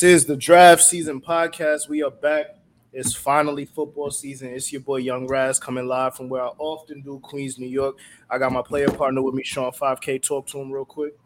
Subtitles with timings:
[0.00, 1.90] This is the draft season podcast.
[1.90, 2.56] We are back.
[2.90, 4.48] It's finally football season.
[4.48, 7.98] It's your boy Young Raz coming live from where I often do, Queens, New York.
[8.30, 10.22] I got my player partner with me, Sean 5K.
[10.22, 11.18] Talk to him real quick.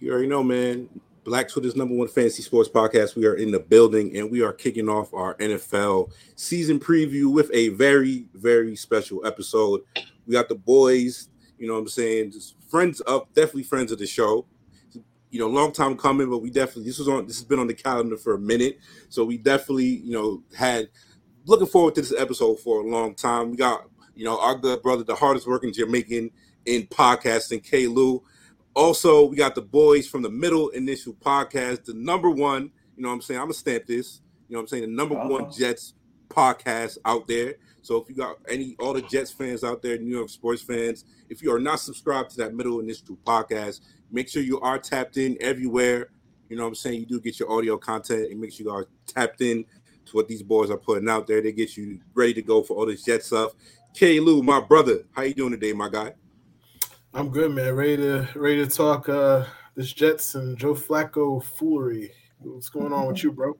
[0.00, 0.90] You already know, man.
[1.24, 3.16] Black Twitter's number one fantasy sports podcast.
[3.16, 7.50] We are in the building and we are kicking off our NFL season preview with
[7.54, 9.80] a very, very special episode.
[10.26, 12.32] We got the boys, you know what I'm saying?
[12.32, 14.44] Just friends of definitely friends of the show
[15.34, 17.66] you know, long time coming, but we definitely this was on this has been on
[17.66, 18.78] the calendar for a minute.
[19.08, 20.88] So we definitely, you know, had
[21.44, 23.50] looking forward to this episode for a long time.
[23.50, 26.30] We got, you know, our good brother, the hardest working Jamaican
[26.66, 28.22] in podcasting, K Lou.
[28.76, 33.08] Also, we got the boys from the middle initial podcast, the number one, you know
[33.08, 33.40] what I'm saying?
[33.40, 35.28] I'm gonna stamp this, you know what I'm saying, the number uh-huh.
[35.30, 35.94] one Jets
[36.28, 37.54] podcast out there.
[37.82, 41.04] So if you got any all the Jets fans out there, New York sports fans,
[41.28, 43.80] if you are not subscribed to that middle initial podcast,
[44.14, 46.10] Make sure you are tapped in everywhere.
[46.48, 47.00] You know what I'm saying?
[47.00, 49.64] You do get your audio content and make sure you are tapped in
[50.06, 51.42] to what these boys are putting out there.
[51.42, 53.54] They get you ready to go for all this jet stuff.
[53.92, 56.14] K Lou, my brother, how you doing today, my guy?
[57.12, 57.74] I'm good, man.
[57.74, 62.12] Ready to ready to talk uh this Jets and Joe Flacco foolery.
[62.38, 63.58] What's going on with you, bro?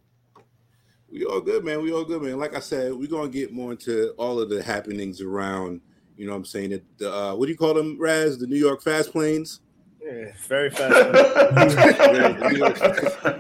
[1.10, 1.82] We all good, man.
[1.82, 2.38] We all good, man.
[2.38, 5.80] Like I said, we're gonna get more into all of the happenings around.
[6.16, 6.80] You know what I'm saying?
[6.98, 8.38] The uh, what do you call them, Raz?
[8.38, 9.60] The New York Fast Planes.
[10.04, 10.92] Yeah, very fast.
[10.92, 12.78] the, New York,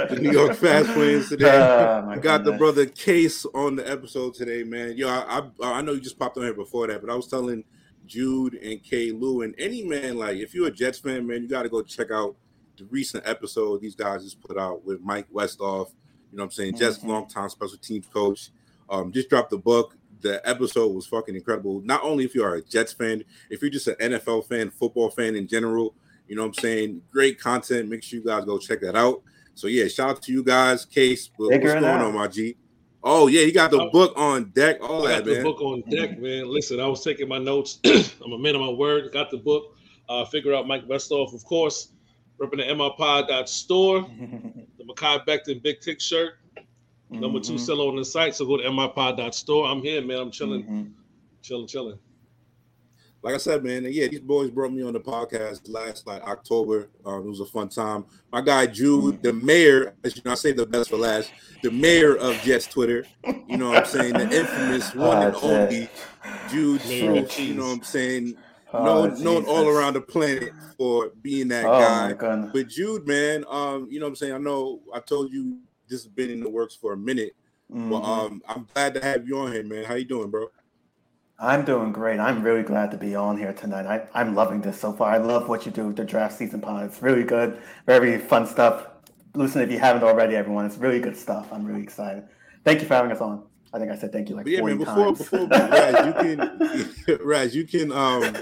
[0.08, 1.50] the New York Fast Planes today.
[1.50, 4.96] Oh, got the brother Case on the episode today, man.
[4.96, 7.28] Yo, I, I, I know you just popped on here before that, but I was
[7.28, 7.64] telling
[8.06, 9.10] Jude and K.
[9.10, 11.82] Lou and any man like if you're a Jets fan, man, you got to go
[11.82, 12.34] check out
[12.78, 15.90] the recent episode these guys just put out with Mike Westhoff.
[16.32, 16.74] You know what I'm saying?
[16.74, 16.82] Mm-hmm.
[16.82, 18.50] Jets longtime special teams coach.
[18.88, 19.98] Um, just dropped the book.
[20.22, 21.82] The episode was fucking incredible.
[21.82, 25.10] Not only if you are a Jets fan, if you're just an NFL fan, football
[25.10, 25.94] fan in general,
[26.26, 27.02] you know what I'm saying?
[27.10, 27.88] Great content.
[27.88, 29.22] Make sure you guys go check that out.
[29.54, 30.84] So yeah, shout out to you guys.
[30.84, 32.00] Case, what's going out.
[32.00, 32.56] on, my G?
[33.02, 34.78] Oh yeah, you got the book on deck.
[34.80, 36.48] All I got that, the book on deck, man.
[36.48, 37.78] Listen, I was taking my notes.
[37.84, 39.12] I'm a man of my word.
[39.12, 39.76] Got the book.
[40.08, 41.92] Uh, figure out Mike Westhoff, of course.
[42.40, 44.00] Repping the MRPod store,
[44.78, 46.34] the Mekhi Becton Big Tick shirt.
[47.10, 47.52] Number mm-hmm.
[47.52, 48.34] two seller on the site.
[48.34, 49.66] So go to MRPod.store.
[49.66, 50.18] I'm here, man.
[50.18, 50.84] I'm chilling, mm-hmm.
[51.42, 51.98] chilling, chilling
[53.24, 56.90] like I said, man, yeah, these boys brought me on the podcast last like October.
[57.06, 58.04] Um, it was a fun time.
[58.30, 61.70] My guy Jude, the mayor, as you know, I say the best for last, the
[61.70, 63.06] mayor of Jets Twitter.
[63.48, 64.12] You know what I'm saying?
[64.12, 65.88] The infamous one and only
[66.50, 67.40] Jude Truth.
[67.40, 68.36] You know what I'm saying?
[68.74, 72.48] Oh, known, known all around the planet for being that oh, guy.
[72.52, 74.34] But Jude, man, um, you know what I'm saying?
[74.34, 77.34] I know I told you this has been in the works for a minute.
[77.72, 77.90] Mm-hmm.
[77.90, 79.84] But um, I'm glad to have you on here, man.
[79.84, 80.48] How you doing, bro?
[81.38, 82.20] I'm doing great.
[82.20, 83.86] I'm really glad to be on here tonight.
[83.86, 85.10] I, I'm loving this so far.
[85.10, 86.84] I love what you do with the draft season pod.
[86.84, 88.86] It's really good, very fun stuff.
[89.34, 91.52] Listen, if you haven't already, everyone, it's really good stuff.
[91.52, 92.24] I'm really excited.
[92.64, 93.42] Thank you for having us on.
[93.72, 95.18] I think I said thank you like yeah, 40 man, before, times.
[95.18, 96.12] Before Raz, you
[97.06, 98.36] can Raz, you can um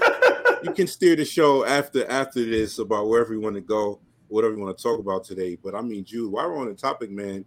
[0.61, 4.53] you can steer the show after after this about wherever you want to go, whatever
[4.53, 5.57] you want to talk about today.
[5.61, 7.45] But I mean, Jude, while we're on the topic, man,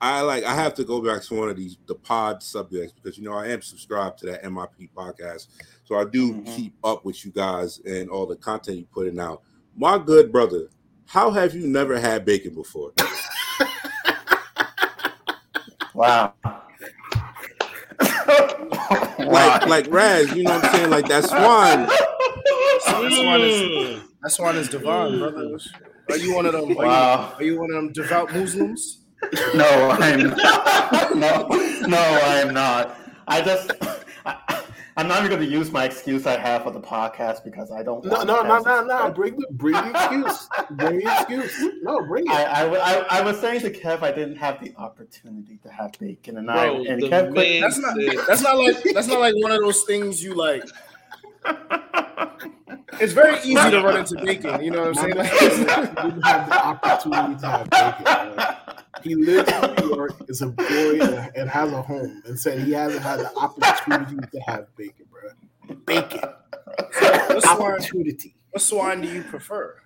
[0.00, 3.16] I like I have to go back to one of these the pod subjects because
[3.16, 5.48] you know I am subscribed to that MIP podcast.
[5.84, 6.54] So I do mm-hmm.
[6.54, 9.42] keep up with you guys and all the content you put in out.
[9.74, 10.68] My good brother,
[11.06, 12.92] how have you never had bacon before?
[15.94, 16.34] wow.
[19.18, 20.90] like like Raz, you know what I'm saying?
[20.90, 21.88] Like that swan.
[22.86, 25.58] That swan is that swan is divine, brother.
[26.10, 26.74] Are you one of them?
[26.74, 27.32] Wow.
[27.38, 29.05] Are you, are you one of them devout Muslims?
[29.54, 31.16] no, I'm not.
[31.16, 31.48] no,
[31.86, 32.98] no, I am not.
[33.26, 33.72] I just,
[34.26, 34.62] I,
[34.96, 37.82] am not even going to use my excuse I have for the podcast because I
[37.82, 38.04] don't.
[38.04, 39.10] No, no, no, no, no.
[39.10, 40.48] Bring the bring the excuse.
[40.72, 41.82] Bring the excuse.
[41.82, 42.30] No, bring it.
[42.30, 45.92] I, I, I, I, was saying to Kev, I didn't have the opportunity to have
[45.98, 47.32] bacon, and Bro, I and Kev.
[47.32, 47.96] Quick, that's not.
[48.28, 48.82] That's not like.
[48.94, 50.64] That's not like one of those things you like.
[53.00, 54.62] It's very easy to run into bacon.
[54.62, 55.16] You know what I'm saying?
[55.16, 58.84] Like, didn't have the opportunity to have bacon.
[59.06, 60.98] He lives in New York, is a boy,
[61.36, 65.76] and has a home, and said he hasn't had the opportunity to have bacon, bro.
[65.86, 66.28] Bacon.
[66.98, 68.34] what opportunity.
[68.50, 69.76] What swine do you prefer?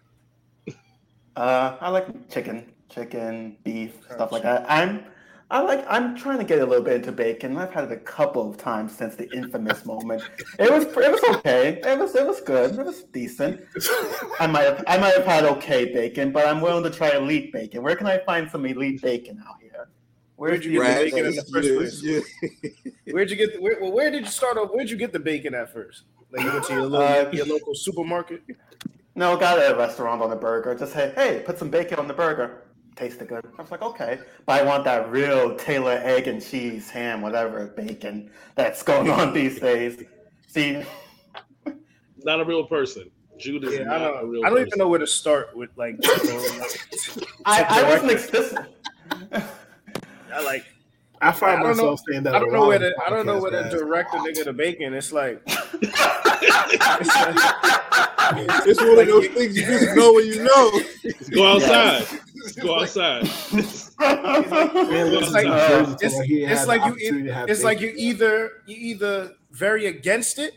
[1.37, 4.65] Uh, I like chicken, chicken, beef, stuff like that.
[4.69, 5.05] I'm
[5.51, 5.85] I like.
[5.89, 7.57] I'm trying to get a little bit into bacon.
[7.57, 10.23] I've had it a couple of times since the infamous moment.
[10.61, 10.85] It was.
[10.85, 11.81] It was okay.
[11.85, 12.15] It was.
[12.15, 12.79] It was good.
[12.79, 13.63] It was decent.
[14.39, 14.85] I might have.
[14.87, 17.83] I might have had okay bacon, but I'm willing to try elite bacon.
[17.83, 19.89] Where can I find some elite bacon out here?
[20.37, 22.25] Where'd you get the bacon in the first place?
[23.13, 23.55] Where'd you get?
[23.55, 24.71] The, where, well, where did you start off?
[24.71, 26.05] Where'd you get the bacon at first?
[26.31, 28.45] Like you went to your local, uh, your local supermarket.
[29.17, 30.77] No, got it at a restaurant on a burger.
[30.77, 32.63] Just say, hey, put some bacon on the burger
[33.01, 33.45] tasted good.
[33.59, 37.67] I was like, okay, but I want that real Taylor egg and cheese ham, whatever
[37.69, 40.03] bacon that's going on these days.
[40.47, 40.83] See,
[42.23, 43.11] Not a real person.
[43.39, 44.29] Jude is Yeah, I not a don't.
[44.29, 44.67] real I don't person.
[44.69, 45.97] even know where to start with like.
[46.05, 46.47] you know,
[47.47, 48.35] I, I wasn't direct-
[49.33, 49.45] ex-
[50.33, 50.65] I like.
[51.23, 52.35] I find I don't know- myself saying that.
[52.35, 52.95] I don't know where to.
[53.07, 54.93] I don't know where to direct the nigga to bacon.
[54.95, 55.41] It's like.
[58.33, 60.81] It's one of those things you just know when you know.
[61.31, 62.07] Go outside.
[62.61, 63.23] Go outside.
[63.53, 69.87] It's like- uh, it's- it's like you- opportunity It's like you either you either very
[69.87, 70.55] against it,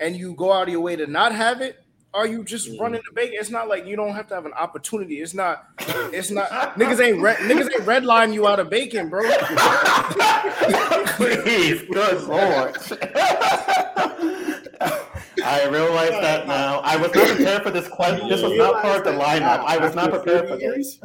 [0.00, 1.76] and you go out of your way to not have it,
[2.14, 2.80] or you just Mhm.
[2.80, 3.36] run into bacon.
[3.38, 5.20] It's not like you don't have to have an opportunity.
[5.20, 5.64] It's not.
[6.12, 6.50] It's not.
[6.78, 7.36] niggas ain't red.
[7.38, 9.22] Niggas ain't redline you out of bacon, bro.
[11.16, 12.76] Please, good lord.
[15.44, 16.80] I realize that now.
[16.80, 18.28] I was not prepared for this question.
[18.28, 19.64] This was not part of the lineup.
[19.66, 20.98] I was not prepared for this.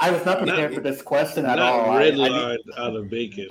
[0.00, 1.90] I was not Not- prepared for this question at Not all.
[1.92, 3.48] I, red I, line out of bacon.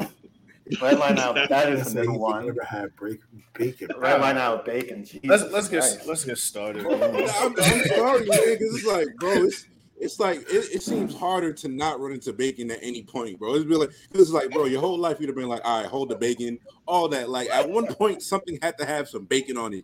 [0.81, 1.35] red line out.
[1.49, 2.45] That is the like one.
[2.45, 3.19] Never had break
[3.55, 3.89] bacon.
[3.97, 5.03] Red line out of bacon.
[5.03, 6.07] Jesus Let's let's get Christ.
[6.07, 6.85] let's get started.
[6.85, 7.25] I'm, bro.
[7.65, 9.65] I'm sorry, man, because it's like, bro, it's
[9.97, 13.55] it's like it, it seems harder to not run into bacon at any point, bro.
[13.55, 15.89] It's be like it's like, bro, your whole life you'd have been like, all right,
[15.89, 17.29] hold the bacon, all that.
[17.29, 19.83] Like at one point, something had to have some bacon on it.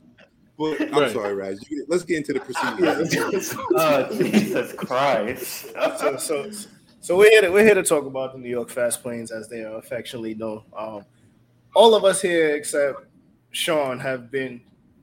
[0.58, 1.12] But I'm Right.
[1.12, 1.64] sorry, Raz.
[1.70, 3.58] You Let's get into the procedure.
[3.76, 5.68] Oh Jesus Christ!
[5.98, 6.52] so, so,
[7.02, 9.50] so we're here to we're here to talk about the New York Fast Planes as
[9.50, 10.64] they are affectionately known.
[10.78, 11.06] Um,
[11.76, 13.06] all of us here except
[13.52, 14.62] Sean have been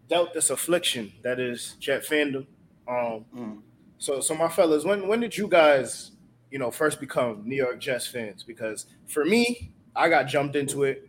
[0.08, 2.46] dealt this affliction that is Jet fandom.
[2.88, 3.60] Um, Mm.
[3.98, 6.12] so, so my fellas, when when did you guys,
[6.50, 8.42] you know, first become New York Jets fans?
[8.42, 11.08] Because for me, I got jumped into it.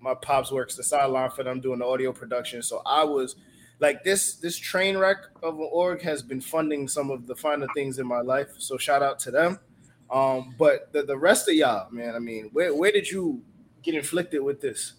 [0.00, 3.36] My pops works the sideline for them doing the audio production, so I was
[3.84, 7.66] like this this train wreck of an org has been funding some of the finer
[7.74, 8.48] things in my life.
[8.58, 9.58] So shout out to them.
[10.10, 13.42] Um, but the, the rest of y'all, man, I mean, where where did you
[13.82, 14.94] get inflicted with this?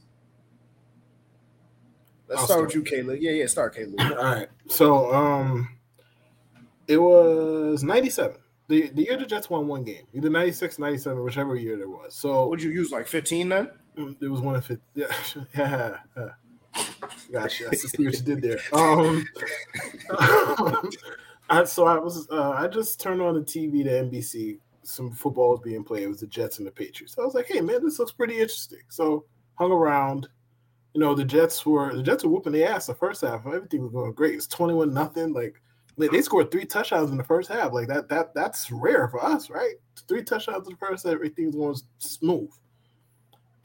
[2.27, 3.17] Let's I'll start with you, Caleb.
[3.21, 3.95] Yeah, yeah, start, Caleb.
[3.99, 4.47] All right.
[4.67, 5.67] So um
[6.87, 8.37] it was 97.
[8.67, 10.05] The the year the Jets won one game.
[10.13, 12.15] Either 96, 97, whichever year there was.
[12.15, 13.69] So Would you use like 15 then?
[13.97, 14.79] Mm, It was one of it.
[14.93, 16.29] Yeah, yeah.
[17.31, 17.69] Gotcha.
[17.71, 18.59] I see what you did there.
[18.73, 19.25] Um,
[21.49, 22.27] I, so I was.
[22.29, 24.57] Uh, I just turned on the TV to NBC.
[24.83, 26.03] Some football was being played.
[26.03, 27.15] It was the Jets and the Patriots.
[27.19, 29.25] I was like, "Hey, man, this looks pretty interesting." So
[29.55, 30.27] hung around.
[30.93, 33.45] You know, the Jets were the Jets were whooping the ass the first half.
[33.45, 34.35] Everything was going great.
[34.35, 35.33] It's twenty-one nothing.
[35.33, 35.61] Like
[35.97, 37.73] they, scored three touchdowns in the first half.
[37.73, 38.09] Like that.
[38.09, 39.75] That that's rare for us, right?
[40.07, 41.13] Three touchdowns in the first half.
[41.13, 42.49] Everything was going smooth.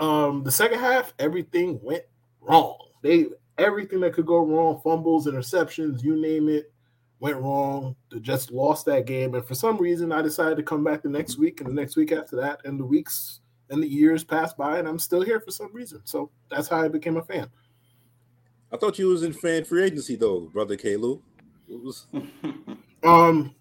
[0.00, 2.04] Um, the second half, everything went
[2.40, 2.89] wrong.
[3.02, 3.26] They
[3.58, 6.72] everything that could go wrong, fumbles, interceptions, you name it,
[7.20, 7.94] went wrong.
[8.10, 11.08] The Jets lost that game, and for some reason, I decided to come back the
[11.08, 14.56] next week and the next week after that, and the weeks and the years passed
[14.56, 16.00] by, and I'm still here for some reason.
[16.04, 17.48] So that's how I became a fan.
[18.72, 21.20] I thought you was in fan free agency though, brother Kalu.
[21.68, 22.06] Was
[23.02, 23.54] Um,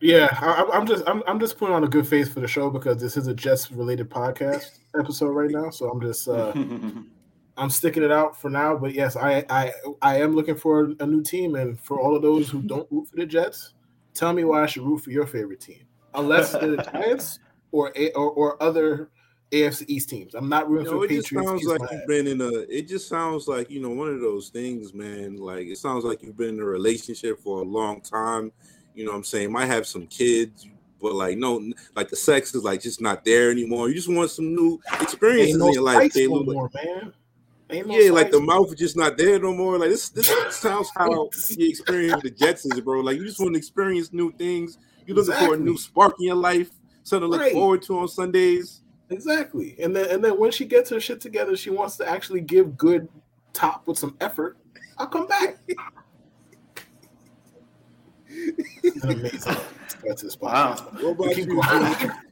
[0.00, 2.70] yeah, I, I'm just I'm, I'm just putting on a good face for the show
[2.70, 5.70] because this is a Jets related podcast episode right now.
[5.70, 6.52] So I'm just uh,
[7.56, 8.76] I'm sticking it out for now.
[8.76, 12.22] But yes, I I I am looking for a new team, and for all of
[12.22, 13.74] those who don't root for the Jets,
[14.14, 15.82] tell me why I should root for your favorite team,
[16.14, 17.38] unless the Giants
[17.72, 19.10] or a, or, or other
[19.52, 20.34] AFC East teams.
[20.34, 21.48] I'm not rooting You know, for it just Patriots.
[21.48, 22.50] sounds Kiss like you've been in a.
[22.68, 25.36] It just sounds like you know one of those things, man.
[25.36, 28.52] Like it sounds like you've been in a relationship for a long time.
[28.94, 30.66] You know, what I'm saying might have some kids,
[31.00, 31.62] but like no,
[31.96, 33.88] like the sex is like just not there anymore.
[33.88, 36.48] You just want some new experiences no in your life, spice no Caleb.
[36.48, 37.12] Like, more, man.
[37.70, 39.78] Ain't no yeah, like the mouth is just not there no more.
[39.78, 43.00] Like this, this sounds how the experience the Jets is, bro.
[43.00, 44.78] Like you just want to experience new things.
[45.06, 46.70] You're looking for a new spark in your life,
[47.04, 47.52] something to look Right.
[47.52, 48.82] forward to on Sundays.
[49.10, 49.76] Exactly.
[49.82, 52.76] And then and then when she gets her shit together, she wants to actually give
[52.76, 53.08] good
[53.52, 54.56] top with some effort.
[54.98, 55.58] I'll come back.
[58.28, 60.76] It's an amazing start to this Wow.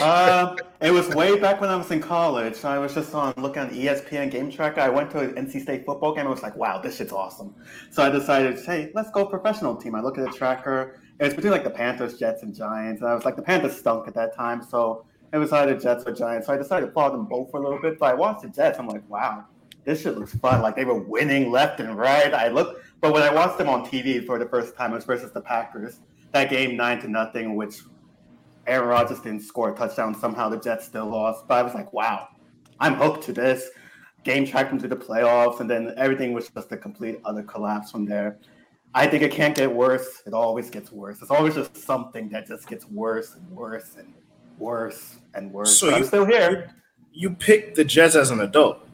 [0.00, 2.64] Uh, it was way back when I was in college.
[2.64, 4.80] I was just on looking on ESPN Game Tracker.
[4.80, 6.26] I went to an NC State football game.
[6.26, 7.54] I was like, "Wow, this shit's awesome."
[7.90, 9.94] So I decided, hey, let's go professional team.
[9.94, 11.00] I look at the tracker.
[11.18, 13.02] It was between like the Panthers, Jets, and Giants.
[13.02, 16.04] And I was like, the Panthers stunk at that time, so it was either Jets
[16.06, 16.46] or Giants.
[16.46, 17.98] So I decided to follow them both for a little bit.
[17.98, 18.78] But I watched the Jets.
[18.78, 19.44] I'm like, wow,
[19.84, 20.62] this shit looks fun.
[20.62, 22.32] Like they were winning left and right.
[22.32, 25.04] I looked, but when I watched them on TV for the first time, it was
[25.04, 26.00] versus the Packers.
[26.32, 27.82] That game nine to nothing, which
[28.66, 30.14] Aaron Rodgers didn't score a touchdown.
[30.14, 31.46] Somehow the Jets still lost.
[31.48, 32.28] But I was like, wow,
[32.78, 33.70] I'm hooked to this.
[34.22, 37.90] Game tracked them to the playoffs, and then everything was just a complete other collapse
[37.90, 38.38] from there.
[38.94, 40.22] I think it can't get worse.
[40.26, 41.22] It always gets worse.
[41.22, 44.12] It's always just something that just gets worse and worse and
[44.58, 45.78] worse and worse.
[45.78, 46.70] So But I'm you- still here.
[47.12, 48.86] You picked the Jets as an adult.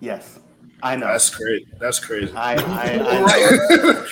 [0.00, 0.40] Yes,
[0.82, 1.06] I know.
[1.06, 1.66] That's great.
[1.78, 2.32] That's crazy.
[2.34, 2.56] I, I,
[2.92, 2.96] I,
[3.76, 4.06] know.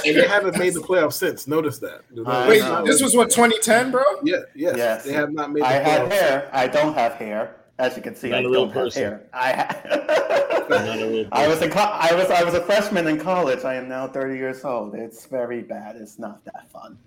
[0.06, 1.46] And they haven't made the playoffs since.
[1.46, 2.02] Notice that.
[2.48, 2.84] Wait, know.
[2.84, 4.02] this was what 2010, bro?
[4.24, 4.76] Yeah, yes.
[4.76, 5.04] Yes.
[5.04, 6.12] They have not made the I had playoffs.
[6.12, 6.50] hair.
[6.52, 7.56] I don't have hair.
[7.78, 9.02] As you can see, Not I a real don't have person.
[9.02, 9.22] hair.
[9.32, 13.64] I, Not I was in co- I was I was a freshman in college.
[13.64, 14.94] I am now 30 years old.
[14.94, 15.96] It's very bad.
[15.96, 16.98] It's not that fun.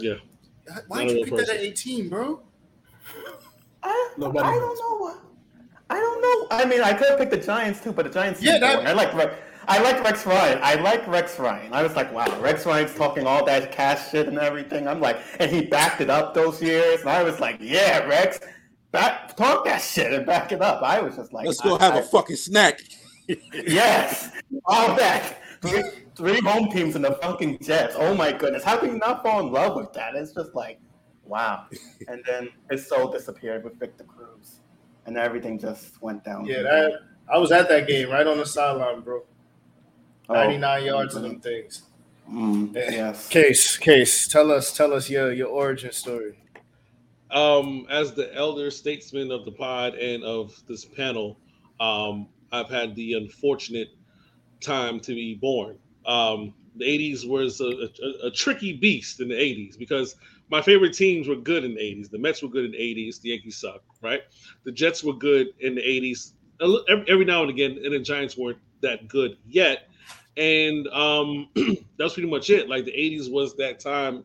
[0.00, 0.14] Yeah.
[0.88, 2.40] Why'd Not a you real pick that at 18, bro?
[3.82, 4.78] I, Nobody I knows.
[4.78, 5.04] don't know.
[5.06, 5.22] what-
[5.90, 6.56] I don't know.
[6.56, 8.42] I mean, I could have picked the Giants too, but the Giants.
[8.42, 9.34] Yeah, that- I like Rex.
[9.70, 10.58] I like Rex Ryan.
[10.62, 11.74] I like Rex Ryan.
[11.74, 14.88] I was like, wow, Rex Ryan's talking all that cash shit and everything.
[14.88, 17.00] I'm like, and he backed it up those years.
[17.02, 18.40] And I was like, yeah, Rex,
[18.92, 20.82] back talk that shit and back it up.
[20.82, 22.80] I was just like, Let's go I- have I- a fucking snack.
[23.52, 24.30] Yes,
[24.64, 25.36] all that.
[25.60, 25.82] Three,
[26.16, 27.94] three home teams in the fucking Jets.
[27.98, 30.14] Oh my goodness, how can you not fall in love with that?
[30.14, 30.80] It's just like,
[31.24, 31.66] wow.
[32.08, 34.17] And then his soul disappeared with Victor Cruz,
[35.08, 36.44] and everything just went down.
[36.44, 36.92] Yeah, that
[37.32, 39.22] I was at that game right on the sideline, bro.
[40.28, 41.82] Oh, 99 yards of them things.
[42.30, 43.26] Mm, yes.
[43.28, 46.38] Case, case, tell us, tell us your your origin story.
[47.30, 51.38] Um, as the elder statesman of the pod and of this panel,
[51.80, 53.88] um, I've had the unfortunate
[54.60, 55.78] time to be born.
[56.06, 60.16] Um, the 80s was a, a, a tricky beast in the 80s because
[60.50, 62.10] my favorite teams were good in the 80s.
[62.10, 63.20] The Mets were good in the 80s.
[63.20, 64.22] The Yankees sucked, right?
[64.64, 66.32] The Jets were good in the 80s.
[66.60, 69.88] Every, every now and again, and the Giants weren't that good yet.
[70.36, 71.48] And um,
[71.98, 72.68] that's pretty much it.
[72.68, 74.24] Like the 80s was that time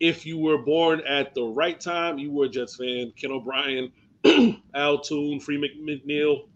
[0.00, 3.12] if you were born at the right time, you were a Jets fan.
[3.16, 3.92] Ken O'Brien,
[4.74, 6.48] Al Toon, Free McNeil,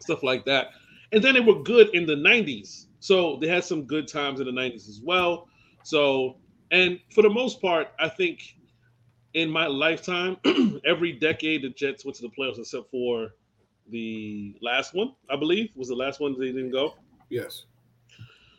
[0.00, 0.68] stuff like that.
[1.12, 2.86] And then they were good in the 90s.
[3.00, 5.48] So they had some good times in the 90s as well.
[5.84, 6.36] So,
[6.70, 8.56] and for the most part, I think
[9.34, 10.36] in my lifetime,
[10.84, 13.34] every decade the Jets went to the playoffs except for
[13.90, 16.94] the last one, I believe, was the last one they didn't go.
[17.30, 17.64] Yes.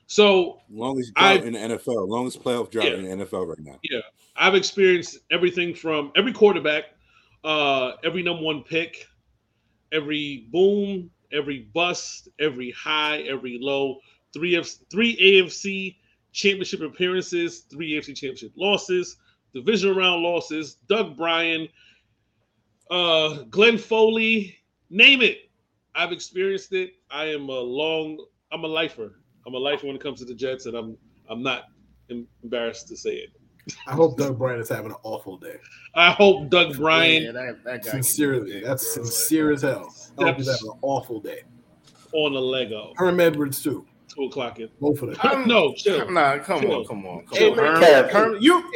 [0.07, 2.93] So Longest I- drought in the NFL, longest playoff drought Yeah.
[2.95, 3.79] in the NFL right now.
[3.83, 3.99] Yeah,
[4.35, 6.85] I've experienced everything from every quarterback,
[7.43, 9.05] uh, every number one pick,
[9.91, 13.99] every boom, every bust, every high, every low.
[14.33, 15.97] Three F, three AFC
[16.39, 19.17] championship appearances, three AFC championship losses,
[19.53, 20.75] division round losses.
[20.87, 21.67] Doug Brien,
[22.89, 24.55] uh, Glenn Foley,
[24.89, 25.49] name it.
[25.95, 26.93] I've experienced it.
[27.11, 28.25] I am a long.
[28.51, 29.19] I'm a lifer.
[29.45, 30.97] I'm a lifer when it comes to the Jets, and I'm
[31.29, 31.65] I'm not
[32.09, 33.29] embarrassed to say it.
[33.85, 35.57] I hope Doug Brien is having an awful day.
[35.93, 39.93] I hope Doug Brien Yeah, that, that guy Sincerely, that's sincere as hell.
[40.17, 41.41] I hope he's having an awful day.
[42.13, 42.93] on a Lego.
[42.95, 43.85] Herm Edwards too.
[44.19, 44.59] Two o'clock.
[44.59, 44.69] In.
[44.81, 45.17] Both of them.
[45.21, 46.11] I'm- No, chill.
[46.11, 46.73] Nah, come Chill.
[46.73, 47.55] on, come on, come Hey, on.
[47.57, 48.09] man, Herm, Kev.
[48.11, 48.71] Herm, you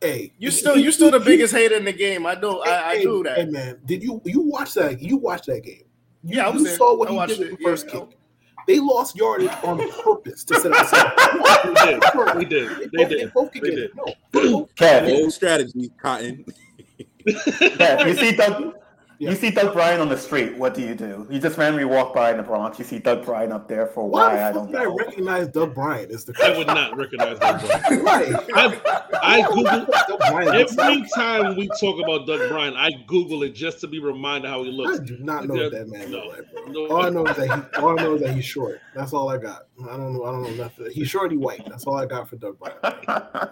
[0.00, 2.24] Hey, you still you still the biggest hater in the game.
[2.26, 5.00] I do I, I hey, do Hey man, did you you watch that?
[5.02, 5.84] You watched that game?
[6.22, 6.76] You, Yeah, I was you there.
[6.76, 7.58] saw what I he watched did with it.
[7.58, 8.00] the first Yeah.
[8.00, 8.18] kick.
[8.66, 12.34] They lost yardage on purpose to set up.
[12.36, 12.70] We did.
[12.70, 12.90] We did.
[12.92, 13.32] They They did.
[13.34, 13.90] both could They get did.
[13.94, 14.40] No, they
[14.76, 16.44] Kev, Old strategy, Cotton.
[17.28, 18.74] Kev, you see Doug.
[19.18, 19.30] Yeah.
[19.30, 20.56] You see Doug Brien on the street.
[20.56, 21.26] What do you do?
[21.30, 22.78] You just randomly walk by in the Bronx.
[22.78, 24.84] You see Doug Brien up there for a Why why the I don't did I
[24.84, 28.02] recognize Doug Brien as the I would not recognize Doug Bro.
[28.02, 28.34] Right.
[28.54, 29.86] I I Google
[30.30, 32.74] Brien every time we talk about Doug Brien.
[32.76, 35.00] I Google it just to be reminded how he I looks.
[35.00, 36.18] do not know what that man No.
[36.26, 36.68] looks like.
[36.68, 36.86] No.
[36.88, 38.80] All I know is that he, all I know is that he's short.
[38.94, 39.68] That's all I got.
[39.88, 40.24] I don't know.
[40.24, 40.90] I don't know nothing.
[40.90, 41.30] He's short.
[41.30, 41.64] He white.
[41.68, 42.74] That's all I got for Doug Brien.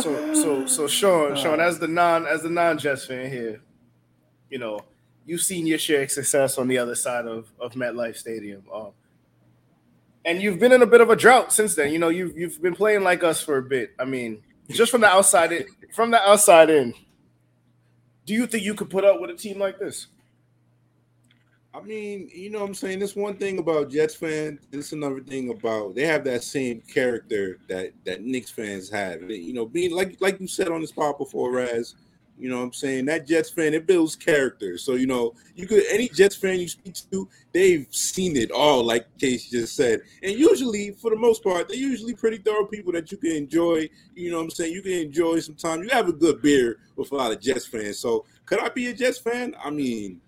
[0.00, 3.60] So so so Sean, Sean, uh, as the non as the non Jets fan here,
[4.50, 4.80] you know,
[5.24, 8.62] you've seen your share of success on the other side of, of MetLife Stadium.
[8.72, 8.90] Um,
[10.24, 11.92] and you've been in a bit of a drought since then.
[11.92, 13.92] You know, you've you've been playing like us for a bit.
[13.98, 16.92] I mean, just from the outside in, from the outside in,
[18.26, 20.08] do you think you could put up with a team like this?
[21.72, 22.98] I mean, you know I'm saying?
[22.98, 27.58] This one thing about Jets fans, this another thing about they have that same character
[27.68, 29.22] that that Knicks fans have.
[29.30, 31.94] You know, being like like you said on this pod before, Raz,
[32.40, 33.04] you know what I'm saying?
[33.04, 34.78] That Jets fan, it builds character.
[34.78, 38.82] So, you know, you could any Jets fan you speak to, they've seen it all,
[38.82, 40.00] like Case just said.
[40.22, 43.88] And usually, for the most part, they're usually pretty thorough people that you can enjoy.
[44.14, 44.72] You know what I'm saying?
[44.72, 45.82] You can enjoy some time.
[45.82, 47.98] You have a good beer with a lot of Jets fans.
[47.98, 49.54] So could I be a Jets fan?
[49.62, 50.20] I mean,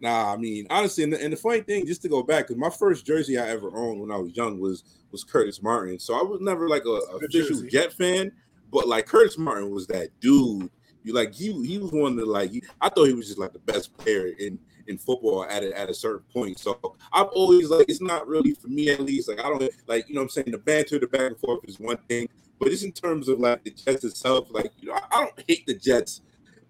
[0.00, 2.56] Nah, I mean honestly, and the, and the funny thing, just to go back, because
[2.56, 5.98] my first jersey I ever owned when I was young was was Curtis Martin.
[5.98, 7.62] So I was never like a, a official.
[7.68, 8.32] Jet fan,
[8.70, 10.70] but like Curtis Martin was that dude.
[11.02, 13.38] You like he he was one of the like he, I thought he was just
[13.38, 16.58] like the best player in in football at a, at a certain point.
[16.58, 16.78] So
[17.12, 19.28] I've always like it's not really for me at least.
[19.28, 21.60] Like I don't like you know what I'm saying the banter, the back and forth
[21.64, 24.94] is one thing, but just in terms of like the Jets itself, like you know
[24.94, 26.20] I, I don't hate the Jets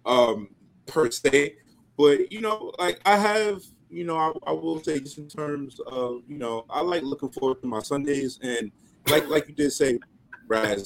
[0.07, 0.49] um
[0.87, 1.57] per se,
[1.97, 5.80] but you know like I have you know I, I will say just in terms
[5.87, 8.71] of you know I like looking forward to my Sundays and
[9.09, 9.99] like like you did say,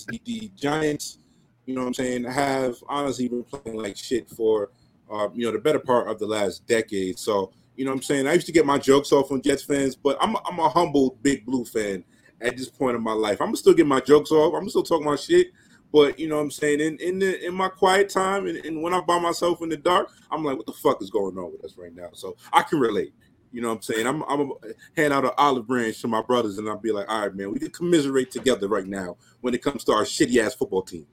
[0.06, 1.18] The, the Giants
[1.66, 4.71] you know what I'm saying, have honestly been playing like shit for,
[5.11, 7.18] uh, you know, the better part of the last decade.
[7.18, 8.26] So, you know what I'm saying?
[8.26, 11.18] I used to get my jokes off on Jets fans, but I'm, I'm a humble
[11.23, 12.04] big blue fan
[12.40, 13.40] at this point in my life.
[13.40, 14.54] I'm still getting my jokes off.
[14.54, 15.49] I'm still talking my shit.
[15.92, 16.80] But you know what I'm saying?
[16.80, 19.76] In in the in my quiet time and, and when I'm by myself in the
[19.76, 22.09] dark, I'm like, what the fuck is going on with us right now?
[22.14, 23.14] So I can relate.
[23.55, 24.07] You know what I'm saying?
[24.09, 24.51] I'm I'm
[24.97, 27.53] hand out an olive branch to my brothers and I'll be like, all right, man,
[27.53, 31.07] we can commiserate together right now when it comes to our shitty ass football team.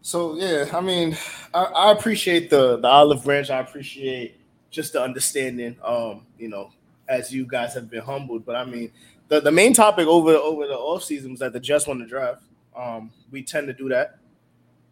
[0.00, 1.16] So yeah, I mean,
[1.54, 3.48] I, I, appreciate the the olive branch.
[3.48, 4.40] I appreciate
[4.72, 5.76] just the understanding.
[5.84, 6.72] Um, you know,
[7.08, 8.90] as you guys have been humbled, but I mean,
[9.28, 12.06] the, the main topic over over the off season was that the Jets won the
[12.06, 12.42] draft.
[12.74, 14.18] Um, we tend to do that,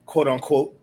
[0.05, 0.79] quote unquote.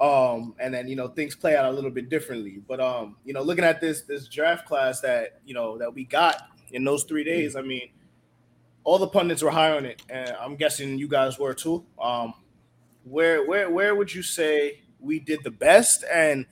[0.00, 2.62] Um, and then you know things play out a little bit differently.
[2.66, 6.04] But um, you know, looking at this this draft class that you know that we
[6.04, 7.90] got in those three days, I mean,
[8.84, 11.84] all the pundits were high on it, and I'm guessing you guys were too.
[12.00, 12.34] Um,
[13.04, 16.04] where where where would you say we did the best?
[16.12, 16.44] And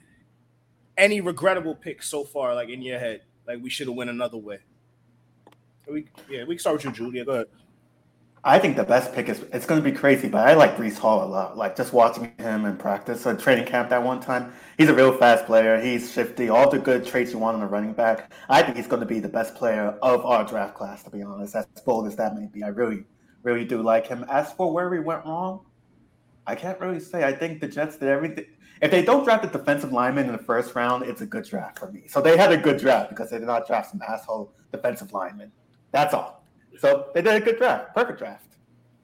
[0.97, 4.37] any regrettable picks so far like in your head like we should have went another
[4.37, 4.59] way?
[5.87, 7.25] We, yeah we can start with you julia.
[7.25, 7.47] Go ahead
[8.47, 10.99] I think the best pick is it's going to be crazy, but I like Breece
[10.99, 11.57] Hall a lot.
[11.57, 15.17] Like just watching him in practice, at training camp that one time, he's a real
[15.17, 15.81] fast player.
[15.81, 18.31] He's shifty, all the good traits you want in a running back.
[18.47, 21.01] I think he's going to be the best player of our draft class.
[21.05, 23.05] To be honest, as bold as that may be, I really,
[23.41, 24.23] really do like him.
[24.29, 25.65] As for where we went wrong,
[26.45, 27.23] I can't really say.
[27.23, 28.45] I think the Jets did everything.
[28.79, 31.79] If they don't draft a defensive lineman in the first round, it's a good draft
[31.79, 32.03] for me.
[32.05, 35.51] So they had a good draft because they did not draft some asshole defensive lineman.
[35.91, 36.44] That's all.
[36.79, 38.45] So they did a good draft, perfect draft.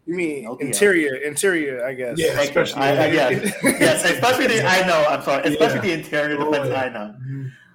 [0.06, 2.18] You mean no interior, interior, I guess.
[2.18, 2.82] Yeah, especially.
[2.82, 4.66] I, I, yes, yes, especially the.
[4.66, 5.06] I know.
[5.08, 5.44] I'm sorry.
[5.48, 5.96] Especially yeah.
[5.96, 6.70] the interior oh, defense.
[6.70, 6.82] Yeah.
[6.82, 7.16] I know.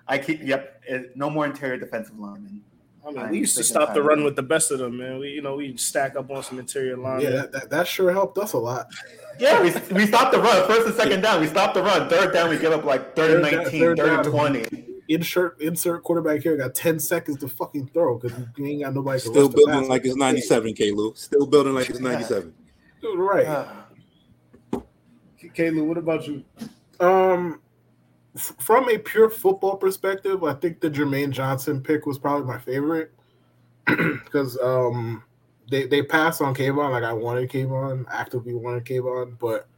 [0.09, 0.43] I keep.
[0.43, 0.83] Yep.
[1.15, 2.63] No more interior defensive linemen.
[3.07, 5.21] I mean, we used to stop the run with the best of them, man.
[5.21, 7.21] We, you know, we stack up on some interior line.
[7.21, 8.89] Yeah, that, that, that, sure helped us a lot.
[9.39, 10.67] Yeah, we, we stopped the run.
[10.67, 12.09] First and second down, we stopped the run.
[12.09, 14.86] Third down, we give up like third, third 19, third, third 20.
[15.09, 19.21] Insert insert quarterback here got 10 seconds to fucking throw because we ain't got nobody
[19.21, 20.91] to Still building like it's 97, K.
[20.91, 21.15] Lou.
[21.15, 22.53] Still building like it's 97.
[23.15, 23.47] Right.
[23.47, 23.69] Uh,
[25.55, 25.71] K.
[25.71, 26.45] Lou, what about you?
[26.99, 27.61] Um,
[28.37, 33.13] from a pure football perspective, I think the Jermaine Johnson pick was probably my favorite
[33.87, 35.23] because um,
[35.71, 36.91] they they passed on Kayvon.
[36.91, 39.69] Like I wanted Kayvon, actively wanted Kayvon, but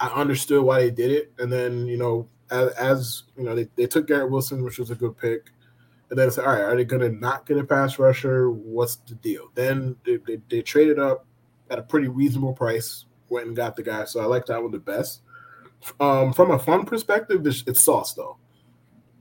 [0.00, 1.32] I understood why they did it.
[1.38, 4.90] And then you know, as, as you know, they, they took Garrett Wilson, which was
[4.90, 5.50] a good pick.
[6.10, 8.50] And then it's all right, are they gonna not get a pass rusher?
[8.50, 9.50] What's the deal?
[9.54, 11.26] Then they, they, they traded up
[11.70, 14.04] at a pretty reasonable price, went and got the guy.
[14.04, 15.22] So I like that one the best.
[16.00, 18.38] Um, from a fun perspective, it's, it's sauce though.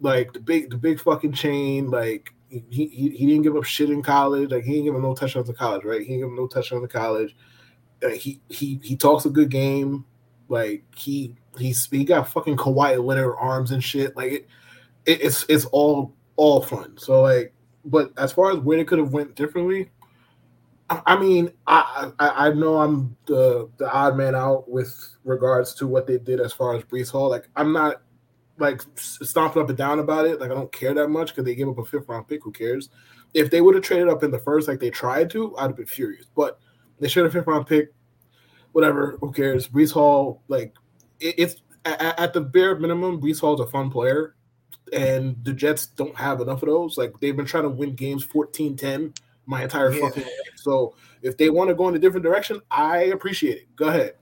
[0.02, 1.90] Like the big, the big fucking chain.
[1.90, 4.52] Like he, he, he didn't give up shit in college.
[4.52, 6.02] Like he didn't give him no touchdowns in college, right?
[6.02, 7.36] He didn't give him no touchdowns in college.
[8.02, 10.06] Like, he he he talks a good game.
[10.50, 14.16] Like he he's he got fucking Kawhi Leonard arms and shit.
[14.16, 14.48] Like it,
[15.06, 16.98] it it's it's all all fun.
[16.98, 17.54] So like,
[17.86, 19.92] but as far as where they could have went differently,
[20.90, 25.88] I mean, I, I, I know I'm the the odd man out with regards to
[25.88, 27.30] what they did as far as Breece Hall.
[27.30, 28.02] Like I'm not
[28.60, 30.40] like stomping up and down about it.
[30.40, 32.44] Like I don't care that much because they gave up a fifth round pick.
[32.44, 32.90] Who cares?
[33.34, 35.78] If they would have traded up in the first, like they tried to, I'd have
[35.78, 36.26] been furious.
[36.36, 36.60] But
[37.00, 37.94] they should have fifth round pick.
[38.74, 39.18] Whatever.
[39.22, 39.68] Who cares?
[39.68, 40.74] Breece Hall, like
[41.24, 41.56] it, it's
[41.86, 44.36] at, at the bare minimum, Breece Hall's a fun player,
[44.92, 46.98] and the Jets don't have enough of those.
[46.98, 50.02] Like they've been trying to win games 14-10 my entire yeah.
[50.02, 50.32] fucking life.
[50.56, 53.76] So if they want to go in a different direction, I appreciate it.
[53.76, 54.16] Go ahead.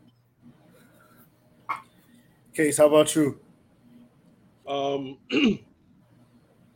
[2.54, 3.40] Case, how about you?
[4.68, 5.18] Um,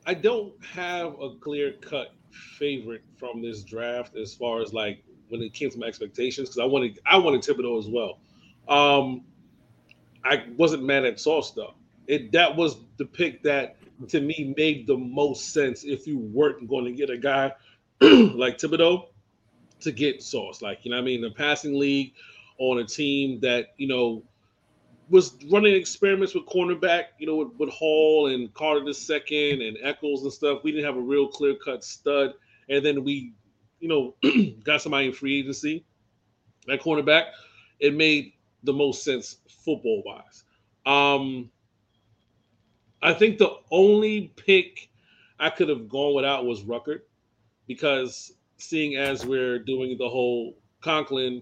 [0.06, 2.14] I don't have a clear cut
[2.58, 6.60] favorite from this draft as far as like when it came to my expectations because
[6.60, 8.20] I wanted I wanted Thibodeaux as well.
[8.68, 9.24] Um,
[10.26, 11.76] I wasn't mad at Sauce though.
[12.08, 13.78] It that was the pick that
[14.10, 17.52] to me made the most sense if you weren't going to get a guy
[18.02, 19.08] like Thibodeaux
[19.82, 20.62] to get Sauce.
[20.62, 21.22] Like, you know I mean?
[21.22, 22.14] The passing league
[22.58, 24.24] on a team that, you know,
[25.10, 29.78] was running experiments with cornerback, you know, with, with Hall and Carter the second and
[29.82, 30.64] Echols and stuff.
[30.64, 32.34] We didn't have a real clear cut stud.
[32.70, 33.34] And then we,
[33.80, 34.16] you know,
[34.64, 35.86] got somebody in free agency
[36.70, 37.26] at cornerback.
[37.80, 38.34] It made
[38.66, 40.44] the most sense football wise.
[40.86, 41.50] Um,
[43.02, 44.90] I think the only pick
[45.40, 47.02] I could have gone without was Ruckert
[47.68, 51.42] because seeing as we're doing the whole Conklin,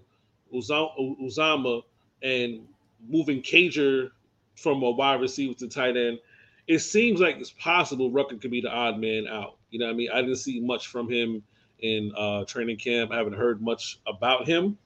[0.52, 1.82] Uzomah,
[2.22, 2.66] and
[3.08, 4.10] moving Cager
[4.56, 6.18] from a wide receiver to tight end,
[6.66, 9.56] it seems like it's possible Ruckert could be the odd man out.
[9.70, 10.10] You know what I mean?
[10.12, 11.42] I didn't see much from him
[11.80, 13.12] in uh, training camp.
[13.12, 14.78] I haven't heard much about him.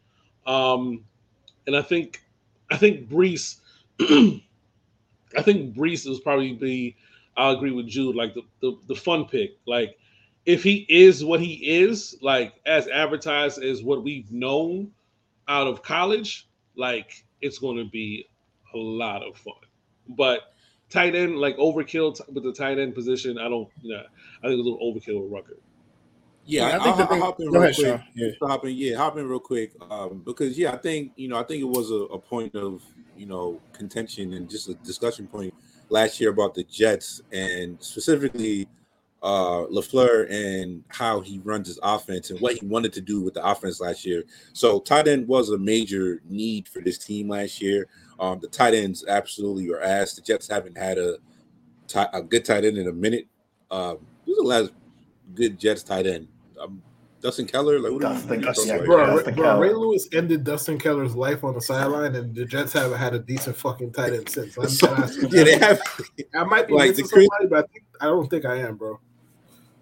[0.46, 1.04] Um,
[1.66, 2.22] and I think
[2.70, 3.56] I think Breece
[4.00, 6.96] I think Breece is probably be
[7.36, 9.58] I'll agree with Jude, like the, the the fun pick.
[9.66, 9.96] Like
[10.46, 14.90] if he is what he is, like as advertised as what we've known
[15.46, 18.28] out of college, like it's going to be
[18.74, 19.54] a lot of fun.
[20.08, 20.54] But
[20.90, 24.02] tight end, like overkill with the tight end position, I don't, know,
[24.42, 25.58] I think a little overkill with Rucker.
[26.48, 28.00] Yeah, yeah I think I'll, I'll hop in real ahead, quick.
[28.14, 28.48] Yeah.
[28.48, 29.72] Hop in, yeah, hop in real quick.
[29.90, 32.82] Um, because yeah, I think you know, I think it was a, a point of
[33.16, 35.52] you know contention and just a discussion point
[35.90, 38.66] last year about the Jets and specifically
[39.20, 43.34] uh LaFleur and how he runs his offense and what he wanted to do with
[43.34, 44.22] the offense last year.
[44.52, 47.88] So tight end was a major need for this team last year.
[48.20, 50.14] Um the tight ends absolutely are ass.
[50.14, 51.18] The Jets haven't had a
[52.12, 53.26] a good tight end in a minute.
[53.72, 54.70] Um who's the last
[55.34, 56.28] good Jets tight end?
[56.60, 56.82] Um,
[57.20, 59.60] Dustin Keller, like what Dustin, Dustin, yeah, bro, Dustin bro, Keller.
[59.60, 63.18] Ray Lewis ended Dustin Keller's life on the sideline, and the Jets haven't had a
[63.18, 64.56] decent fucking tight end since.
[64.56, 64.94] I'm so,
[65.30, 65.80] yeah, they have.
[66.34, 69.00] I might be like missing somebody, but I think I don't think I am, bro.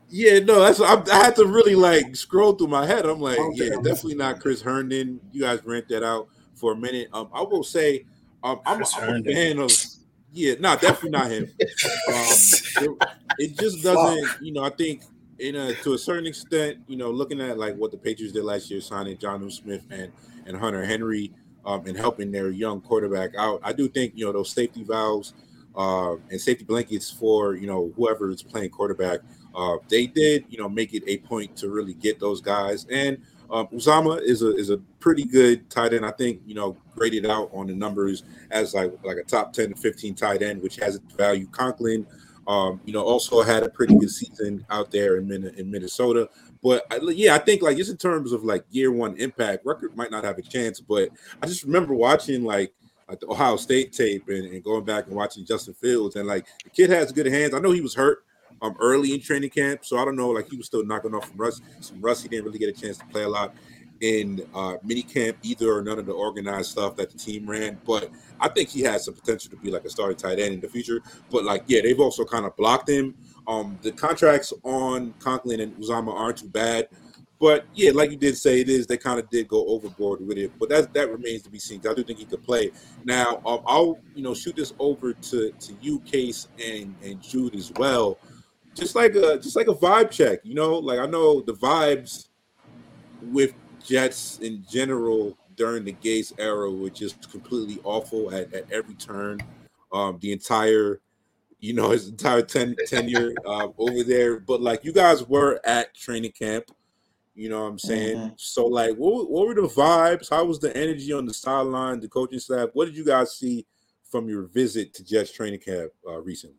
[0.08, 3.04] Yeah, no, that's I, I, had to really like scroll through my head.
[3.04, 5.20] I'm like, yeah, definitely not Chris Herndon.
[5.32, 7.08] You guys rent that out for a minute.
[7.12, 8.06] Um, I will say,
[8.42, 9.70] um, I'm, I'm a fan of.
[10.32, 11.52] Yeah, no, nah, definitely not him.
[12.08, 12.18] Um,
[12.78, 12.90] it,
[13.38, 14.38] it, just doesn't, Fuck.
[14.42, 14.62] you know.
[14.62, 15.02] I think,
[15.38, 18.44] in a, to a certain extent, you know, looking at like what the Patriots did
[18.44, 20.12] last year, signing John Jonnu Smith and
[20.46, 21.32] and Hunter Henry,
[21.64, 23.60] um, and helping their young quarterback out.
[23.62, 25.34] I do think you know those safety valves
[25.76, 29.20] uh, and safety blankets for you know whoever is playing quarterback
[29.56, 32.86] uh, they did, you know, make it a point to really get those guys.
[32.90, 33.16] And
[33.50, 36.04] um, Uzomah is a is a pretty good tight end.
[36.04, 39.70] I think you know graded out on the numbers as like like a top ten
[39.70, 41.46] to fifteen tight end, which has value.
[41.46, 42.06] Conklin,
[42.46, 46.28] um, you know, also had a pretty good season out there in in Minnesota.
[46.62, 46.84] But
[47.16, 50.24] yeah, I think like just in terms of like year one impact, Ruckert might not
[50.24, 50.80] have a chance.
[50.80, 51.10] But
[51.42, 52.72] I just remember watching like
[53.08, 56.46] like the Ohio State tape and, and going back and watching Justin Fields and like
[56.64, 57.54] the kid has good hands.
[57.54, 58.24] I know he was hurt
[58.62, 59.84] um early in training camp.
[59.84, 61.60] So I don't know, like he was still knocking off from Russ.
[61.80, 63.54] Some Russ, he didn't really get a chance to play a lot
[64.00, 67.78] in uh mini camp either or none of the organized stuff that the team ran.
[67.86, 70.60] But I think he has some potential to be like a starting tight end in
[70.60, 71.00] the future.
[71.30, 73.14] But like, yeah, they've also kind of blocked him.
[73.46, 76.88] Um the contracts on Conklin and Uzomah aren't too bad.
[77.38, 80.38] But yeah, like you did say, it is they kind of did go overboard with
[80.38, 81.82] it, but that that remains to be seen.
[81.86, 82.70] I do think he could play.
[83.04, 87.54] Now, um, I'll you know shoot this over to to you, Case and and Jude
[87.54, 88.18] as well
[88.76, 90.78] just like a just like a vibe check, you know.
[90.78, 92.28] Like I know the vibes
[93.22, 93.54] with
[93.86, 99.40] Jets in general during the Gase era were just completely awful at, at every turn.
[99.92, 101.00] Um, the entire,
[101.60, 104.40] you know, his entire ten, tenure uh, over there.
[104.40, 106.64] But like you guys were at training camp,
[107.34, 108.16] you know what I'm saying?
[108.16, 108.34] Mm-hmm.
[108.36, 110.30] So like what, what were the vibes?
[110.30, 112.70] How was the energy on the sideline, the coaching staff?
[112.72, 113.66] What did you guys see
[114.10, 116.56] from your visit to Jets training camp uh, recently?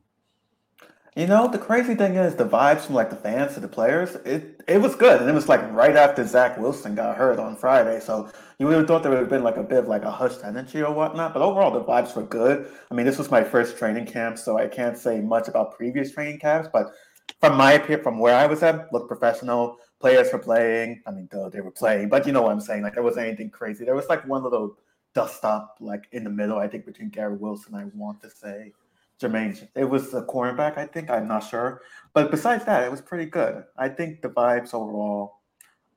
[1.17, 4.13] You know, the crazy thing is the vibes from like the fans to the players,
[4.23, 5.19] it it was good.
[5.19, 7.99] And it was like right after Zach Wilson got hurt on Friday.
[7.99, 10.11] So you would have thought there would have been like a bit of like a
[10.11, 11.33] hushed energy or whatnot.
[11.33, 12.67] But overall the vibes were good.
[12.91, 16.11] I mean, this was my first training camp, so I can't say much about previous
[16.11, 16.91] training camps, but
[17.39, 19.77] from my from where I was at, looked professional.
[19.99, 21.01] Players were playing.
[21.07, 22.83] I mean, they were playing, but you know what I'm saying.
[22.83, 23.85] Like there wasn't anything crazy.
[23.85, 24.77] There was like one little
[25.15, 28.73] dust up like in the middle, I think, between Garrett Wilson, I want to say.
[29.21, 29.67] Jermaine.
[29.75, 31.09] It was a cornerback, I think.
[31.09, 31.81] I'm not sure.
[32.13, 33.63] But besides that, it was pretty good.
[33.77, 35.37] I think the vibes overall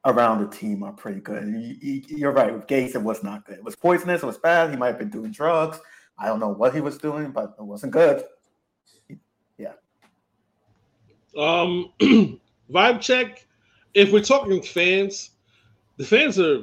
[0.06, 1.44] around the team are pretty good.
[1.82, 2.52] You're right.
[2.52, 3.58] With Gase, it was not good.
[3.58, 4.22] It was poisonous.
[4.22, 4.70] It was bad.
[4.70, 5.80] He might have been doing drugs.
[6.18, 8.24] I don't know what he was doing, but it wasn't good.
[9.58, 9.72] Yeah.
[11.36, 11.92] Um,
[12.70, 13.46] vibe check.
[13.92, 15.30] If we're talking fans,
[15.96, 16.62] the fans are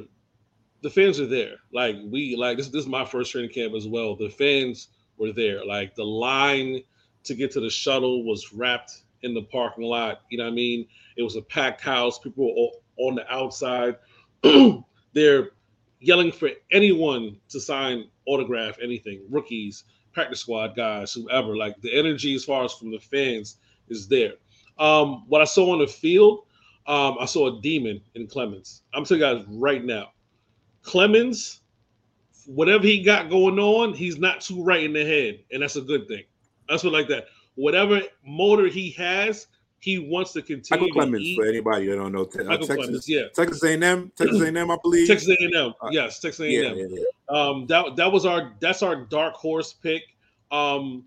[0.81, 1.55] the fans are there.
[1.73, 2.69] Like we like this.
[2.69, 4.15] This is my first training camp as well.
[4.15, 5.65] The fans were there.
[5.65, 6.81] Like the line
[7.23, 10.21] to get to the shuttle was wrapped in the parking lot.
[10.29, 10.87] You know what I mean?
[11.17, 12.19] It was a packed house.
[12.19, 13.97] People were on the outside.
[15.13, 15.51] They're
[15.99, 21.55] yelling for anyone to sign autograph anything, rookies, practice squad guys, whoever.
[21.55, 23.57] Like the energy as far as from the fans
[23.89, 24.33] is there.
[24.79, 26.45] Um, what I saw on the field,
[26.85, 28.81] um, I saw a demon in Clemons.
[28.93, 30.11] I'm telling you guys right now,
[30.83, 31.59] Clemons
[32.47, 35.81] whatever he got going on, he's not too right in the head, and that's a
[35.81, 36.23] good thing.
[36.67, 37.27] That's what like that.
[37.55, 39.47] whatever motor he has,
[39.79, 40.87] he wants to continue.
[40.87, 43.27] Michael Clemons, for anybody that don't know, uh, Michael Texas, Clemons, yeah.
[43.35, 45.07] Texas A&M, Texas A&M, I believe.
[45.07, 46.51] Texas A&M, Uh, yes, Texas A&M.
[46.51, 47.03] yeah, yeah, yeah.
[47.29, 50.03] Um, that that was our that's our dark horse pick.
[50.51, 51.03] Um,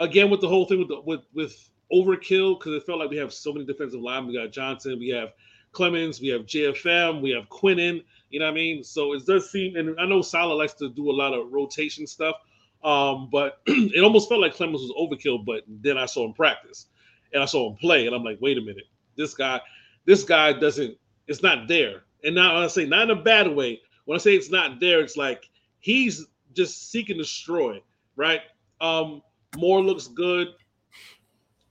[0.00, 3.16] again with the whole thing with the, with with overkill because it felt like we
[3.16, 4.32] have so many defensive linemen.
[4.32, 5.32] We got Johnson, we have
[5.72, 8.02] Clemons, we have JFM, we have Quinnen.
[8.30, 8.84] You know what I mean?
[8.84, 12.06] So it does seem, and I know Salah likes to do a lot of rotation
[12.06, 12.36] stuff.
[12.82, 15.44] Um, but it almost felt like Clemons was overkill.
[15.44, 16.86] But then I saw him practice,
[17.32, 19.60] and I saw him play, and I'm like, wait a minute, this guy,
[20.06, 22.04] this guy doesn't, it's not there.
[22.24, 23.80] And now I say not in a bad way.
[24.04, 27.80] When I say it's not there, it's like he's just seeking to destroy,
[28.16, 28.40] right?
[28.80, 29.22] Um,
[29.56, 30.48] Moore looks good.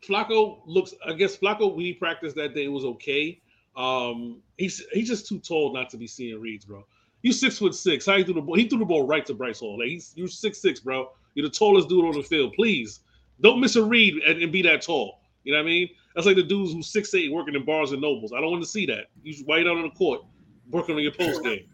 [0.02, 0.94] Flacco looks.
[1.06, 3.42] I guess Flacco we practiced that day it was okay.
[3.80, 6.86] Um, he's he's just too tall not to be seeing reads, bro.
[7.22, 8.06] You six foot six.
[8.06, 8.56] How you threw the ball?
[8.56, 9.80] He threw the ball right to Bryce Hall.
[9.80, 11.12] Like he's you're six six, bro.
[11.34, 12.54] You're the tallest dude on the field.
[12.54, 13.00] Please
[13.42, 15.22] don't miss a read and, and be that tall.
[15.46, 15.90] You know what I mean?
[16.14, 18.34] That's like the dudes who's six eight working in Barnes and Nobles.
[18.34, 19.06] I don't want to see that.
[19.24, 20.22] You wait out on the court,
[20.70, 21.66] working on your post game.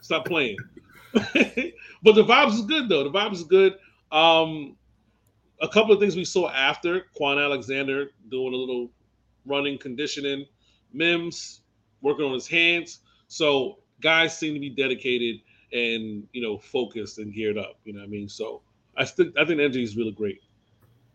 [0.00, 0.56] Stop playing.
[1.12, 3.04] but the vibes is good though.
[3.04, 3.76] The vibes is good.
[4.10, 4.76] Um,
[5.60, 8.90] a couple of things we saw after Kwon Alexander doing a little
[9.46, 10.46] running conditioning,
[10.94, 11.60] Mims
[12.00, 13.00] working on his hands.
[13.28, 15.40] So guys seem to be dedicated
[15.72, 17.78] and you know focused and geared up.
[17.84, 18.28] You know what I mean?
[18.28, 18.62] So
[18.96, 20.40] I think I think the energy is really great.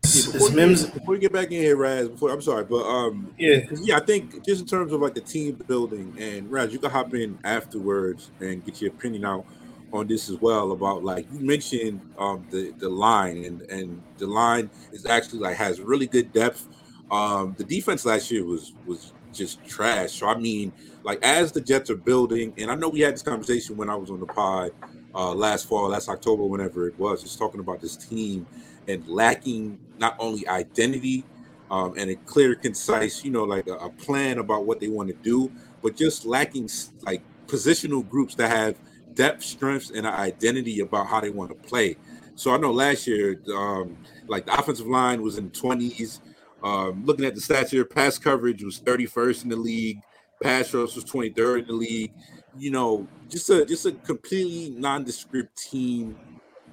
[0.02, 0.86] Before Is you, Mims?
[0.86, 3.96] before you get back in here, Raz, before I'm sorry, but um, Yeah, 'cause, yeah,
[3.98, 7.12] I think just in terms of like the team building, and Raz, you can hop
[7.14, 9.44] in afterwards and get your opinion out
[9.92, 14.26] on this as well about like you mentioned um the the line and and the
[14.26, 16.66] line is actually like has really good depth.
[17.10, 20.12] Um, the defense last year was was just trash.
[20.12, 23.22] So I mean, like as the Jets are building, and I know we had this
[23.22, 24.72] conversation when I was on the pod
[25.14, 28.46] uh, last fall, last October, whenever it was, just talking about this team
[28.86, 31.24] and lacking not only identity
[31.70, 35.08] um, and a clear, concise, you know, like a, a plan about what they want
[35.08, 35.50] to do,
[35.82, 36.68] but just lacking
[37.02, 38.76] like positional groups that have
[39.14, 41.96] depth, strengths, and an identity about how they want to play.
[42.34, 46.20] So I know last year, um, like the offensive line was in the twenties.
[46.62, 50.00] Um, looking at the stats here, pass coverage was 31st in the league,
[50.42, 52.12] pass rush was 23rd in the league.
[52.56, 56.16] You know, just a just a completely nondescript team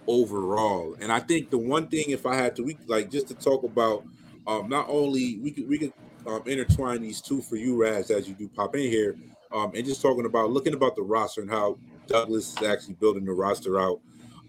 [0.07, 0.95] overall.
[0.99, 3.63] And I think the one thing, if I had to, we like just to talk
[3.63, 4.03] about,
[4.47, 5.93] um, not only we could we could
[6.25, 9.15] um, intertwine these two for you, Raz, as you do pop in here,
[9.51, 13.25] um, and just talking about looking about the roster and how Douglas is actually building
[13.25, 13.99] the roster out.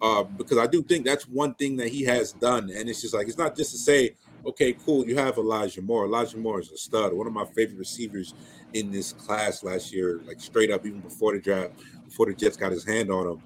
[0.00, 3.14] Uh, because I do think that's one thing that he has done, and it's just
[3.14, 4.14] like it's not just to say,
[4.46, 6.06] okay, cool, you have Elijah Moore.
[6.06, 8.34] Elijah Moore is a stud, one of my favorite receivers
[8.72, 11.72] in this class last year, like straight up, even before the draft,
[12.04, 13.42] before the Jets got his hand on him.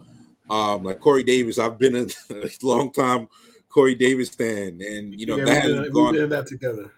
[0.50, 3.28] Um, like Corey Davis, I've been a, a long time
[3.70, 6.14] Corey Davis fan, and you know yeah, that did, gone.
[6.14, 6.92] did that together.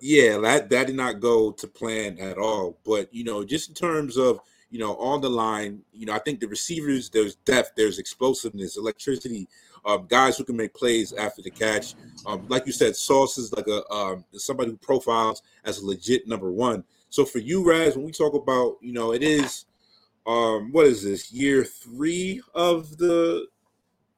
[0.00, 2.78] Yeah, that that did not go to plan at all.
[2.86, 6.20] But you know, just in terms of you know on the line, you know, I
[6.20, 9.48] think the receivers there's depth, there's explosiveness, electricity,
[9.84, 11.94] um, guys who can make plays after the catch.
[12.26, 16.26] Um, like you said, Sauce is like a um, somebody who profiles as a legit
[16.26, 16.84] number one.
[17.10, 19.66] So for you, Raz, when we talk about you know, it is
[20.26, 23.46] um, what is this year three of the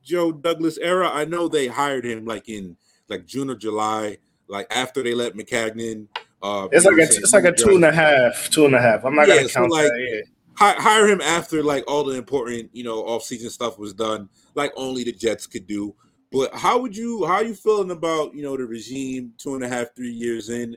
[0.02, 1.10] Joe Douglas era?
[1.12, 2.76] I know they hired him like in
[3.08, 6.06] like June or July like after they let Maccagnan.
[6.42, 9.04] Uh, it's like a it's like a two and a half, two and a half.
[9.04, 10.24] I'm not Yeah, gonna so, count like, that.
[10.58, 10.74] Yeah.
[10.78, 14.72] hire him after like all the important you know off season stuff was done, like
[14.76, 15.94] only the Jets could do.
[16.32, 19.64] But how would you how are you feeling about you know the regime two and
[19.64, 20.76] a half three years in,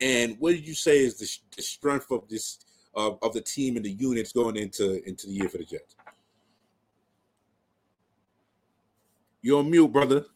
[0.00, 2.58] and what did you say is the, the strength of this
[2.94, 5.96] of, of the team and the units going into into the year for the Jets?
[9.42, 10.26] You're on mute, brother.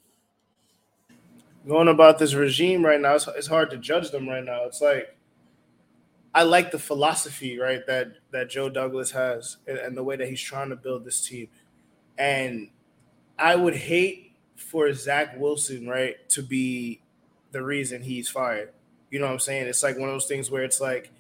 [1.69, 4.65] going about this regime right now, it's, it's hard to judge them right now.
[4.65, 5.17] It's like
[6.35, 10.29] I like the philosophy, right, that that Joe Douglas has and, and the way that
[10.29, 11.49] he's trying to build this team.
[12.19, 12.71] And
[13.39, 17.01] I would hate for Zach Wilson, right, to be
[17.53, 18.71] the reason he's fired.
[19.11, 19.67] You know what I'm saying?
[19.67, 21.11] It's like one of those things where it's like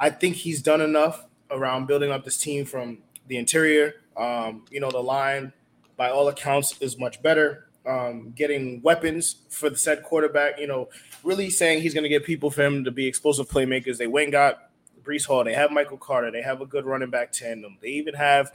[0.00, 3.94] I think he's done enough around building up this team from the interior.
[4.16, 5.52] Um, you know, the line,
[5.96, 10.58] by all accounts, is much better um, getting weapons for the said quarterback.
[10.58, 10.88] You know,
[11.22, 13.98] really saying he's going to get people for him to be explosive playmakers.
[13.98, 14.70] They went got
[15.02, 15.44] Breece Hall.
[15.44, 16.30] They have Michael Carter.
[16.30, 17.78] They have a good running back tandem.
[17.80, 18.52] They even have,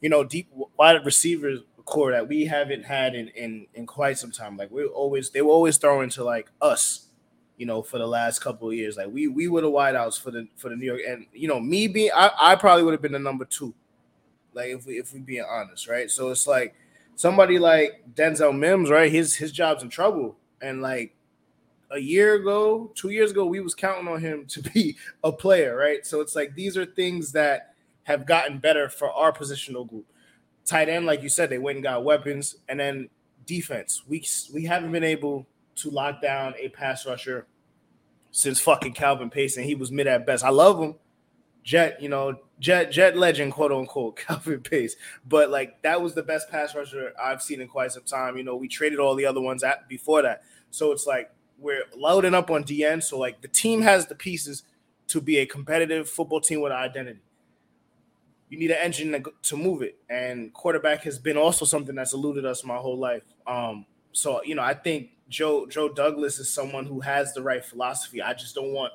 [0.00, 4.30] you know, deep wide receivers core that we haven't had in in, in quite some
[4.30, 4.56] time.
[4.56, 7.08] Like we're always, they were always throwing to like us.
[7.58, 10.30] You know, for the last couple of years, like we we were the wideouts for
[10.30, 13.02] the for the New York, and you know, me being, I, I probably would have
[13.02, 13.72] been the number two,
[14.52, 16.10] like if we if we being honest, right?
[16.10, 16.74] So it's like
[17.14, 19.12] somebody like Denzel Mims, right?
[19.12, 21.14] His his job's in trouble, and like
[21.92, 25.76] a year ago, two years ago, we was counting on him to be a player,
[25.76, 26.04] right?
[26.04, 30.06] So it's like these are things that have gotten better for our positional group.
[30.64, 33.08] Tight end, like you said, they went and got weapons, and then
[33.46, 34.02] defense.
[34.06, 35.46] We we haven't been able
[35.76, 37.46] to lock down a pass rusher
[38.30, 40.44] since fucking Calvin Pace, and he was mid at best.
[40.44, 40.94] I love him,
[41.64, 42.00] Jet.
[42.00, 44.96] You know, Jet Jet legend, quote unquote, Calvin Pace.
[45.26, 48.36] But like that was the best pass rusher I've seen in quite some time.
[48.36, 51.84] You know, we traded all the other ones at before that, so it's like we're
[51.96, 53.02] loading up on DN.
[53.02, 54.62] So like the team has the pieces
[55.08, 57.20] to be a competitive football team with identity
[58.52, 59.96] you need an engine to, move it.
[60.10, 63.22] And quarterback has been also something that's eluded us my whole life.
[63.46, 67.64] Um, so you know, I think Joe Joe Douglas is someone who has the right
[67.64, 68.20] philosophy.
[68.20, 68.92] I just don't want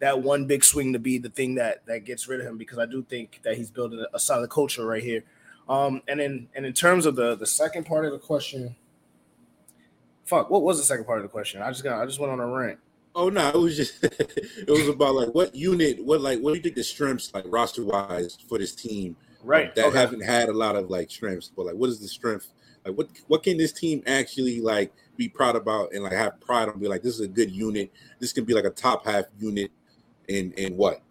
[0.00, 2.76] that one big swing to be the thing that that gets rid of him because
[2.76, 5.24] I do think that he's building a solid culture right here.
[5.66, 8.76] Um, and then and in terms of the the second part of the question,
[10.24, 11.62] fuck, what was the second part of the question?
[11.62, 12.78] I just got I just went on a rant.
[13.14, 16.56] Oh no, it was just it was about like what unit, what like what do
[16.56, 19.66] you think the strengths like roster wise for this team, right?
[19.66, 19.98] Um, that okay.
[19.98, 22.48] haven't had a lot of like strengths, but like what is the strength?
[22.84, 26.68] Like what what can this team actually like be proud about and like have pride
[26.68, 26.78] on?
[26.78, 27.92] Be like this is a good unit.
[28.20, 29.72] This can be like a top half unit,
[30.28, 31.02] in in what?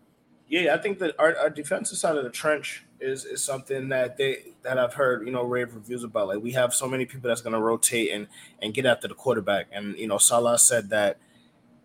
[0.47, 4.17] Yeah, I think that our, our defensive side of the trench is is something that
[4.17, 6.29] they that I've heard you know rave reviews about.
[6.29, 8.27] Like we have so many people that's going to rotate and
[8.61, 11.17] and get after the quarterback, and you know Salah said that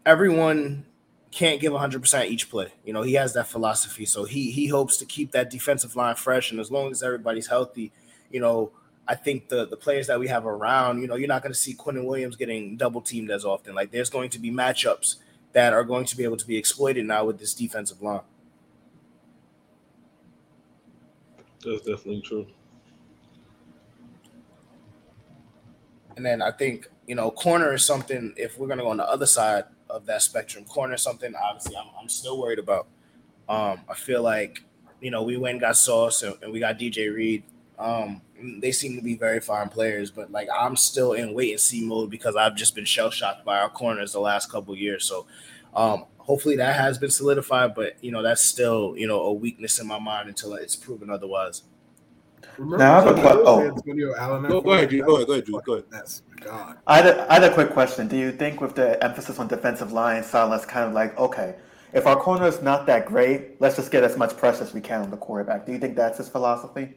[0.07, 0.85] everyone
[1.31, 2.73] can't give 100% each play.
[2.85, 4.07] You know, he has that philosophy.
[4.07, 7.49] So he he hopes to keep that defensive line fresh and as long as everybody's
[7.49, 7.93] healthy,
[8.31, 8.71] you know,
[9.07, 11.59] I think the the players that we have around, you know, you're not going to
[11.59, 13.75] see Quinnen Williams getting double teamed as often.
[13.75, 15.17] Like there's going to be matchups
[15.53, 18.21] that are going to be able to be exploited now with this defensive line.
[21.65, 22.47] That's definitely true.
[26.17, 28.99] And then I think, you know, corner is something if we're going to go on
[28.99, 30.65] the other side, of that spectrum.
[30.65, 32.89] Corner something obviously I'm, I'm still worried about.
[33.49, 34.65] Um, I feel like
[35.01, 37.45] you know we went got Sauce and, and we got DJ Reed.
[37.79, 38.21] Um,
[38.61, 41.87] they seem to be very fine players, but like I'm still in wait and see
[41.87, 45.05] mode because I've just been shell shocked by our corners the last couple years.
[45.05, 45.27] So
[45.75, 49.79] um, hopefully that has been solidified, but you know that's still you know a weakness
[49.79, 51.63] in my mind until it's proven otherwise.
[52.59, 53.43] Remember now, I have a question.
[53.45, 53.71] Oh.
[54.49, 55.03] Go, go ahead, Drew.
[55.03, 55.61] Go ahead, go ahead, Drew.
[55.65, 55.85] Go ahead.
[55.91, 56.79] That's God.
[56.87, 58.09] I had, a, I had a quick question.
[58.09, 61.57] Do you think with the emphasis on defensive line, Salah's kind of like, okay,
[61.95, 64.81] if our corner is not that great, let's just get as much pressure as we
[64.81, 65.65] can on the quarterback.
[65.65, 66.95] Do you think that's his philosophy?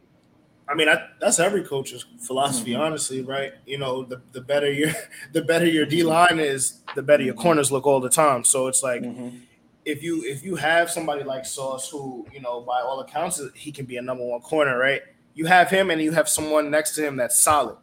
[0.69, 2.81] I mean, I, that's every coach's philosophy, mm-hmm.
[2.81, 3.53] honestly, right?
[3.65, 4.91] You know, the, the better your
[5.33, 8.43] the better your D line is, the better your corners look all the time.
[8.43, 9.37] So it's like mm-hmm.
[9.85, 13.71] if you if you have somebody like Sauce, who you know by all accounts he
[13.71, 15.03] can be a number one corner, right?
[15.37, 17.77] You have him, and you have someone next to him that's solid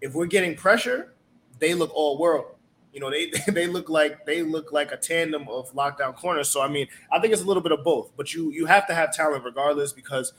[0.00, 1.12] if we're getting pressure,
[1.58, 2.46] they look all world.
[2.92, 6.48] You know, they they look like they look like a tandem of lockdown corners.
[6.48, 8.12] So I mean, I think it's a little bit of both.
[8.16, 10.32] But you you have to have talent regardless because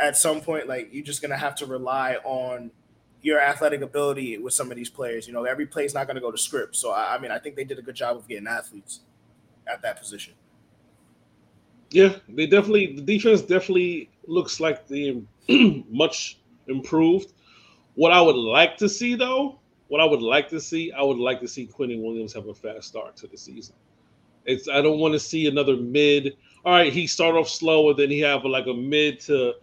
[0.00, 2.70] at some point, like you're just gonna have to rely on
[3.22, 5.26] your athletic ability with some of these players.
[5.26, 6.76] You know, every play is not to go to script.
[6.76, 9.00] So I, I, mean, I think they did a good job of getting athletes
[9.66, 10.34] at that position.
[11.90, 15.22] Yeah, they definitely the defense definitely looks like the
[15.90, 17.32] much improved.
[17.94, 21.18] What I would like to see, though, what I would like to see, I would
[21.18, 23.74] like to see Quinnen Williams have a fast start to the season.
[24.46, 26.36] It's I don't want to see another mid.
[26.64, 29.54] All right, he start off slow and then he have like a mid to,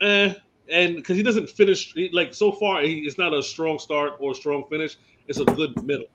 [0.00, 0.34] eh,
[0.70, 4.32] and because he doesn't finish like so far, he, it's not a strong start or
[4.32, 4.96] a strong finish.
[5.26, 6.06] It's a good middle.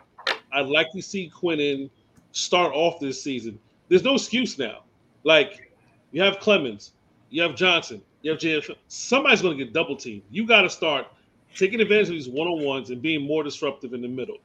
[0.52, 1.90] I'd like to see Quinnen
[2.32, 3.60] start off this season.
[3.90, 4.84] There's no excuse now.
[5.24, 5.72] Like
[6.12, 6.92] you have Clemons,
[7.30, 8.76] you have Johnson, you JF.
[8.88, 10.24] Somebody's going to get double teamed.
[10.32, 11.08] You got to start
[11.56, 14.38] taking advantage of these one on ones and being more disruptive in the middle,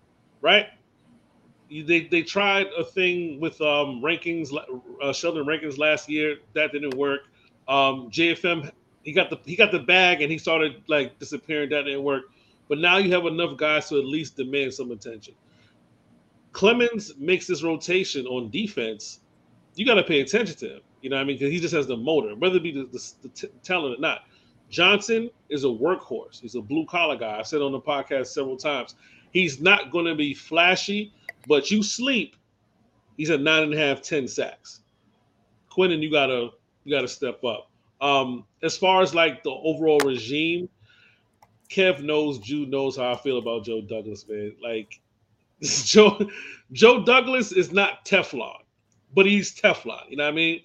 [0.42, 0.66] right?
[1.70, 4.50] They, they tried a thing with um, rankings,
[5.02, 6.36] uh, Sheldon Rankins last year.
[6.54, 7.20] That didn't work.
[7.68, 8.70] Um, JFM,
[9.02, 11.70] he got the he got the bag and he started like disappearing.
[11.70, 12.24] That didn't work.
[12.68, 15.34] But now you have enough guys to at least demand some attention.
[16.52, 19.20] Clemons makes this rotation on defense.
[19.74, 20.80] You got to pay attention to him.
[21.02, 21.37] You know what I mean?
[21.38, 24.00] Because he just has the motor, whether it be the, the, the t- talent or
[24.00, 24.22] not.
[24.68, 26.40] Johnson is a workhorse.
[26.40, 27.38] He's a blue collar guy.
[27.38, 28.94] I said on the podcast several times.
[29.33, 31.12] He's not going to be flashy,
[31.46, 32.37] but you sleep.
[33.16, 34.81] He's a nine and a half, 10 sacks.
[35.70, 36.50] Quinnen, you gotta
[36.85, 37.70] you gotta step up.
[38.00, 40.68] Um, as far as like the overall regime,
[41.68, 44.54] Kev knows, Jude knows how I feel about Joe Douglas, man.
[44.62, 45.00] Like
[45.62, 46.18] Joe
[46.72, 48.56] Joe Douglas is not Teflon,
[49.14, 50.08] but he's Teflon.
[50.08, 50.62] You know what I mean?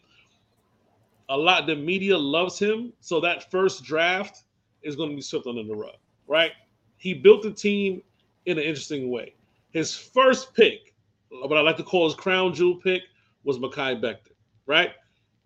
[1.30, 4.44] A lot the media loves him, so that first draft
[4.84, 5.96] is going to be swept under the rug,
[6.28, 6.52] right?
[6.98, 8.02] He built the team
[8.46, 9.36] in an interesting way.
[9.72, 10.96] His first pick
[11.42, 13.04] what I like to call his crown jewel pick
[13.44, 14.34] was Mekhi Becton,
[14.66, 14.92] right?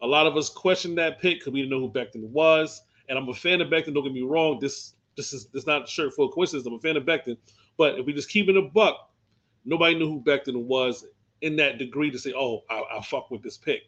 [0.01, 2.81] A lot of us questioned that pick because we didn't know who Becton was.
[3.09, 3.93] And I'm a fan of Becton.
[3.93, 4.59] Don't get me wrong.
[4.59, 6.65] This this is this not shirt full of coincidence.
[6.65, 7.37] I'm a fan of Becton.
[7.77, 9.09] But if we just keep it a buck,
[9.65, 11.05] nobody knew who Becton was
[11.41, 13.81] in that degree to say, oh, I, I fuck with this pick.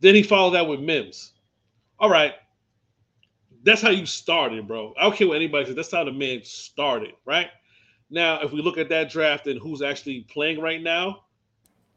[0.00, 1.32] Then he followed that with Mims.
[1.98, 2.34] All right.
[3.64, 4.94] That's how you started, bro.
[4.98, 5.74] I don't care what anybody says.
[5.74, 7.48] That's how the man started, right?
[8.10, 11.24] Now, if we look at that draft and who's actually playing right now,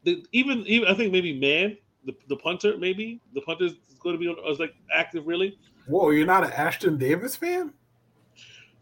[0.04, 4.18] the, even even I think maybe man, the, the punter, maybe the punter is going
[4.18, 5.58] to be like active really.
[5.86, 7.72] Whoa, you're not an Ashtyn Davis fan?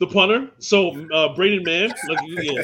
[0.01, 0.51] The punter.
[0.59, 2.63] So uh Braden Mann, like yeah.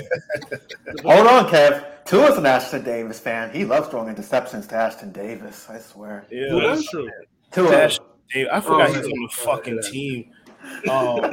[1.14, 1.84] Hold on, Kev.
[2.06, 3.50] Tua's an Ashtyn Davis fan.
[3.52, 5.68] He loves throwing interceptions to Ashtyn Davis.
[5.68, 6.24] I swear.
[6.30, 7.08] Yeah, Well, that's true.
[7.52, 7.70] Tua.
[7.70, 7.98] Dash-
[8.32, 9.44] Dave, I forgot Oh, he's on the yeah.
[9.44, 10.30] fucking team.
[10.90, 11.20] Um,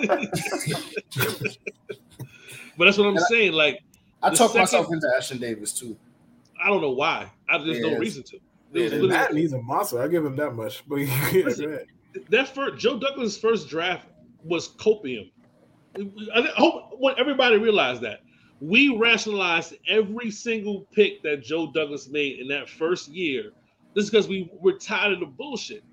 [2.77, 3.53] But that's what I'm And saying.
[3.53, 3.81] Like,
[4.21, 5.95] I The talked second- myself into Ashtyn Davis too.
[6.63, 7.31] I don't know why.
[7.49, 8.37] I, there's no reason to.
[8.71, 10.01] Yeah, There's he's a monster.
[10.01, 10.83] I give him that much.
[10.87, 11.85] But yeah, go ahead.
[12.29, 14.07] that first Joe Douglas' first draft
[14.43, 15.31] was copium.
[15.95, 18.21] I hope when everybody realized that
[18.61, 23.51] we rationalized every single pick that Joe Douglas made in that first year.
[23.93, 25.83] This is because we were tired of the bullshit.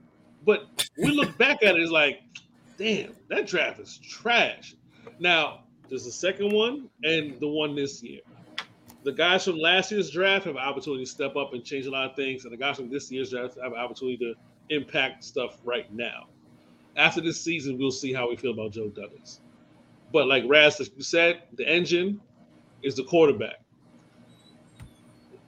[0.47, 2.21] But we look back at it as like,
[2.79, 4.75] damn, that draft is trash.
[5.19, 8.21] Now there's the second one and the one this year.
[9.03, 11.91] The guys from last year's draft have an opportunity to step up and change a
[11.91, 14.35] lot of things, and the guys from this year's draft have an opportunity to
[14.69, 16.29] impact stuff right now.
[16.97, 19.41] After this season, we'll see how we feel about Joe Douglas.
[20.13, 22.21] But like Raz you said, the engine
[22.83, 23.57] is the quarterback.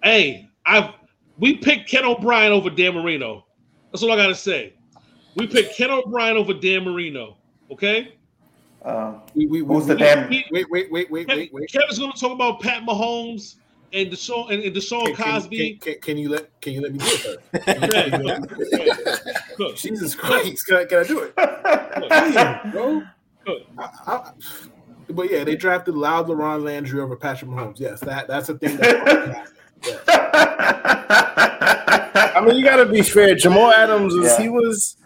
[0.03, 0.91] Hey, I've
[1.39, 3.45] we picked Ken O'Brien over Dan Marino.
[3.91, 4.75] That's all I gotta say.
[5.35, 7.39] We picked Ken O'Brien over Dan Marino.
[7.71, 8.15] Okay,
[8.85, 10.29] Uh, We, we, we, who's the we- damn?
[10.29, 11.71] Wait, wait, wait, wait, wait, Kev- wait.
[11.73, 13.55] Kevin's gonna talk about Pat Mahomes
[13.95, 15.79] and Deshaun and, and Deshaun Can, can, Cosby.
[15.81, 17.65] can, can you let can you let me do it?
[17.65, 19.59] Can you- let me do it?
[19.59, 21.35] Look, Jesus Christ, can I, can I do it?
[22.09, 23.03] Damn, bro.
[23.47, 24.32] Look, I, I,
[25.11, 27.78] but yeah, they drafted Loud LeRon Landry over Patrick Mahomes.
[27.78, 28.76] Yes, that that's a thing.
[28.78, 29.49] That,
[32.34, 33.34] I mean, you got to be fair.
[33.34, 34.43] Jamal Adams was Yeah.
[34.43, 34.97] he was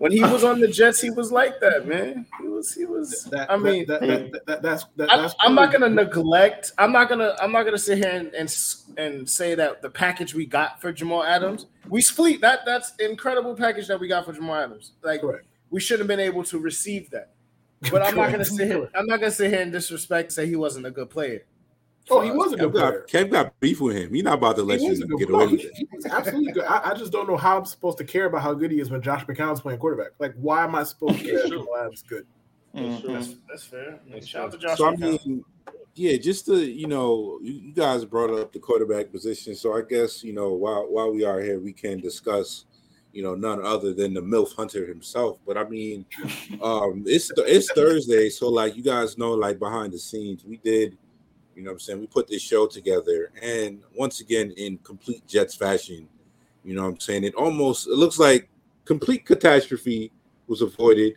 [0.00, 2.24] when he was on the Jets, he was like that, man.
[2.40, 3.24] He was he was.
[3.24, 6.72] that, I mean, that, that, that, that, that's that, I, that's I'm not gonna neglect.
[6.78, 7.36] I'm not gonna.
[7.38, 8.56] I'm not gonna sit here and, and
[8.96, 12.60] and say that the package we got for Jamal Adams, we split that.
[12.64, 14.92] That's incredible package that we got for Jamal Adams.
[15.02, 15.44] Like Correct.
[15.68, 17.32] we should have been able to receive that.
[17.90, 18.46] But I'm not gonna Correct.
[18.50, 18.90] sit here.
[18.94, 21.44] I'm not gonna sit here and disrespect and say he wasn't a good player.
[22.10, 23.06] Oh, he was a good player.
[23.08, 24.12] Kev got beef with him.
[24.12, 25.42] He's not about to let He you was a good get player.
[25.44, 25.72] away with it.
[25.76, 26.64] he was absolutely good.
[26.64, 28.90] I, I just don't know how I'm supposed to care about how good he is
[28.90, 30.12] when Josh McCown's playing quarterback.
[30.18, 31.58] Like, why am I supposed to care if Sure.
[31.60, 32.26] Jamal Adams is good?
[32.74, 33.02] Mhm.
[33.14, 34.00] That's, that's fair.
[34.10, 34.58] That's Shout out to.
[34.58, 34.76] Josh.
[34.78, 35.26] So I McCown.
[35.26, 35.44] mean,
[35.94, 39.82] yeah, just to you know, you, you guys brought up the quarterback position, so I
[39.82, 42.64] guess you know while while we are here, we can discuss,
[43.12, 45.38] you know, none other than the MILF Hunter himself.
[45.46, 46.06] But I mean,
[46.62, 50.96] um, it's it's Thursday, so like you guys know, like behind the scenes, we did,
[51.54, 55.26] you know, what I'm saying we put this show together, and once again in complete
[55.26, 56.08] Jets fashion,
[56.64, 58.48] you know, what I'm saying it almost it looks like
[58.84, 60.10] complete catastrophe
[60.46, 61.14] was avoided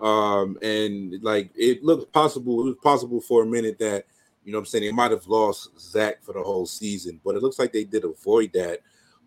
[0.00, 4.04] um and like it looked possible it was possible for a minute that
[4.44, 7.34] you know what i'm saying they might have lost zach for the whole season but
[7.34, 8.78] it looks like they did avoid that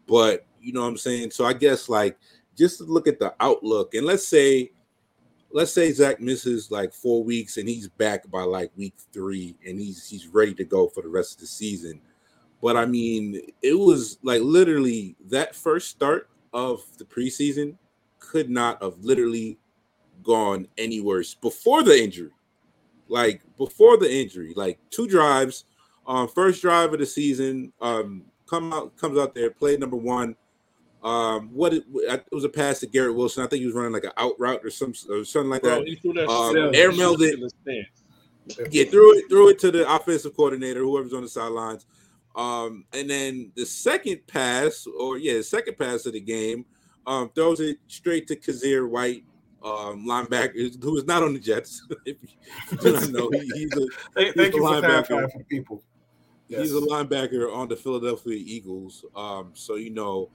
[0.07, 2.17] but you know what i'm saying so i guess like
[2.57, 4.71] just to look at the outlook and let's say
[5.51, 9.79] let's say zach misses like four weeks and he's back by like week three and
[9.79, 11.99] he's he's ready to go for the rest of the season
[12.61, 17.75] but i mean it was like literally that first start of the preseason
[18.19, 19.57] could not have literally
[20.23, 22.31] gone any worse before the injury.
[23.07, 25.65] Like before the injury, like two drives,
[26.07, 30.35] um, first drive of the season, um, come out comes out there, play number one.
[31.03, 33.43] Um, what it, it was a pass to Garrett Wilson.
[33.43, 35.79] I think he was running like an out route or some or something like bro,
[35.79, 35.87] that.
[35.87, 37.83] he threw that Um, air mailed in the.
[38.69, 41.85] Yeah, threw it, threw it to the offensive coordinator, whoever's on the sidelines.
[42.35, 46.65] Um, and then the second pass, or yeah, the second pass of the game,
[47.07, 49.23] um, throws it straight to Kyzir White,
[49.63, 51.85] um, linebacker, who is not on the Jets.
[52.05, 52.17] if
[52.71, 54.81] you do not know, he, he's a Thank, He's thank the you linebacker.
[55.07, 55.83] clarifying for the people.
[56.47, 59.05] he's a linebacker on the Philadelphia Eagles.
[59.15, 60.29] Um, so you know,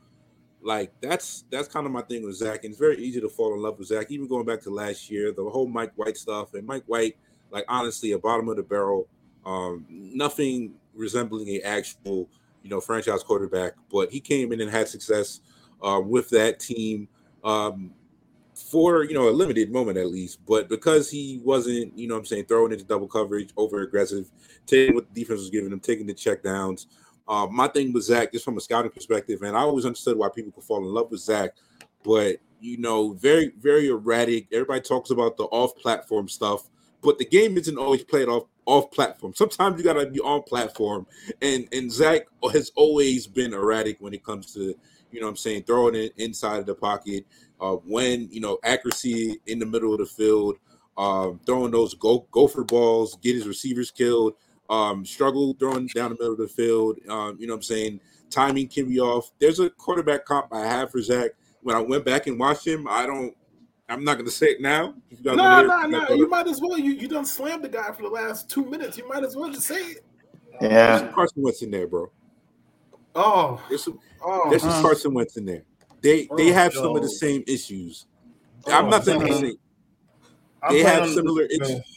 [0.67, 3.55] like that's that's kind of my thing with Zach, and it's very easy to fall
[3.55, 4.11] in love with Zach.
[4.11, 7.17] Even going back to last year, the whole Mike White stuff, and Mike White,
[7.53, 9.07] like honestly, a bottom of the barrel,
[9.45, 12.29] um, nothing resembling a actual
[12.65, 15.41] you know franchise quarterback, but he came in and had success
[15.83, 17.07] uh, with that team.
[17.45, 17.93] Um,
[18.57, 22.25] for you know a limited moment at least, but because he wasn't, you know, I'm
[22.25, 24.31] saying throwing into double coverage, over aggressive,
[24.67, 26.87] taking what the defense was giving him, taking the check downs,
[27.29, 30.29] Uh, my thing with Zach, just from a scouting perspective, and I always understood why
[30.29, 31.51] people could fall in love with Zach,
[32.05, 34.47] but you know, very, very erratic.
[34.53, 36.69] Everybody talks about the off-platform stuff,
[37.03, 39.33] but the game isn't always played off off platform.
[39.35, 41.07] Sometimes you gotta be on platform,
[41.41, 44.75] and and Zach has always been erratic when it comes to
[45.13, 47.27] you know I'm saying throwing it inside of the pocket.
[47.61, 50.57] Uh, when you know accuracy in the middle of the field,
[50.99, 54.35] um, throwing those go gopher balls, get his receivers killed.
[54.69, 56.99] Um, struggle throwing down the middle of the field.
[57.09, 58.01] Um, you know what I'm saying?
[58.31, 59.31] Timing can be off.
[59.39, 61.31] There's a quarterback comp I have for Zach.
[61.63, 63.37] When I went back and watched him, I don't
[63.89, 64.95] I'm not going to say it now.
[65.23, 66.09] No, no, no.
[66.11, 66.79] You might as well.
[66.79, 68.99] You you don't slam the guy for the last two minutes.
[68.99, 70.05] You might as well just say it.
[70.61, 70.99] Yeah.
[70.99, 72.11] There's Carson Wentz in there, bro.
[73.15, 75.63] Oh, there's some, oh, there's some Carson Wentz in there.
[76.03, 78.07] They they oh, have some of the same issues.
[78.67, 79.55] Oh, I'm not saying they,
[80.71, 81.96] they have similar issues.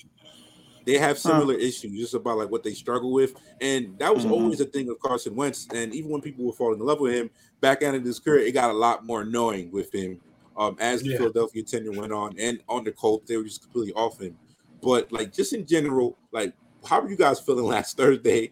[0.90, 1.60] They have similar huh.
[1.60, 4.34] issues just about like what they struggle with, and that was mm-hmm.
[4.34, 5.68] always a thing with Carson Wentz.
[5.72, 7.30] And even when people were falling in love with him
[7.62, 10.20] back end of his career, it got a lot more annoying with him
[10.58, 11.18] um, as the yeah.
[11.18, 14.36] Philadelphia tenure went on and on the Colts, they were just completely off him.
[14.82, 18.52] But like just in general, like how are you guys feeling last Thursday?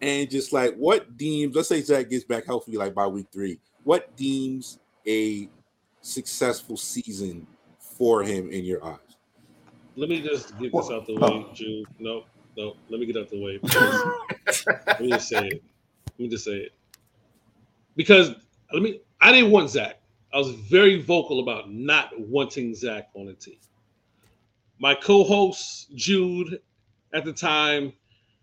[0.00, 3.60] And just like what deems, let's say Zach gets back healthy like by week three,
[3.84, 5.48] what deems a
[6.00, 7.46] successful season
[7.78, 9.09] for him in your eyes?
[10.00, 11.40] Let me just get this out the oh.
[11.40, 11.86] way, Jude.
[11.98, 12.24] No,
[12.56, 13.60] no, let me get out the way.
[14.86, 15.62] let me just say it.
[16.06, 16.72] Let me just say it.
[17.96, 18.30] Because
[18.72, 20.00] let me I didn't want Zach.
[20.32, 23.58] I was very vocal about not wanting Zach on the team.
[24.78, 26.60] My co-host Jude
[27.12, 27.92] at the time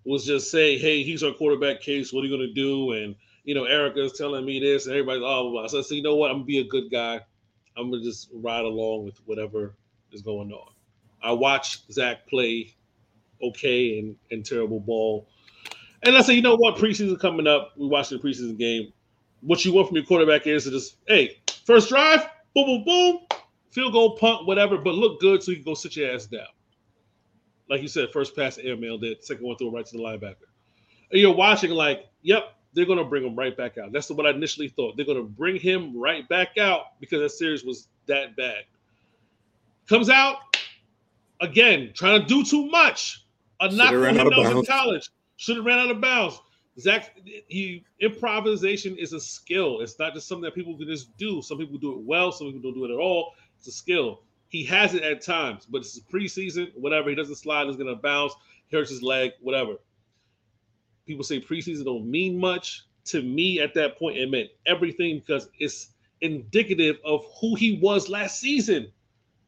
[0.05, 2.13] was just saying, "Hey, he's our quarterback case.
[2.13, 5.23] What are you going to do?" And you know, Erica's telling me this, and everybody's
[5.23, 5.67] oh, all blah, blah.
[5.69, 6.29] So I said, "You know what?
[6.29, 7.19] I'm gonna be a good guy.
[7.75, 9.73] I'm gonna just ride along with whatever
[10.11, 10.76] is going on."
[11.28, 12.75] I watched Zach play
[13.41, 15.28] okay and, and terrible ball.
[16.03, 16.78] And I said, you know what?
[16.78, 17.73] Preseason coming up.
[17.78, 18.93] We watched the preseason game.
[19.41, 23.19] What you want from your quarterback is to just, hey, First drive, boom, boom, boom,
[23.71, 26.47] field goal, punt, whatever, but look good so you can go sit your ass down.
[27.69, 30.47] Like you said, first pass airmailed it, second one threw right to the linebacker.
[31.11, 33.91] And you're watching like, yep, they're going to bring him right back out.
[33.91, 34.95] That's what I initially thought.
[34.95, 38.63] They're going to bring him right back out because that series was that bad.
[39.89, 40.46] Comes out
[41.41, 43.25] again, trying to do too much.
[43.59, 45.09] A knock on him that was in college.
[45.38, 46.39] Should have ran out of bounds.
[46.79, 47.15] Zach,
[47.47, 49.81] he improvisation is a skill.
[49.81, 51.41] It's not just something that people can just do.
[51.41, 53.33] Some people do it well, some people don't do it at all.
[53.57, 54.21] It's a skill.
[54.49, 57.09] He has it at times, but it's preseason, whatever.
[57.09, 58.33] He doesn't slide, he's gonna bounce,
[58.71, 59.75] hurts his leg, whatever.
[61.05, 62.83] People say preseason don't mean much.
[63.05, 68.09] To me, at that point, it meant everything because it's indicative of who he was
[68.09, 68.91] last season.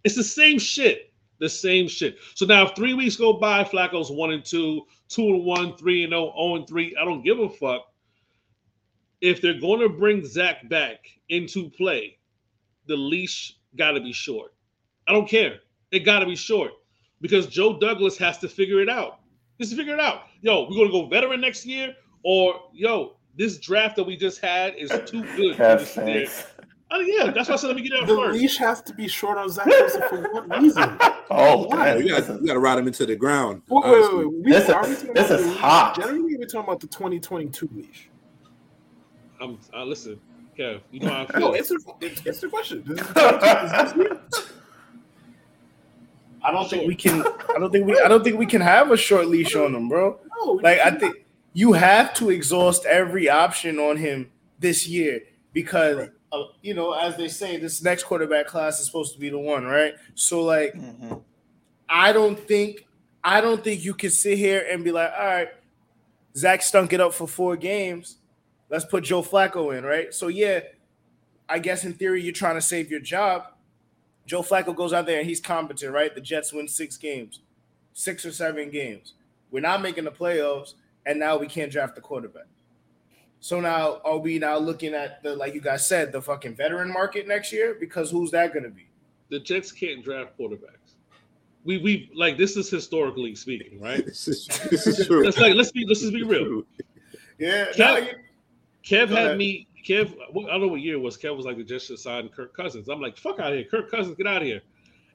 [0.03, 1.08] It's the same shit
[1.39, 2.17] the same shit.
[2.35, 6.03] So now if three weeks go by, Flacco's one and two, two and one, three
[6.03, 6.95] and oh, oh and three.
[6.99, 7.85] I don't give a fuck.
[9.21, 12.17] If they're going to bring Zach back into play,
[12.87, 14.53] the leash got to be short.
[15.07, 15.59] I don't care.
[15.91, 16.71] It got to be short
[17.21, 19.19] because Joe Douglas has to figure it out.
[19.59, 20.23] Just figure it out.
[20.41, 24.39] Yo, we're going to go veteran next year, or yo, this draft that we just
[24.39, 25.55] had is too good.
[26.91, 28.39] Oh yeah, that's why I said let me get out the first.
[28.39, 30.97] leash has to be short on Zach Wilson for what reason?
[31.29, 31.97] oh, why?
[31.97, 33.61] You got to ride him into the ground.
[33.69, 34.43] Wait, wait, wait, wait.
[34.45, 35.95] This, is, this is hot.
[35.95, 38.09] Generally, we're talking about the 2022 leash.
[39.39, 39.59] I'm.
[39.71, 40.19] Uh, listen,
[40.57, 40.81] Kev.
[40.91, 41.39] You know how I feel.
[41.41, 42.83] no, answer, answer the question.
[46.41, 47.21] I don't think we can.
[47.21, 47.99] I don't think we.
[47.99, 50.19] I don't think we can have a short leash on him, bro.
[50.39, 51.17] No, like I think
[51.53, 55.21] you have to exhaust every option on him this year
[55.53, 59.29] because uh, you know, as they say, this next quarterback class is supposed to be
[59.29, 59.95] the one, right?
[60.15, 61.15] So like, mm-hmm.
[61.87, 62.85] I don't think
[63.23, 65.49] I don't think you can sit here and be like, all right,
[66.35, 68.17] Zach stunk it up for four games.
[68.69, 70.13] Let's put Joe Flacco in, right?
[70.13, 70.61] So yeah,
[71.47, 73.43] I guess in theory you're trying to save your job.
[74.25, 76.13] Joe Flacco goes out there and he's competent, right?
[76.13, 77.39] The Jets win six games,
[77.93, 79.13] six or seven games.
[79.49, 80.75] We're not making the playoffs,
[81.07, 82.45] and now we can't draft the quarterback.
[83.41, 86.91] So now are we now looking at the like you guys said the fucking veteran
[86.91, 87.77] market next year?
[87.79, 88.87] Because who's that going to be?
[89.29, 90.95] The Jets can't draft quarterbacks.
[91.63, 94.05] We we like this is historically speaking, right?
[94.05, 95.23] this is this is true.
[95.23, 96.63] Let's like let's be let's just be real.
[97.37, 97.67] Yeah.
[97.67, 98.11] Kev, no, you,
[98.83, 99.67] Kev had me.
[99.87, 101.17] Kev, I don't know what year it was.
[101.17, 102.89] Kev was like the Jets should sign Kirk Cousins.
[102.89, 104.61] I'm like, fuck out of here, Kirk Cousins, get out of here.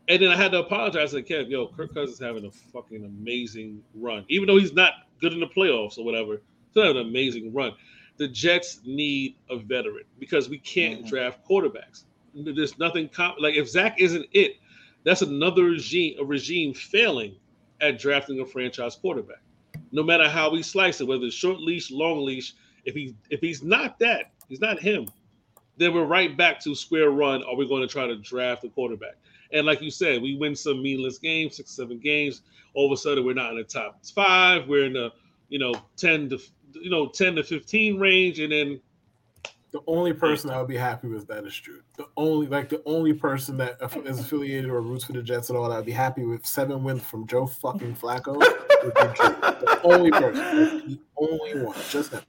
[0.08, 1.50] And then I had to apologize to Kev.
[1.50, 5.46] Yo, Kirk Cousins having a fucking amazing run, even though he's not good in the
[5.46, 6.40] playoffs or whatever.
[6.72, 7.74] He's having an amazing run
[8.16, 11.08] the Jets need a veteran because we can't mm-hmm.
[11.08, 12.04] draft quarterbacks.
[12.34, 14.56] There's nothing com- like if Zach isn't it,
[15.04, 17.36] that's another regime a regime failing
[17.80, 19.42] at drafting a franchise quarterback.
[19.92, 22.54] No matter how we slice it, whether it's short leash, long leash,
[22.84, 25.08] If he if he's not that, he's not him.
[25.76, 27.42] Then we're right back to square one.
[27.42, 29.16] Are we going to try to draft a quarterback?
[29.52, 32.42] And like you said, we win some meaningless games, six, seven games.
[32.74, 34.68] All of a sudden, we're not in the top five.
[34.68, 35.12] We're in the
[35.48, 36.38] you know ten to
[36.74, 38.80] you know ten to fifteen range, and then
[39.72, 41.80] The only person I would be happy with that is Drew.
[41.96, 45.56] The only like the only person that is affiliated or roots for the Jets at
[45.56, 49.14] all that I'd be happy with seven wins from Joe fucking Flacco would be Drew.
[49.14, 50.88] The only person.
[50.88, 51.76] The only one.
[51.90, 52.22] Just him.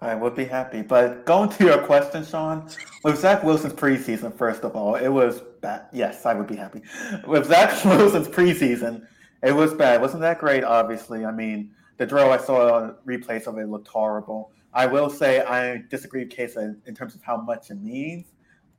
[0.00, 0.80] I would be happy.
[0.80, 2.66] But going to your question, Sean,
[3.04, 5.88] with Zach Wilson's preseason, first of all, it was bad.
[5.92, 6.80] Yes, I would be happy.
[7.26, 9.06] With Zach Wilson's preseason,
[9.42, 9.96] it was bad.
[9.96, 11.26] It wasn't that great, obviously.
[11.26, 14.52] I mean, the drill I saw on replays of it looked horrible.
[14.72, 18.24] I will say I disagree with Case in terms of how much it means.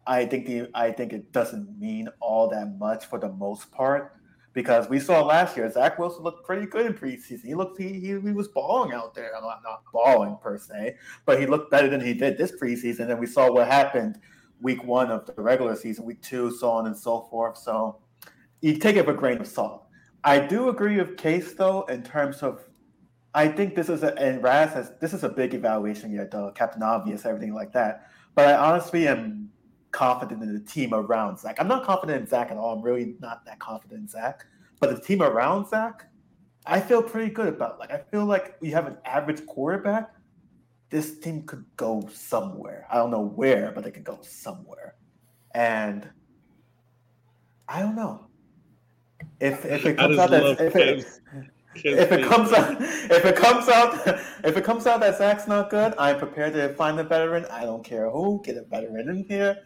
[0.07, 4.15] I think the I think it doesn't mean all that much for the most part
[4.53, 7.45] because we saw last year Zach Wilson looked pretty good in preseason.
[7.45, 9.29] He looked he, he, he was balling out there.
[9.39, 10.95] Not, not balling per se,
[11.27, 13.11] but he looked better than he did this preseason.
[13.11, 14.17] And we saw what happened
[14.61, 17.59] week one of the regular season, week two, so on and so forth.
[17.59, 17.99] So
[18.61, 19.85] you take it with a grain of salt.
[20.23, 22.63] I do agree with Case though in terms of
[23.33, 26.51] I think this is a and Raz has this is a big evaluation year, though
[26.51, 28.09] Captain Obvious, everything like that.
[28.35, 29.49] But I honestly am
[29.91, 31.57] confident in the team around Zach.
[31.59, 32.77] I'm not confident in Zach at all.
[32.77, 34.45] I'm really not that confident in Zach.
[34.79, 36.07] But the team around Zach,
[36.65, 37.79] I feel pretty good about.
[37.79, 40.11] Like I feel like we have an average quarterback.
[40.89, 42.85] This team could go somewhere.
[42.91, 44.95] I don't know where, but they could go somewhere.
[45.53, 46.09] And
[47.69, 48.27] I don't know.
[49.39, 51.05] If if it comes out that if it,
[51.75, 54.07] if it comes out if it comes out
[54.43, 57.45] if it comes out that Zach's not good, I'm prepared to find a veteran.
[57.51, 59.57] I don't care who, get a veteran in here.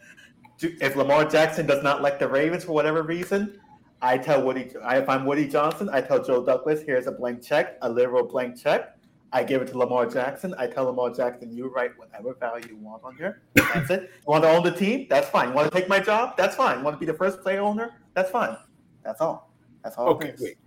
[0.62, 3.60] If Lamar Jackson does not like the Ravens for whatever reason,
[4.02, 7.78] I tell Woody if I'm Woody Johnson, I tell Joe Douglas, here's a blank check,
[7.82, 8.96] a literal blank check.
[9.34, 10.56] I give it to Lamar Jackson.
[10.58, 13.42] I tell Lamar Jackson, you write whatever value you want on here.
[13.54, 14.04] That's it.
[14.04, 15.08] You want to own the team?
[15.10, 15.50] That's fine.
[15.50, 16.38] You want to take my job?
[16.38, 16.78] That's fine.
[16.78, 18.00] You want to be the first player owner?
[18.14, 18.56] That's fine.
[19.04, 19.52] That's all.
[19.84, 20.08] That's all.
[20.10, 20.58] Okay, wait.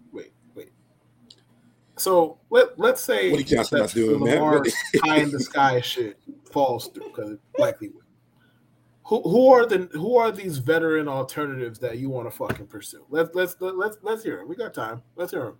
[1.98, 4.34] So let let's say Woody Johnson that not doing, the man.
[4.36, 4.64] Lamar
[5.02, 6.18] high in the sky shit
[6.50, 8.04] falls through because it likely would.
[9.04, 13.04] Who who are the who are these veteran alternatives that you want to fucking pursue?
[13.10, 14.48] Let's let's let's let's hear them.
[14.48, 15.02] We got time.
[15.16, 15.56] Let's hear them.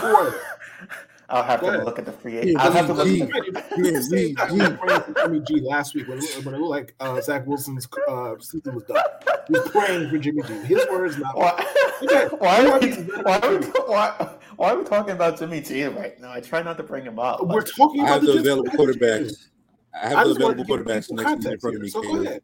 [0.00, 0.36] Who are they?
[1.28, 1.84] I'll have Go to ahead.
[1.86, 2.58] look at the free Yeah, agent.
[2.60, 3.22] I'll have to look G.
[3.22, 4.34] at the You Yeah, G, G.
[4.60, 7.20] was praying for Jimmy G last week when it, looked- when it looked like uh,
[7.22, 9.02] Zach Wilson's uh, season was done.
[9.48, 10.52] He was praying for Jimmy G.
[10.66, 11.52] His words, not mine.
[11.54, 11.66] Why,
[12.02, 12.36] Okay.
[12.36, 13.38] why, are we, why,
[13.86, 16.30] why, why are we talking about Jimmy G right now?
[16.32, 17.40] I try not to bring him up.
[17.44, 18.78] We're but- talking I about have the Jets available package.
[18.78, 19.48] quarterbacks.
[19.92, 21.88] I have I the just wanted available quarterbacks next season in front of me.
[21.88, 22.42] So go ahead.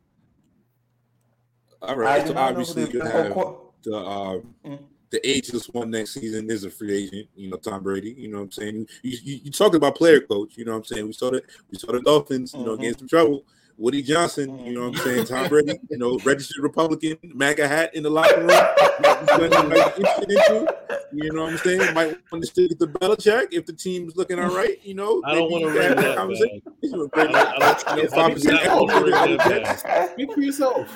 [1.81, 4.41] All I right, do so not know who obviously you the have whole- the uh,
[4.67, 4.79] Mm.
[5.11, 7.29] the ageless one next season is a free agent.
[7.37, 8.11] You know, Tom Brady.
[8.19, 8.89] You know what I'm saying?
[9.05, 10.57] You you, you talking about player coach?
[10.57, 11.07] You know what I'm saying?
[11.07, 11.41] We saw the
[11.71, 12.53] we saw the Dolphins.
[12.53, 12.81] You know, Mhm.
[12.81, 13.45] getting some trouble.
[13.79, 14.59] Woody Johnson.
[14.67, 15.25] You know what I'm saying?
[15.27, 15.79] Tom Brady.
[15.91, 18.47] You know, registered Republican, MAGA hat in the locker room.
[18.49, 20.77] Might be something you might be interested into.
[21.13, 21.95] You know what I'm saying?
[21.95, 24.79] Might want to stick with the Belichick if the team's looking all right.
[24.85, 26.61] You know, I don't want to you have that conversation.
[26.65, 26.75] bad.
[26.83, 30.11] This is a I great- I, I, I, I don't want to ring that.
[30.13, 30.89] Speak for yourself.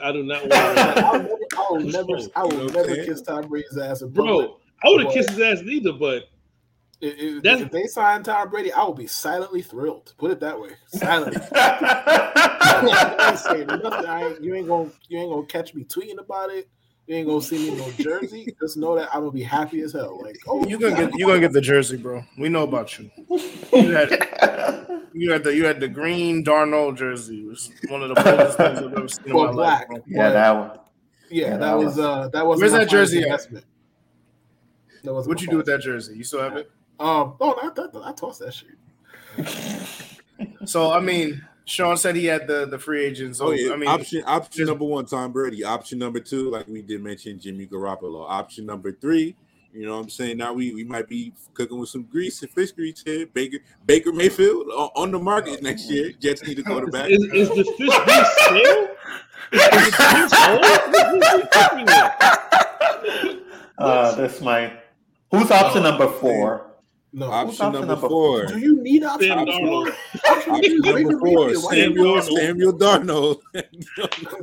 [0.00, 3.22] I do not want to ring that I'll never, I'll never, I will never kiss
[3.22, 4.02] Tom Brady's ass.
[4.02, 6.24] Bro, I would have kissed his ass neither, but
[7.00, 10.14] If, if- they sign Tom Brady, I will be silently thrilled.
[10.18, 11.40] Put it that way, silently.
[11.52, 14.06] I ain't saying nothing.
[14.06, 16.68] I ain't, you ain't gonna, you ain't gonna catch me tweeting about it.
[17.06, 18.54] You ain't gonna see me in no jersey.
[18.60, 20.20] Just know that I'm gonna be happy as hell.
[20.22, 22.22] Like, oh, You gonna get you gonna get the jersey, bro.
[22.36, 23.10] We know about you.
[23.72, 24.10] You had
[25.14, 27.40] you had the you had the green Darnold jersey.
[27.42, 29.88] It was one of the boldest things I've ever seen in my black.
[29.88, 29.88] life.
[29.88, 30.02] Bro.
[30.06, 30.70] yeah, that one.
[31.30, 33.24] yeah, Yeah, that that was was- uh, that was Where's that jersey at?
[33.26, 33.64] Investment.
[35.04, 36.16] That wasn't What'd you do with that jersey?
[36.16, 36.70] You still have it?
[37.00, 37.90] Um, no, not that.
[38.04, 38.76] I tossed that shit.
[40.66, 43.38] So I mean, Sean said he had the the free agents.
[43.38, 45.64] So Oh yeah, I mean, option option number one, Tom Brady.
[45.64, 48.24] Option number two, like we did mention, Jimmy Garoppolo.
[48.28, 49.34] Option number three,
[49.72, 50.36] you know what I'm saying?
[50.36, 53.26] Now we, we might be cooking with some grease and fish grease here.
[53.26, 56.12] Baker Baker Mayfield on, on the market next year.
[56.20, 57.10] Jets need a quarterback.
[57.10, 58.88] is, is the fish grease stale?
[59.50, 60.60] Is the fish old?
[60.60, 63.44] What are you cooking with?
[63.78, 64.72] Uh, this might.
[65.30, 66.67] Who's option Oh, number four?
[67.12, 68.46] No, Option option number number four.
[68.46, 69.28] do you need option?
[69.30, 69.88] Sam number four?
[70.28, 71.72] Option Option three is number Baker four, Mayfield.
[71.72, 73.40] Samuel Samuel Darnold.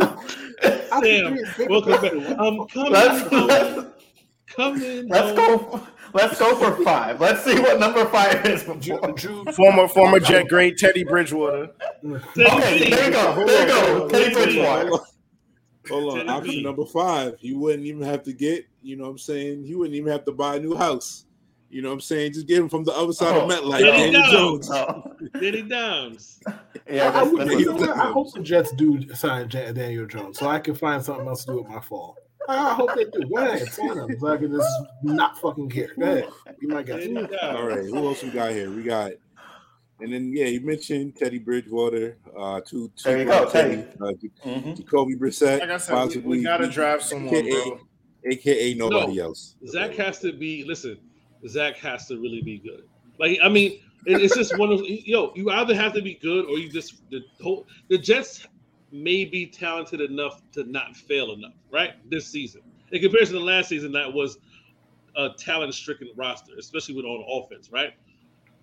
[0.02, 0.24] Option
[1.04, 2.02] Sam, three is Baker welcome back.
[2.02, 2.36] Mayfield.
[2.40, 3.48] I'm coming Let's home.
[3.48, 3.88] let's,
[4.48, 5.88] Coming let's um, go.
[6.14, 7.20] Let's go for five.
[7.20, 8.64] Let's see what number five is.
[8.64, 9.12] Drew, Before.
[9.12, 11.72] Drew, former former Jet great Teddy Bridgewater.
[12.06, 13.46] Okay, there you go.
[13.46, 14.10] There you go.
[14.10, 14.92] Teddy Bridgewater.
[15.90, 16.30] Hold on.
[16.30, 17.36] Option number five.
[17.42, 19.66] You wouldn't even have to get, you know what I'm saying?
[19.66, 21.26] You wouldn't even have to buy a new house.
[21.70, 22.34] You know what I'm saying?
[22.34, 24.68] Just get him from the other side Oh, of MetLife, Danny Daniel Jones.
[24.70, 24.72] Jones.
[24.72, 26.40] Oh, Danny Downs.
[26.90, 27.94] yeah, I, that's, would- that's you know?
[27.94, 31.52] I hope the Jets do sign Daniel Jones so I can find something else to
[31.54, 32.16] do with my fall.
[32.48, 33.28] I hope they do.
[33.28, 34.70] Go ahead, sign him so I can just
[35.02, 35.90] not fucking care.
[36.00, 37.00] Go ahead, be my guest.
[37.00, 37.32] Danny Downs.
[37.42, 38.70] All right, who else we got here?
[38.72, 39.14] We got,
[40.00, 43.82] and then yeah, you mentioned Teddy Bridgewater, uh, two, two There you go, Teddy.
[44.00, 44.12] uh,
[44.48, 44.78] Mhm.
[44.78, 47.80] Jacoby Brissett, Like I said, we, possibly, we gotta draft someone, bro.
[48.26, 49.56] aka nobody else.
[49.68, 50.64] Zach has to be.
[50.66, 51.00] Listen,
[51.48, 52.84] Zach has to really be good.
[53.20, 55.32] Like I mean, it's just one of yo.
[55.36, 58.48] You either have to be good or you just the whole the Jets
[58.92, 61.94] may be talented enough to not fail enough, right?
[62.10, 64.38] This season, in comparison to last season, that was
[65.18, 67.94] a talent-stricken roster, especially with on offense, right?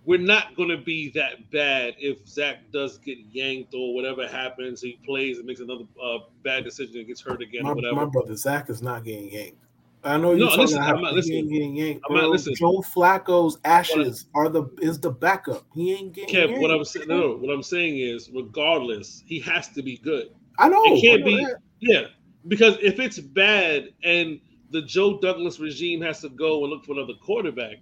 [0.05, 4.80] We're not going to be that bad if Zach does get yanked or whatever happens.
[4.80, 7.95] He plays and makes another uh, bad decision and gets hurt again My, or whatever.
[7.97, 9.62] my brother Zach is not getting yanked.
[10.05, 11.63] I know you're No, talking listen, about I'm not he listening.
[11.63, 12.05] ain't yanked.
[12.09, 12.57] I'm not listening.
[12.57, 15.65] Joe Flacco's ashes are the is the backup.
[15.75, 19.69] He ain't getting Kev, what I'm saying, no, what I'm saying is, regardless, he has
[19.71, 20.29] to be good.
[20.59, 20.83] I know.
[20.85, 21.59] it can't know be- that.
[21.81, 22.07] Yeah,
[22.49, 24.41] because if it's bad and
[24.71, 27.77] the Joe Douglas regime has to go and look for another quarterback,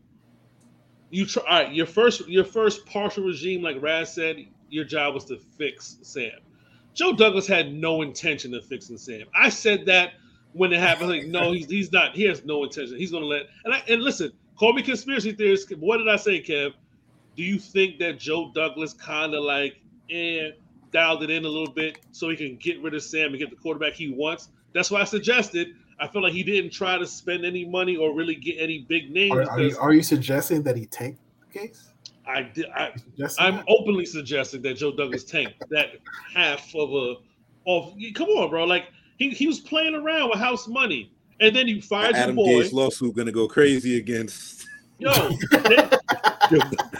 [1.11, 1.43] you try.
[1.43, 4.37] All right, your first, your first partial regime, like Raz said,
[4.69, 6.33] your job was to fix Sam.
[6.93, 9.27] Joe Douglas had no intention of fixing Sam.
[9.35, 10.13] I said that
[10.53, 11.11] when it happened.
[11.11, 12.15] Like, no, he's he's not.
[12.15, 12.97] He has no intention.
[12.97, 13.47] He's gonna let.
[13.65, 15.71] And I, and listen, call me conspiracy theorist.
[15.77, 16.73] What did I say, Kev?
[17.37, 19.81] Do you think that Joe Douglas kind of like
[20.11, 20.51] eh,
[20.93, 23.51] dialed it in a little bit so he can get rid of Sam and get
[23.51, 24.49] the quarterback he wants?
[24.73, 25.75] That's why I suggested.
[25.99, 29.13] I feel like he didn't try to spend any money or really get any big
[29.13, 29.33] names.
[29.33, 31.91] Are, are you, are you suggesting that he tanked the case?
[32.27, 32.67] I did.
[32.75, 32.93] I,
[33.39, 33.65] I'm that?
[33.69, 35.97] openly suggesting that Joe Douglas tanked that
[36.35, 37.15] half of a.
[37.67, 38.65] Of come on, bro.
[38.65, 38.87] Like
[39.21, 42.65] he, he was playing around with house money, and then you fired Adam your boy.
[42.65, 44.67] Gase lawsuit gonna go crazy against.
[44.99, 45.13] Yo,
[45.51, 45.91] then-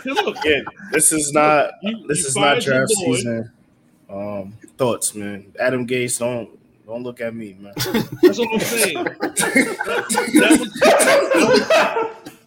[0.05, 3.51] look, Again, this is not you, this you is not draft season.
[4.09, 5.53] Um, thoughts, man.
[5.59, 6.49] Adam Gase, don't
[6.87, 7.73] don't look at me, man.
[7.77, 9.05] That's what I'm saying.
[9.05, 9.27] that,
[10.59, 11.69] was, that, was,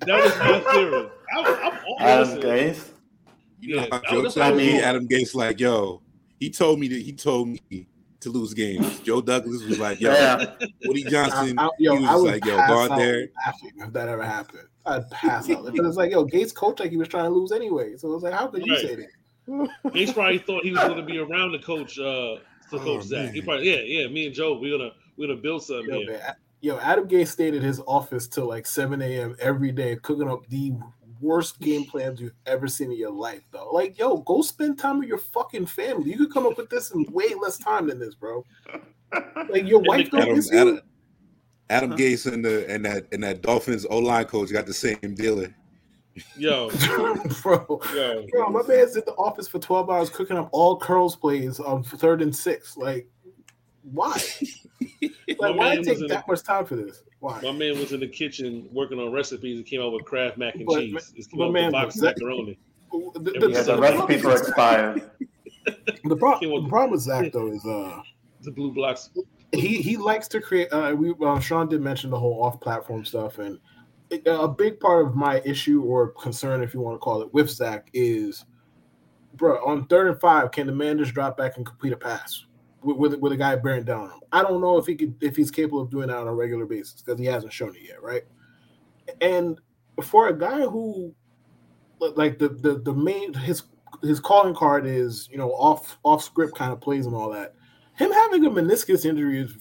[0.05, 1.09] that was my theory.
[1.35, 2.89] I, I'm all Adam listen, Gase.
[3.59, 4.81] You know Yeah, how that- jokes that's I what mean, I mean.
[4.83, 6.01] Adam Gase like, yo,
[6.39, 7.87] he told me that he told me
[8.23, 8.99] to lose games.
[9.01, 10.55] Joe Douglas was like, yo, Yeah.
[10.85, 12.97] Woody Johnson, I, I, yo, he was I would like, yo, pass go out out
[12.97, 13.27] there.
[13.45, 14.67] laughing if that ever happened.
[14.85, 15.65] I'd pass out.
[15.65, 17.95] Because it's like, yo, Gase coach like he was trying to lose anyway.
[17.97, 18.81] So it was like, how could you Right.
[18.81, 19.69] say that?
[19.93, 22.39] Gase probably thought he was going to be around to coach uh, to
[22.73, 23.33] Oh, coach Zach.
[23.33, 24.07] He probably yeah yeah.
[24.07, 26.11] Me and Joe we're gonna we're gonna build something Yo, here.
[26.13, 29.35] man, yo, Adam Gase stayed in his office till like 7 a.m.
[29.39, 30.71] every day, cooking up the
[31.21, 33.69] worst game plans you've ever seen in your life, though.
[33.71, 36.11] Like, yo, go spend time with your fucking family.
[36.11, 38.45] You could come up with this in way less time than this, bro.
[39.49, 40.59] Like, your wife don't Adam, miss you.
[40.59, 40.81] Adam,
[41.69, 41.97] Adam Huh?
[41.97, 45.53] Gase and the and that and that Dolphins O line coach got the same dealer.
[46.37, 46.69] Yo
[47.41, 47.81] bro.
[47.95, 48.25] yo.
[48.31, 51.83] Bro, my man's in the office for 12 hours cooking up all curls plays on
[51.83, 52.77] third and six.
[52.77, 53.07] Like,
[53.91, 54.17] why?
[55.01, 57.03] My Like, why man take was in that much time for this?
[57.19, 57.39] Why?
[57.41, 60.55] My man was in the kitchen working on recipes and came out with Kraft mac
[60.55, 61.11] and But- cheese.
[61.15, 62.59] He's but came out man, with box Zach- macaroni.
[62.91, 65.11] The, Yeah, the- Yeah, the So- recipes are expired.
[66.05, 68.01] the, pro- the problem with Zach though is uh
[68.41, 69.09] The blue blocks.
[69.53, 70.67] he he likes to create.
[70.71, 73.59] Uh, we uh, Sean did mention the whole off-platform stuff, and
[74.09, 77.33] it, a big part of my issue or concern, if you want to call it,
[77.33, 78.45] with Zach is,
[79.35, 82.45] bro, on third and five, can the man just drop back and complete a pass
[82.83, 84.19] with with, a guy bearing down on him?
[84.31, 86.65] I don't know if he could if he's capable of doing that on a regular
[86.65, 88.23] basis because he hasn't shown it yet, right?
[89.21, 89.59] And
[90.01, 91.13] for a guy who,
[91.99, 93.63] like the the the main his
[94.01, 97.55] his calling card is you know off off script kind of plays and all that
[97.95, 99.55] him having a meniscus injury is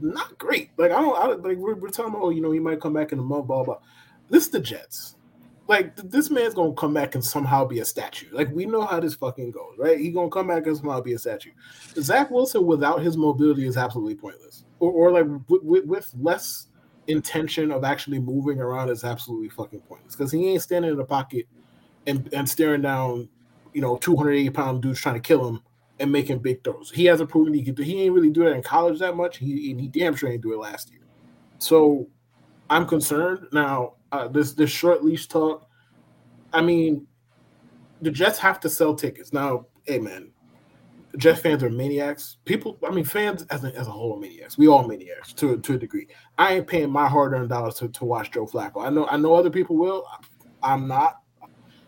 [0.00, 0.70] not great.
[0.76, 2.92] Like I don't, I like we're, we're talking about, oh, you know, he might come
[2.92, 3.78] back in a month, blah blah.
[4.28, 5.16] This is the Jets.
[5.70, 8.26] Like th- this man's gonna come back and somehow be a statue.
[8.32, 10.00] Like we know how this fucking goes, right?
[10.00, 11.52] He gonna come back and somehow be a statue.
[11.94, 16.66] Zach Wilson without his mobility is absolutely pointless, or, or like with, with, with less
[17.06, 21.04] intention of actually moving around is absolutely fucking pointless because he ain't standing in the
[21.04, 21.46] pocket
[22.08, 23.28] and and staring down,
[23.72, 25.60] you know, two hundred eighty pound dudes trying to kill him
[26.00, 26.90] and making big throws.
[26.90, 27.80] He hasn't proven he do.
[27.80, 29.36] He ain't really do that in college that much.
[29.36, 31.02] He he damn sure ain't do it last year.
[31.58, 32.08] So
[32.68, 33.94] I'm concerned now.
[34.12, 35.68] Uh, this this short leash talk.
[36.52, 37.06] I mean,
[38.02, 39.66] the Jets have to sell tickets now.
[39.84, 40.30] Hey man,
[41.16, 42.36] Jet fans are maniacs.
[42.44, 44.56] People, I mean, fans as a, as a whole are maniacs.
[44.56, 46.06] We all maniacs to to a degree.
[46.38, 48.84] I ain't paying my hard earned dollars to, to watch Joe Flacco.
[48.84, 50.06] I know I know other people will.
[50.62, 51.20] I'm not.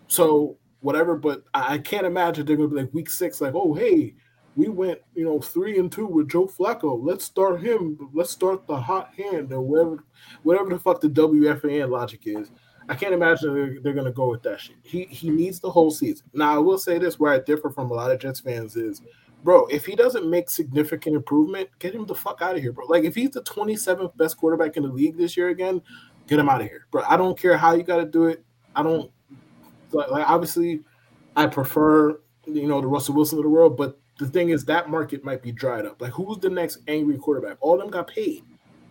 [0.09, 4.15] So whatever, but I can't imagine they're gonna be like week six, like, oh hey,
[4.57, 6.99] we went, you know, three and two with Joe Flacco.
[7.01, 8.11] Let's start him.
[8.13, 10.05] Let's start the hot hand or whatever,
[10.43, 12.51] whatever the fuck the WFAN logic is.
[12.89, 14.77] I can't imagine they're, they're going to go with that shit.
[14.83, 16.27] He he needs the whole season.
[16.35, 19.01] Now I will say this: where I differ from a lot of Jets fans is,
[19.45, 22.87] bro, if he doesn't make significant improvement, get him the fuck out of here, bro.
[22.87, 25.81] Like if he's the 27th best quarterback in the league this year again,
[26.27, 27.03] get him out of here, bro.
[27.09, 28.45] I don't care how you got to do it.
[28.75, 29.11] I don't
[29.93, 30.81] like, like obviously,
[31.37, 34.89] I prefer you know the Russell Wilson of the world, but the thing is that
[34.89, 36.01] market might be dried up.
[36.01, 37.59] Like who's the next angry quarterback?
[37.61, 38.45] All of them got paid.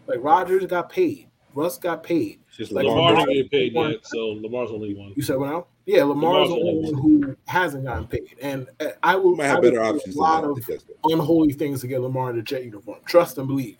[0.08, 1.28] Like Rodgers got paid.
[1.54, 2.40] Russ got paid.
[2.56, 5.14] Just like Lamar, Lamar didn't get paid yet, so Lamar's only one.
[5.16, 5.68] You said what now?
[5.86, 9.48] Yeah, Lamar's, Lamar's the only one who hasn't gotten paid, and uh, I will might
[9.48, 10.16] have I better options.
[10.16, 10.58] A lot of
[11.06, 13.00] unholy things to get Lamar in the jet uniform.
[13.06, 13.78] Trust and believe,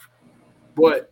[0.76, 1.12] but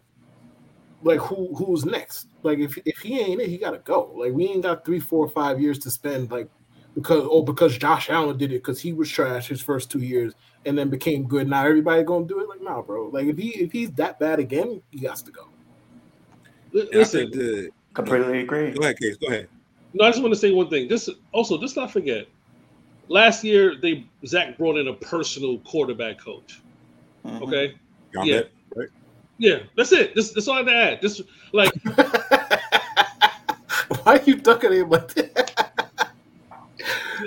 [1.02, 2.28] like who who's next?
[2.44, 4.12] Like if if he ain't it, he gotta go.
[4.16, 6.50] Like we ain't got three, four, five years to spend like
[6.96, 10.34] because oh because Josh Allen did it because he was trash his first two years
[10.66, 11.48] and then became good.
[11.48, 12.50] Now everybody gonna do it.
[12.50, 13.08] Like nah, bro.
[13.08, 15.48] Like if he if he's that bad again, he has to go.
[16.72, 18.72] Listen, the, completely agree.
[18.72, 19.18] Go ahead, Case.
[19.18, 19.48] Go ahead.
[19.94, 20.88] No, I just want to say one thing.
[20.88, 22.28] Just also, just not forget.
[23.08, 26.62] Last year, they Zach brought in a personal quarterback coach.
[27.26, 27.44] Mm-hmm.
[27.44, 27.74] Okay.
[28.14, 28.42] Got yeah.
[28.76, 28.90] right?
[29.40, 30.14] Yeah, that's it.
[30.16, 31.02] This that's all I have to add.
[31.02, 31.22] Just
[31.54, 31.72] like
[34.04, 35.49] why are you ducking him like that?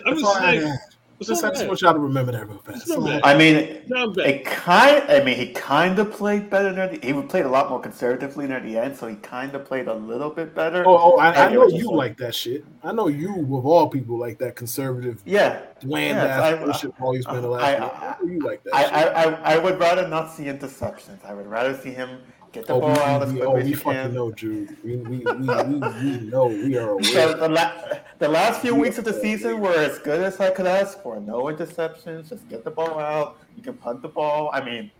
[0.06, 0.78] I'm just saying.
[1.20, 2.90] Just, I just want y'all to remember that real fast.
[3.22, 5.04] I mean, it kind.
[5.08, 6.98] I mean, he kind of played better near the.
[7.06, 9.94] He played a lot more conservatively near the end, so he kind of played a
[9.94, 10.82] little bit better.
[10.84, 12.64] Oh, oh I, I know you like that shit.
[12.82, 17.00] I know you, of all people, like that conservative, yeah, bland yes, ass bullshit.
[17.00, 17.62] All you spent the last.
[17.62, 18.74] I, I, I, you like that.
[18.74, 21.24] I, I, I, I would rather not see interceptions.
[21.24, 22.18] I would rather see him
[22.52, 24.12] Get the oh, ball we, out as quick oh, as you can.
[24.12, 24.76] know, Jude.
[24.84, 26.46] We, we, we, we, we know.
[26.46, 27.02] We are aware.
[27.02, 27.72] So the, la-
[28.18, 31.18] the last few weeks of the season were as good as I could ask for.
[31.18, 32.28] No interceptions.
[32.28, 33.38] Just get the ball out.
[33.56, 34.50] You can punt the ball.
[34.52, 34.90] I mean,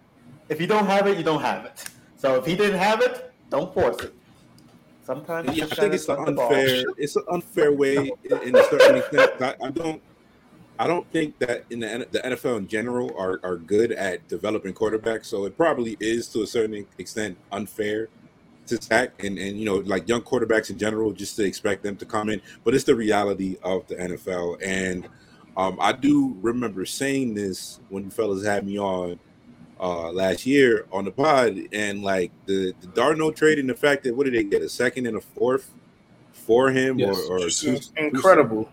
[0.49, 1.85] if you don't have it, you don't have it.
[2.17, 4.15] So if he didn't have it, don't force it.
[5.05, 6.85] Sometimes yeah, I think it's an unfair.
[6.97, 9.33] It's an unfair way in, in a certain extent.
[9.41, 10.01] I, I don't.
[10.79, 14.75] I don't think that in the, the NFL in general are, are good at developing
[14.75, 15.27] quarterbacks.
[15.27, 18.09] So it probably is to a certain extent unfair
[18.67, 21.97] to Zach and, and you know like young quarterbacks in general just to expect them
[21.97, 22.41] to come in.
[22.65, 24.59] But it's the reality of the NFL.
[24.65, 25.09] And
[25.57, 29.19] um, I do remember saying this when you fellas had me on
[29.81, 34.05] uh, last year on the pod, and like the the Darnold trade and the fact
[34.05, 35.71] that what did they get a second and a fourth
[36.33, 38.65] for him yes, or, or two, incredible.
[38.65, 38.71] Two,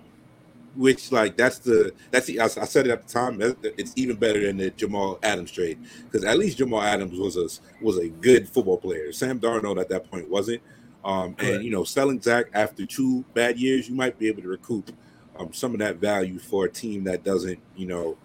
[0.76, 3.39] which like that's the that's the I, I said it at the time.
[3.63, 7.47] It's even better than the Jamal Adams trade because at least Jamal Adams was a
[7.84, 9.11] was a good football player.
[9.11, 10.61] Sam Darnold at that point wasn't.
[11.03, 14.49] Um, and you know, selling Zach after two bad years, you might be able to
[14.49, 14.91] recoup
[15.38, 18.17] um, some of that value for a team that doesn't, you know,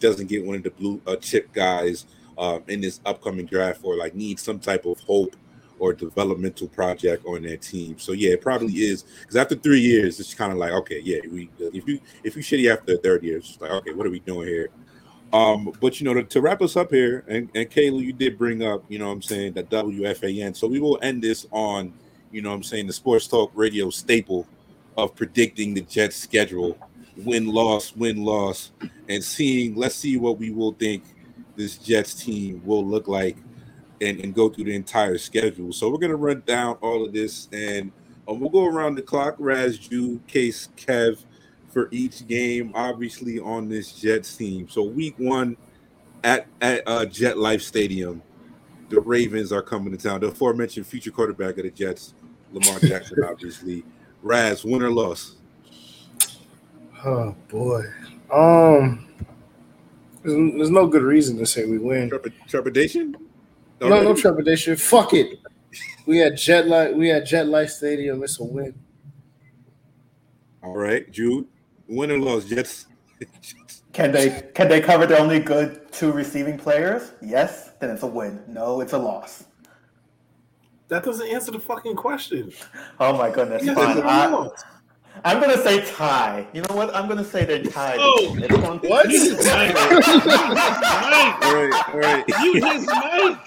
[0.00, 3.96] doesn't get one of the blue uh, chip guys um, in this upcoming draft or
[3.96, 5.36] like needs some type of hope
[5.78, 7.98] or developmental project on their team.
[7.98, 11.20] So yeah, it probably is because after three years, it's kind of like okay, yeah,
[11.30, 14.06] we if you if you shitty after the third year, it's just like okay, what
[14.06, 14.70] are we doing here?
[15.32, 18.38] Um, but you know, to, to wrap us up here, and, and Kayla, you did
[18.38, 20.56] bring up, you know I'm saying, that WFAN.
[20.56, 21.92] So we will end this on,
[22.30, 24.46] you know I'm saying, the sports talk radio staple
[24.96, 26.78] of predicting the Jets schedule,
[27.16, 28.72] win loss, win loss,
[29.08, 31.02] and seeing let's see what we will think
[31.56, 33.36] this Jets team will look like
[34.00, 35.72] and, and go through the entire schedule.
[35.72, 37.92] So we're gonna run down all of this and
[38.28, 39.36] um, we'll go around the clock.
[39.38, 41.24] Raz, Ju, Case, Kev
[41.68, 44.68] for each game, obviously on this Jets team.
[44.68, 45.56] So week one
[46.24, 48.22] at at uh, Jet Life Stadium,
[48.88, 50.20] the Ravens are coming to town.
[50.20, 52.14] The aforementioned future quarterback of the Jets,
[52.52, 53.84] Lamar Jackson, obviously.
[54.22, 55.36] Raz, win or loss?
[57.04, 57.84] Oh boy.
[58.32, 59.06] Um
[60.24, 62.10] there's, there's no good reason to say we win.
[62.48, 63.16] Trepidation?
[63.80, 64.76] No, no, no trepidation.
[64.76, 65.38] Fuck it.
[66.06, 66.94] We had Jet Life.
[66.94, 68.22] We had Jet Life Stadium.
[68.22, 68.74] It's a win.
[70.62, 71.46] All right, Jude.
[71.88, 72.86] Win or loss, Jets.
[73.92, 77.12] can they can they cover the only good two receiving players?
[77.20, 78.42] Yes, then it's a win.
[78.48, 79.44] No, it's a loss.
[80.88, 82.52] That doesn't answer the fucking question.
[83.00, 83.64] Oh my goodness!
[83.66, 84.50] Fine.
[85.24, 86.46] I, I'm gonna say tie.
[86.52, 86.94] You know what?
[86.94, 87.98] I'm gonna say they're tied.
[88.00, 88.36] Oh,
[88.84, 89.10] what?
[89.10, 89.76] You just Mike.
[89.76, 92.24] All right, all right.
[92.42, 93.38] You just Mike.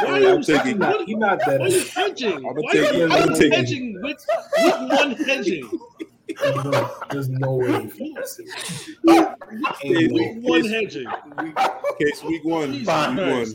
[0.00, 0.78] Why are you taking?
[0.78, 1.60] What, he's not that.
[1.60, 2.36] Why are you hedging?
[2.36, 4.24] I'm Why are you I'm hedging with,
[4.58, 5.68] with one hedging?
[7.10, 7.90] There's no way.
[9.84, 11.08] Week one hedging.
[11.98, 12.72] Case week one.
[12.72, 13.54] Week one.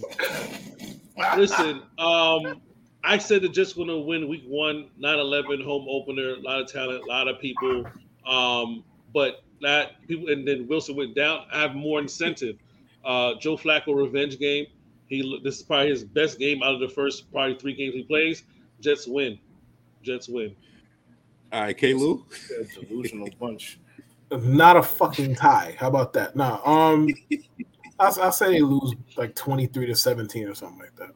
[1.37, 2.61] Listen, um,
[3.03, 6.61] I said they're just going to win week one, 9 11 home opener, a lot
[6.61, 7.85] of talent, a lot of people.
[8.25, 8.83] Um,
[9.13, 11.45] but that people, and then Wilson went down.
[11.51, 12.57] I have more incentive.
[13.03, 14.67] Uh, Joe Flacco revenge game.
[15.07, 18.03] He this is probably his best game out of the first probably three games he
[18.03, 18.43] plays.
[18.79, 19.37] Jets win.
[20.01, 20.55] Jets win.
[21.51, 21.93] All right, K.
[21.93, 22.25] Lou.
[22.89, 23.79] Delusional bunch.
[24.31, 25.75] Not a fucking tie.
[25.77, 26.35] How about that?
[26.35, 26.59] Nah.
[26.65, 27.09] Um,
[27.99, 31.11] I I say they lose like twenty three to seventeen or something like that.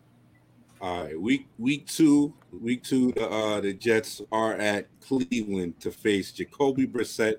[0.79, 3.11] All right, week week two, week two.
[3.13, 7.37] The uh, the Jets are at Cleveland to face Jacoby Brissett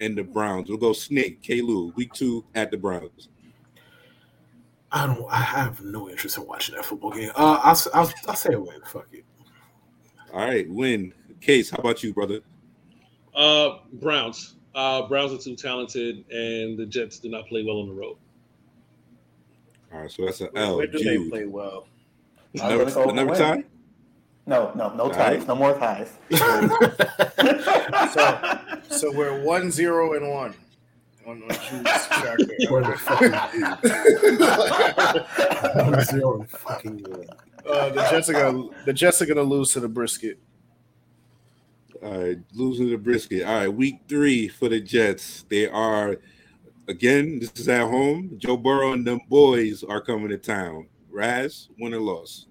[0.00, 0.68] and the Browns.
[0.68, 1.62] We'll go Snake K.
[1.62, 1.92] Lou.
[1.96, 3.28] Week two at the Browns.
[4.92, 5.24] I don't.
[5.30, 7.30] I have no interest in watching that football game.
[7.34, 8.80] Uh, I'll I'll, I'll say a win.
[8.86, 9.24] Fuck it.
[10.32, 11.14] All right, win.
[11.40, 12.40] Case, how about you, brother?
[13.34, 14.56] Uh, Browns.
[14.74, 18.16] Uh, Browns are too talented, and the Jets do not play well on the road.
[19.92, 20.76] All right, so that's an L.
[20.76, 21.30] where do they Jude.
[21.30, 21.86] play well?
[22.62, 23.38] I'm Never, gonna go never win.
[23.38, 23.64] tie.
[24.46, 25.38] No, no, no All ties.
[25.38, 25.48] right.
[25.48, 26.12] No more ties.
[28.14, 28.58] So,
[28.90, 30.54] so we're one zero and one
[31.26, 32.46] on, on Jude's tracker.
[32.70, 33.32] We're the fucking
[35.92, 37.26] One zero and fucking win.
[37.66, 40.38] Uh, the Jets are gonna the Jets are gonna lose to the brisket.
[42.02, 43.44] All right, losing the brisket.
[43.46, 45.44] All right, week three for the Jets.
[45.48, 46.16] They are
[46.88, 47.38] again.
[47.40, 48.34] This is at home.
[48.38, 50.86] Joe Burrow and them boys are coming to town.
[51.14, 52.46] Raz, win or loss.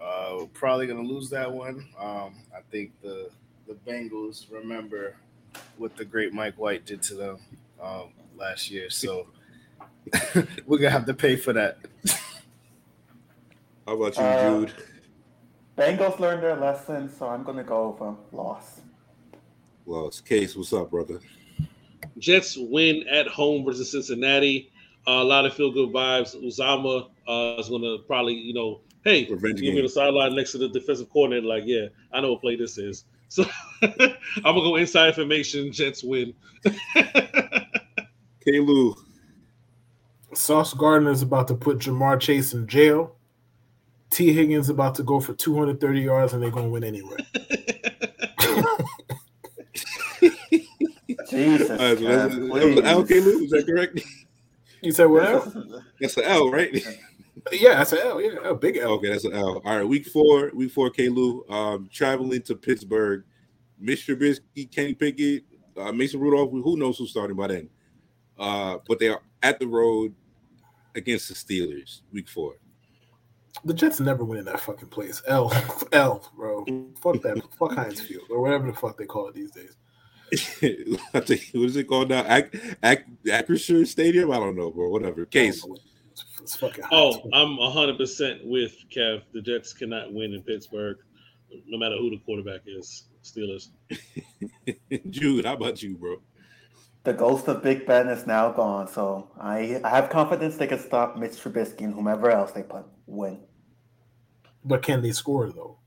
[0.00, 1.86] Uh, probably gonna lose that one.
[2.00, 3.28] Um, I think the
[3.68, 5.16] the Bengals remember
[5.76, 7.38] what the great Mike White did to them
[7.80, 9.26] um, last year, so
[10.66, 11.78] we're gonna have to pay for that.
[13.86, 14.74] How about you, Uh, Jude?
[15.76, 18.80] Bengals learned their lesson, so I'm gonna go for loss.
[19.84, 20.22] Loss.
[20.22, 21.20] Case, what's up, brother?
[22.18, 24.70] Jets win at home versus Cincinnati.
[25.06, 26.34] A lot of feel good vibes.
[26.34, 29.82] Uzomah uh, is going to probably, you know, hey, Revenge give me game.
[29.84, 31.46] the sideline next to the defensive coordinator.
[31.46, 33.04] Like, yeah, I know what play this is.
[33.28, 33.44] So
[33.82, 33.90] I'm
[34.44, 35.72] gonna go inside information.
[35.72, 36.34] Jets win.
[36.64, 38.60] K.
[38.60, 38.94] Lou.
[40.34, 43.16] Sauce Gardner is about to put Ja'Marr Chase in jail.
[44.10, 47.16] Tee Higgins is about to go for 230 yards, and they're gonna win anyway.
[51.30, 53.20] Jesus, All right, so that's, Kev, that was an L, K.
[53.20, 53.24] please.
[53.26, 53.44] Lou.
[53.44, 54.00] Is that correct?
[54.82, 55.28] You said what?
[55.28, 55.82] L?
[56.00, 56.74] That's an L, right?
[57.52, 58.20] Yeah, that's an L.
[58.20, 58.92] Yeah, a big L.
[58.92, 59.62] Okay, that's an L.
[59.64, 61.08] All right, week four, week four, K.
[61.08, 63.24] Lou, um, traveling to Pittsburgh.
[63.80, 64.16] Mr.
[64.16, 65.44] Trubisky, Kenny Pickett,
[65.76, 66.50] uh, Mason Rudolph.
[66.50, 67.68] Who knows who's starting by then?
[68.38, 70.14] Uh, but they are at the road
[70.96, 72.54] against the Steelers, week four.
[73.64, 75.22] The Jets never win in that fucking place.
[75.26, 75.52] L,
[75.92, 76.64] L, bro.
[77.00, 77.42] Fuck that.
[77.58, 79.76] fuck Heinz Field or whatever the fuck they call it these days.
[80.32, 80.36] I
[81.20, 82.24] think what is it called now?
[82.28, 84.30] Ac- Ac- Acrisure Stadium?
[84.30, 84.88] I don't know, bro.
[84.88, 85.24] Whatever.
[85.26, 85.64] Case.
[85.64, 85.76] Oh,
[86.10, 86.84] it's, it's fucking.
[86.90, 89.22] Oh, I'm 100 percent with Kev.
[89.32, 90.98] The Jets cannot win in Pittsburgh,
[91.66, 93.04] no matter who the quarterback is.
[93.22, 93.68] Steelers.
[95.10, 96.16] Jude, how about you, bro?
[97.04, 100.80] The ghost of Big Ben is now gone, so I, I have confidence they can
[100.80, 103.38] stop Mitch Trubisky and whomever else they put win.
[104.64, 105.78] But can they score though?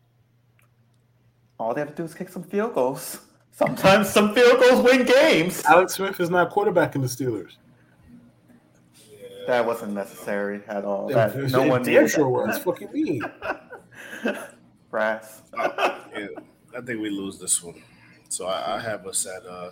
[1.60, 3.20] All they have to do is kick some field goals.
[3.60, 5.62] Sometimes some field goals win games.
[5.66, 7.58] Alex Smith is not quarterbacking the Steelers.
[9.48, 11.10] That wasn't necessary at all.
[11.10, 12.48] It- That, it- no it one damn sure that.
[12.54, 12.58] was.
[12.60, 13.22] Fucking me.
[14.90, 15.42] Brass.
[15.58, 16.28] Yeah,
[16.78, 17.82] I think we lose this one.
[18.30, 19.72] So I, I have us at uh,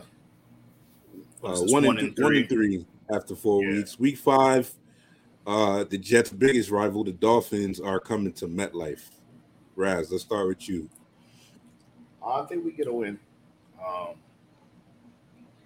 [1.42, 3.72] Uh, is this, one, and th- one and three after four Yeah.
[3.78, 3.98] weeks.
[3.98, 4.70] Week five,
[5.46, 9.04] uh, the Jets' biggest rival, the Dolphins, are coming to MetLife.
[9.78, 10.90] Raz, let's start with you.
[12.26, 13.18] I think we get a win.
[13.86, 14.16] Um,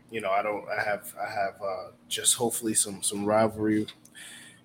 [0.10, 0.66] you know, I don't.
[0.70, 1.14] I have.
[1.20, 3.88] I have uh, just hopefully some some rivalry,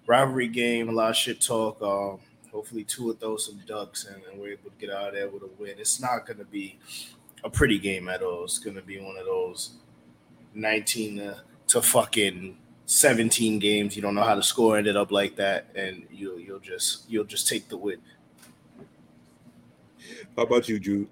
[0.07, 0.89] rivalry game.
[0.89, 1.81] A lot of shit talk.
[1.81, 2.21] Um,
[2.51, 5.29] hopefully, two of those some ducks, and, and we're able to get out of there
[5.29, 5.75] with a win.
[5.79, 6.79] It's not going to be
[7.45, 8.45] a pretty game at all.
[8.45, 9.75] It's going to be one of those
[10.55, 13.95] nineteen to, to fucking seventeen games.
[13.95, 17.25] You don't know how the score ended up like that, and you you'll just you'll
[17.25, 18.01] just take the win.
[20.37, 21.09] How about you, Jude?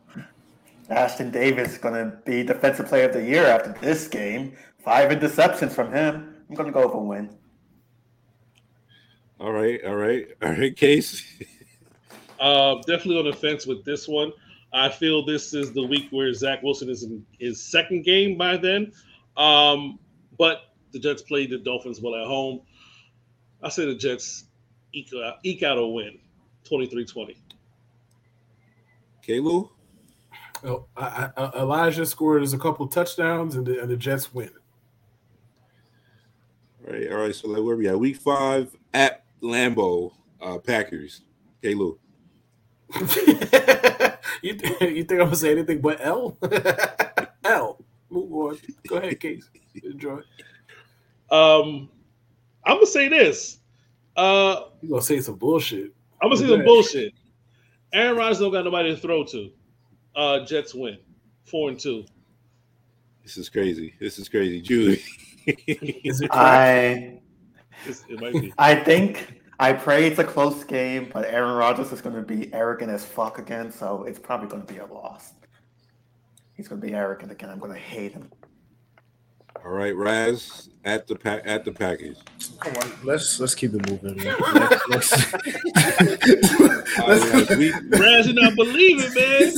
[0.90, 4.54] Ashtyn Davis is going to be Defensive Player of the Year after this game.
[4.78, 6.34] Five interceptions from him.
[6.48, 7.30] I'm going to go for a win.
[9.40, 11.22] All right, all right, all right, Case.
[12.40, 14.30] Uh, definitely on the fence with this one.
[14.72, 18.56] I feel this is the week where Zach Wilson is in his second game by
[18.56, 18.92] then.
[19.36, 19.98] Um,
[20.36, 22.60] but the Jets played the Dolphins well at home.
[23.62, 24.44] I say the Jets
[24.92, 26.18] eke out, eke out a win
[26.64, 27.36] 23 20.
[30.64, 30.70] K.
[30.70, 34.50] Oh, I, I, Elijah scored us a couple touchdowns, and the, and the Jets win.
[36.86, 37.34] All right, all right.
[37.34, 37.98] So like, where we at?
[37.98, 41.22] Week five at Lambeau, uh, Packers.
[41.62, 41.98] Hey Lou.
[44.42, 46.36] you, th- you think I'm gonna say anything but L?
[47.44, 47.82] L.
[48.10, 48.58] Move on.
[48.86, 49.48] Go ahead, Case.
[49.82, 50.20] Enjoy.
[51.30, 51.88] Um,
[52.64, 53.58] I'm gonna say this.
[54.16, 55.92] Uh, You gonna say some bullshit?
[56.22, 57.14] I'm gonna say some bullshit.
[57.92, 59.50] Aaron Rodgers don't got nobody to throw to.
[60.16, 60.98] Uh, Jets win
[61.44, 62.04] four and two.
[63.22, 63.94] This is crazy.
[64.00, 65.02] This is crazy, Julie.
[65.46, 66.30] Is it?
[66.34, 67.20] I
[67.86, 68.52] It's- it might be.
[68.58, 72.52] I think I pray it's a close game, but Aaron Rodgers is going to be
[72.52, 75.32] arrogant as fuck again, so it's probably going to be a loss.
[76.54, 77.50] He's going to be arrogant again.
[77.50, 78.30] I'm going to hate him.
[79.64, 82.16] All right, Raz at the pack at the package.
[82.60, 84.16] Come on, let's let's keep it moving.
[84.16, 84.36] Man.
[84.88, 89.52] Let's, All right, Raz, week, Raz, you're not believing, man.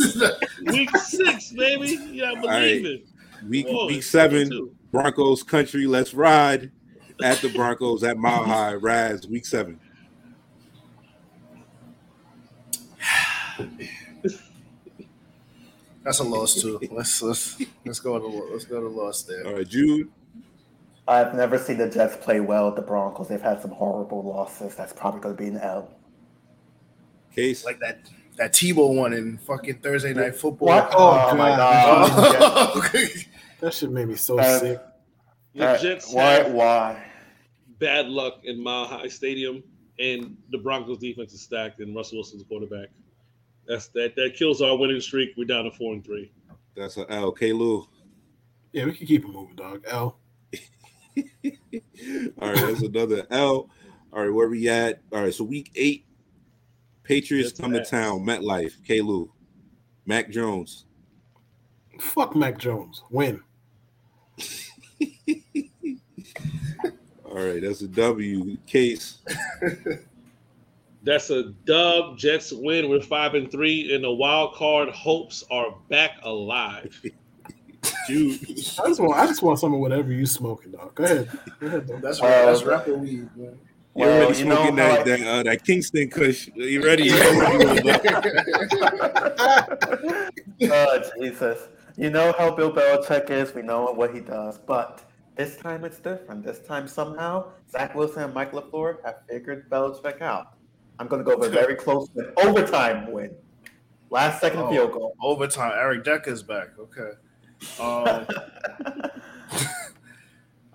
[0.72, 1.98] Week six, baby.
[2.12, 2.82] You're not right.
[2.82, 3.02] believing.
[3.48, 4.74] week, Come week seven, two.
[4.90, 5.86] Broncos country.
[5.86, 6.70] Let's ride
[7.22, 8.74] at the Broncos at Mile High.
[8.74, 9.80] Raz, week seven.
[16.02, 16.80] That's a loss too.
[16.90, 19.46] Let's let's let's go to let's go to loss there.
[19.46, 20.08] All right, Jude.
[21.08, 23.28] I've never seen the Jets play well at the Broncos.
[23.28, 24.74] They've had some horrible losses.
[24.74, 25.95] That's probably going to be an L.
[27.36, 27.64] Case.
[27.64, 28.00] Like that
[28.36, 30.68] that Tebow one in fucking Thursday night football.
[30.68, 30.90] What?
[30.92, 32.40] Oh, Oh, my God.
[32.92, 33.08] god.
[33.60, 34.80] That shit made me so Uh, sick.
[35.54, 36.42] The Uh, Jets why?
[36.48, 37.02] Why?
[37.78, 39.62] bad luck in Mile High Stadium,
[39.98, 42.88] and the Broncos defense is stacked, and Russell Wilson's quarterback.
[43.66, 44.14] That's that.
[44.16, 45.30] That kills our winning streak.
[45.36, 46.30] We're down to four and three.
[46.76, 47.32] That's a L.
[47.32, 47.52] K.
[47.52, 47.86] Lou.
[48.72, 49.82] Yeah, we can keep it moving, dog.
[49.88, 50.18] L.
[52.40, 53.70] All right, that's another L.
[54.12, 55.00] All right, where we at?
[55.12, 56.05] All right, so week eight,
[57.06, 59.00] Patriots That's come to town, MetLife, K.
[59.00, 59.30] Lou,
[60.06, 60.84] Mac Jones.
[62.00, 63.02] Fuck Mac Jones.
[63.10, 63.40] Win.
[67.24, 68.56] All right, that's a W.
[68.66, 69.18] Case.
[71.02, 72.18] That's a dub.
[72.18, 72.88] Jets win.
[72.90, 77.00] We're five and three, and the wild card hopes are back alive.
[78.08, 78.54] Dude, I
[78.88, 80.96] just want I just want some of whatever you smoking, dog.
[80.96, 81.30] Go ahead.
[81.60, 82.02] Go ahead, dog.
[82.02, 82.46] That's Uh, right.
[82.46, 83.56] That's rapper weed, man.
[83.96, 86.50] You Well, already you know smoking that that, uh, that Kingston Kush.
[86.54, 87.04] You ready?
[87.04, 87.66] You know what you
[90.60, 91.68] want, oh, Jesus.
[91.96, 93.54] You know how Bill Belichick is.
[93.54, 94.58] We know what he does.
[94.58, 95.02] But
[95.34, 96.44] this time it's different.
[96.44, 100.58] This time, somehow, Zach Wilson and Mike LaFleur have figured Belichick out.
[100.98, 102.30] I'm going to go with a very close win.
[102.36, 103.34] Overtime win.
[104.10, 104.70] Last second Oh.
[104.70, 105.16] field goal.
[105.22, 105.72] Overtime.
[105.74, 106.68] Eric Decker's back.
[106.78, 107.12] Okay.
[107.80, 108.26] Um,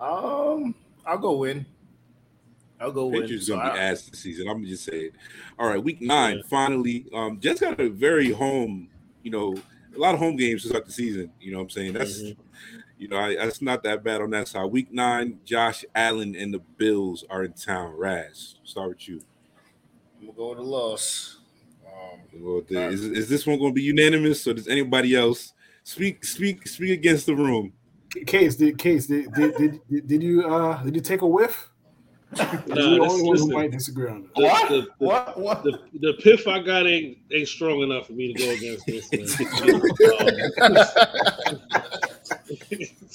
[0.00, 0.74] um,
[1.06, 1.64] I'll go win.
[2.82, 3.22] I'll go win.
[3.22, 4.48] Patriots So gonna be I- ass this season.
[4.48, 5.14] I'm gonna just say it.
[5.58, 6.42] All right, week nine, Yeah.
[6.48, 7.06] finally.
[7.14, 8.88] Um, Jets got a very home,
[9.22, 9.54] you know,
[9.94, 11.30] a lot of home games to start the season.
[11.40, 11.92] You know what I'm saying?
[11.92, 12.36] That's Mhm.
[12.98, 14.64] you know, I, that's not that bad on that side.
[14.70, 17.94] Week nine, Josh Allen and the Bills are in town.
[17.96, 19.20] Raz, start with you.
[20.20, 21.38] I'm gonna go with the loss.
[21.86, 25.52] Um, Well, the- is, is this one going to be unanimous, or does anybody else
[25.84, 27.72] speak speak speak against the room?
[28.26, 31.70] Case, did Case, did did, did, did, did you uh did you take a whiff?
[32.34, 34.34] Nah, You're the only one who might disagree on that.
[34.34, 34.68] The, What?
[34.70, 35.38] the, the, What?
[35.38, 35.62] What?
[35.64, 39.12] the, the piff I got ain't ain't strong enough for me to go against this.
[39.12, 39.26] Man.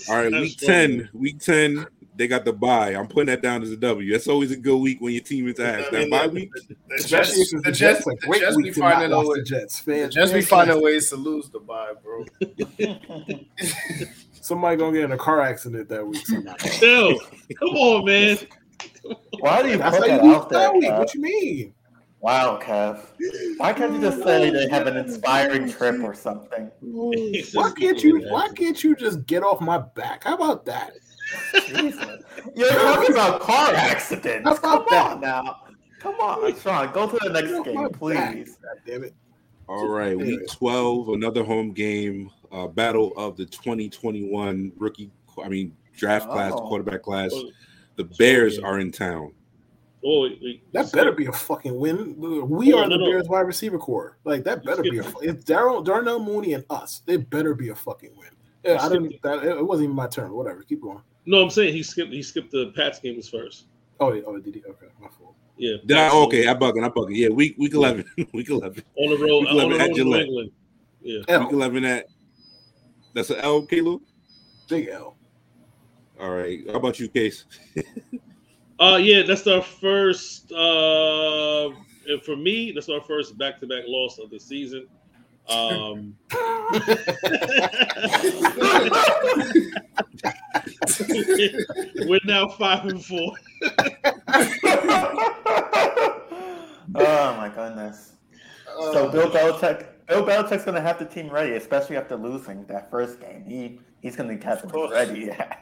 [0.10, 2.92] All right, Not week strong ten, week ten, they got the bye.
[2.96, 4.12] I'm putting that down as a W.
[4.12, 5.86] That's always a good week when your team is ass.
[5.92, 6.50] That bye week,
[6.88, 9.40] the Especially Jets, if it's the Jets, the Jets week be finding a way.
[9.40, 9.82] the Jets.
[9.82, 12.26] The Fans, Jets be fans- finding ways to lose the bye, bro.
[14.42, 16.56] Somebody gonna get in a car accident that week somehow.
[16.56, 17.20] Chill.
[17.60, 18.38] Come on, man.
[19.40, 20.74] Why do you That's put how you out there, that.
[20.82, 20.98] Kev?
[21.00, 21.74] What you mean?
[22.20, 23.06] Wow, Kev.
[23.58, 26.72] Why can't you just say they have an inspiring trip or something?
[26.82, 28.22] Why can't you?
[28.30, 30.24] Why can't you just get off my back?
[30.24, 30.94] How about that?
[32.56, 34.48] You're talking about car accidents.
[34.48, 35.12] How Come about that?
[35.14, 35.56] on now.
[36.00, 36.92] Come on, Sean.
[36.92, 38.58] Go to the next off game, please.
[38.62, 39.14] God damn it.
[39.70, 45.12] All right, week 12, another home game, uh, battle of the 2021 rookie,
[45.44, 46.62] I mean, draft class, Oh.
[46.68, 47.34] quarterback class.
[48.00, 49.34] Oh, The Bears are in town.
[50.06, 50.74] Oh, wait, wait.
[50.74, 52.16] That better be a fucking win.
[52.18, 53.06] We Oh, are no, the no.
[53.12, 54.18] Bears wide receiver core.
[54.24, 55.04] Like that better be a.
[55.22, 57.02] It's Daryl Darnell Mooney and us.
[57.08, 58.30] It better be a fucking win.
[58.64, 59.14] Yeah, I don't.
[59.24, 60.32] That, it wasn't even my turn.
[60.34, 60.64] Whatever.
[60.64, 61.02] Keep going.
[61.26, 62.14] No, I'm saying he skipped.
[62.14, 63.66] He skipped the Pats game was first.
[64.00, 64.64] Oh, yeah, oh, did he?
[64.64, 65.36] Okay, my fault.
[65.58, 65.78] Yeah.
[65.86, 66.10] Did I?
[66.10, 66.86] Pats Okay, game I bugging.
[66.86, 67.16] I bugging.
[67.18, 68.06] Yeah, week week 11.
[68.34, 68.84] week 11.
[68.98, 69.40] on the road.
[69.42, 70.22] Week On 11 the at road in New Gillette.
[70.26, 70.52] England.
[71.02, 71.22] Yeah.
[71.28, 72.06] L, Week 11 at.
[73.14, 74.02] That's an L, Caleb?
[74.70, 75.17] big L.
[76.20, 76.62] All right.
[76.68, 77.46] How about you, Case?
[78.80, 80.52] Uh, yeah, that's our first.
[80.52, 81.70] Uh,
[82.08, 84.86] and for me, that's our first back-to-back loss of the season.
[85.50, 86.16] Um,
[92.06, 93.34] we're now five and four.
[96.96, 98.12] oh my goodness.
[98.66, 103.22] So Bill Belichick, Bill Belichick's gonna have the team ready, especially after losing that first
[103.22, 103.46] game.
[103.46, 105.22] He he's gonna have the team ready.
[105.22, 105.56] Yeah.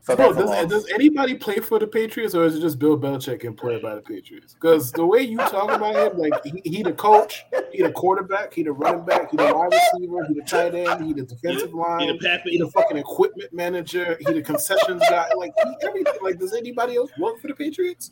[0.00, 3.44] So Bro, does, does anybody play for the Patriots, or is it just Bill Belichick
[3.44, 4.54] employed by the Patriots?
[4.54, 8.54] Because the way you talk about him, like he, he the coach, he the quarterback,
[8.54, 11.70] he the running back, he the wide receiver, he the tight end, he the defensive
[11.70, 16.14] He line, the he the fucking equipment manager, he the concessions guy, like he, everything.
[16.22, 18.10] Like, does anybody else work for the Patriots?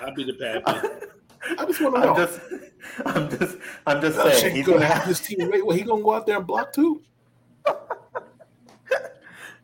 [0.00, 0.88] I'll be the Pappy.
[1.58, 2.14] I just want to know.
[2.14, 2.40] I'm just,
[3.04, 4.56] I'm just, I'm just saying.
[4.56, 5.62] He's gonna gonna have his team ready.
[5.62, 7.02] Well, he gonna go out there and block too.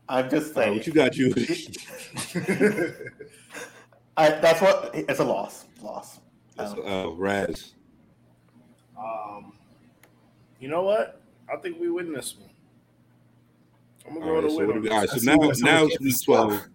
[0.08, 0.76] I'm just All right, saying.
[0.78, 1.32] what you got, you?
[4.16, 4.90] I, that's what.
[4.94, 5.64] It's a loss.
[5.82, 6.20] Loss.
[6.58, 7.72] Um, uh, Raz.
[8.98, 9.52] Um,
[10.60, 11.20] you know what?
[11.52, 12.48] I think we win this one.
[14.06, 14.66] I'm gonna All go right, to so, win.
[14.66, 16.52] what do on we, all right, so see now now of it's week twelve.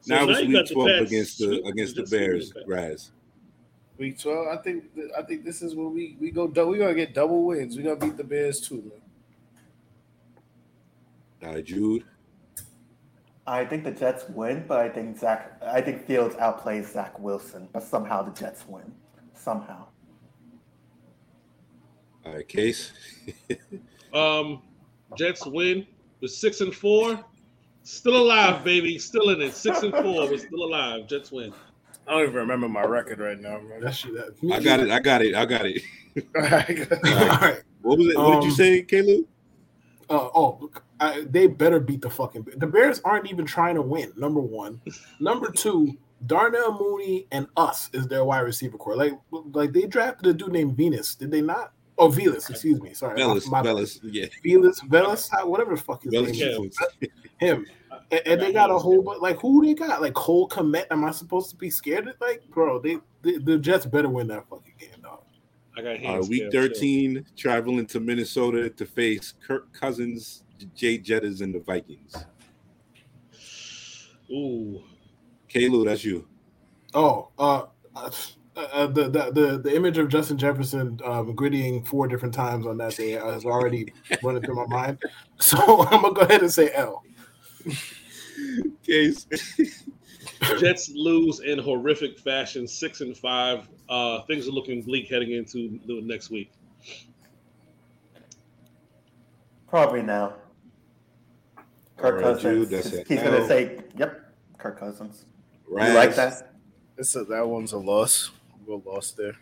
[0.00, 2.50] So Now now it's week got the twelve against the against the Bears.
[2.50, 2.68] the Pats.
[2.68, 3.10] Raz.
[3.98, 4.46] Week twelve.
[4.46, 4.84] I think.
[5.18, 6.46] I think this is where we we go.
[6.46, 7.76] dou- We gonna get double wins.
[7.76, 8.92] We are gonna beat the Bears too, man.
[11.48, 12.04] All right, Jude.
[13.48, 15.58] I think the Jets win, but I think Zach.
[15.64, 18.92] I think Fields outplays Zach Wilson, but somehow the Jets win.
[19.32, 19.86] Somehow.
[22.26, 22.92] All right, Case.
[24.14, 24.62] Um,
[25.18, 25.86] Jets win.
[26.22, 27.22] We're six and four.
[27.82, 28.98] Still alive, baby.
[28.98, 29.52] Still in it.
[29.54, 30.26] Six and four.
[30.30, 31.06] We're still alive.
[31.06, 31.52] Jets win.
[32.06, 33.80] I don't even remember my record right now, man.
[33.82, 34.14] That shit.
[34.14, 34.90] That, I got it.
[34.90, 35.34] I got it.
[35.34, 35.82] I got it.
[36.34, 36.90] All right.
[36.90, 37.62] All right.
[37.82, 38.16] What was it?
[38.16, 39.26] What did you Um, say, Caleb?
[40.08, 42.46] Uh, oh, look, I, they better beat the fucking.
[42.56, 44.12] The Bears aren't even trying to win.
[44.16, 44.80] Number one,
[45.20, 45.96] number two.
[46.26, 48.96] Darnell Mooney and us is their wide receiver core.
[48.96, 49.12] Like,
[49.52, 51.72] like they drafted a dude named Venus, did they not?
[51.96, 52.92] Oh, Velus, excuse me.
[52.92, 53.46] Sorry, Bellis.
[53.46, 54.00] my, my, Bellis.
[54.02, 54.26] Yeah.
[54.44, 56.36] Velus, Velus, whatever the fuck his Bellis.
[56.36, 57.08] name is.
[57.38, 57.66] Him.
[58.10, 60.02] And, and they got a whole but like who they got?
[60.02, 60.86] Like Cole Kmet.
[60.90, 64.26] Am I supposed to be scared of like bro, they, the the Jets better win
[64.26, 65.20] that fucking game, dog.
[65.76, 66.28] I got Uh, hands.
[66.28, 66.74] week there, too.
[66.74, 70.42] 13, traveling to Minnesota to face Kirk Cousins,
[70.74, 72.14] Jay Jettas, and the Vikings.
[74.30, 74.82] Ooh.
[75.48, 76.26] Caleb, that's you.
[76.94, 77.64] Oh, uh,
[77.96, 78.10] uh,
[78.56, 82.76] uh, the, the the the image of Justin Jefferson um, griddying four different times on
[82.78, 84.98] that day has already running through my mind.
[85.38, 85.58] So
[85.90, 87.02] I'm gonna go ahead and say L.
[88.84, 89.26] Case.
[90.58, 93.68] Jets lose in horrific fashion, six and five.
[93.88, 96.52] Uh, things are looking bleak heading into the next week.
[99.68, 100.34] Probably now.
[101.98, 102.42] Kirk All right, Cousins.
[102.42, 103.08] Jude, that's it.
[103.08, 103.48] He's gonna L.
[103.48, 104.20] say, "Yep,
[104.58, 105.24] Kirk Cousins."
[105.68, 105.88] Raz.
[105.90, 106.52] You like that?
[106.96, 108.30] It's a, that one's a loss.
[108.66, 109.34] We're lost there.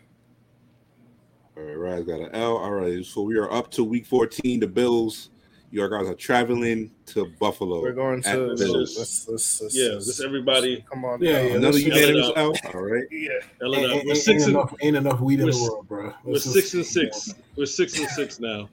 [1.55, 2.57] All right, Raz got an L.
[2.57, 4.59] All right, so we are up to week 14.
[4.59, 5.29] The Bills,
[5.71, 7.81] your guys are traveling to Buffalo.
[7.81, 8.95] We're going to the Bills.
[8.97, 10.83] let's, let's, let's, Yeah, let's- just everybody.
[10.89, 12.53] Come on, Yeah, yeah, Another unanimous it L.
[12.73, 13.03] All right.
[13.11, 13.29] yeah.
[13.59, 13.95] Hell Ain't, it up.
[13.97, 16.13] ain't- We're ain't six and enough, ain't enough weed in the world, bro.
[16.23, 17.33] we're Let's just- six and six.
[17.55, 18.69] We're six and six now.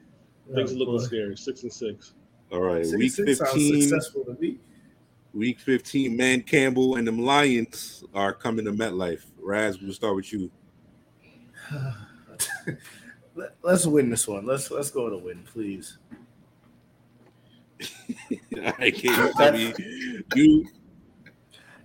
[0.54, 1.36] Things are looking scary.
[1.38, 2.12] Six and six.
[2.54, 2.86] All right.
[2.86, 3.82] Six- week six 15.
[3.82, 4.36] successful.
[5.32, 9.24] Week 15, Man Campbell and them Lions are coming to MetLife.
[9.42, 10.48] Raz, we'll start with you.
[13.34, 14.46] Let, us win this one.
[14.46, 15.98] Let's let's go to win, please.
[17.82, 19.74] All right, Caleb, tell me,
[20.36, 20.68] you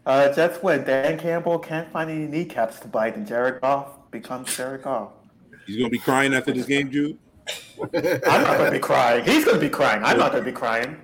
[0.06, 0.84] Uh, Jets win.
[0.84, 5.14] Dan Campbell can't find any kneecaps to bite, and Jared Goff becomes Jared Goff.
[5.66, 7.18] he's gonna be crying after this game, Jude.
[7.82, 9.24] I'm not going to be crying.
[9.26, 10.04] He's going to be crying.
[10.04, 10.98] I'm not going to be crying.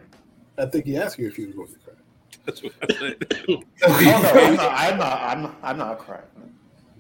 [0.57, 1.93] I think he asked you if you were going to cry.
[2.45, 3.27] That's what I said.
[3.49, 3.61] Oh
[4.01, 4.72] no, I'm not.
[4.72, 5.22] I'm not.
[5.22, 6.23] I'm, I'm not crying.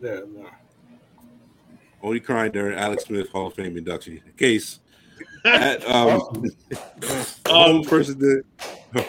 [0.01, 0.47] Yeah, no.
[2.01, 4.21] Only crying during Alex Smith Hall of Fame induction.
[4.37, 4.79] Case
[5.45, 6.49] at um, home
[7.49, 8.43] Um, versus the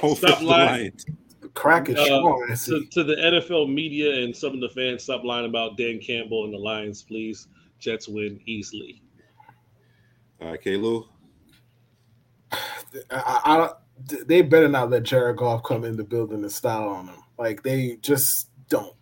[0.01, 0.67] home stop the lying.
[0.69, 1.07] Lions.
[1.41, 2.57] The crack is Uh, strong.
[2.65, 6.45] To, to the NFL media and some of the fans, stop lying about Dan Campbell
[6.45, 7.49] and the Lions, please.
[7.79, 9.03] Jets win easily.
[10.41, 11.09] Uh, All right, Kalo.
[12.53, 12.59] I,
[13.11, 13.77] I, I don't-
[14.29, 17.23] they better not let Jared Goff come in the building and style on them.
[17.39, 18.95] Like they just don't.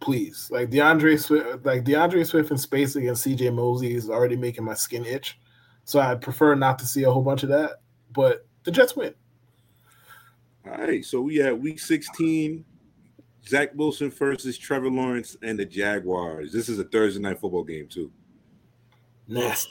[0.00, 4.64] Please, like DeAndre Swift, like DeAndre Swift in space against CJ Mosley is already making
[4.64, 5.38] my skin itch.
[5.84, 7.80] So I prefer not to see a whole bunch of that.
[8.12, 9.14] But the Jets win.
[10.66, 12.64] All right, so we at week 16.
[13.48, 16.52] Zach Wilson versus Trevor Lawrence and the Jaguars.
[16.52, 18.12] This is a Thursday night football game, too.
[19.26, 19.70] Nasty.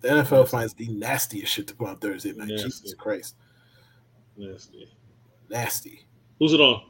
[0.00, 2.48] The NFL finds the nastiest shit to put on Thursday night.
[2.48, 2.68] Nasty.
[2.68, 3.34] Jesus Christ,
[4.36, 4.88] Nasty.
[5.50, 6.06] nasty.
[6.38, 6.82] Who's it on?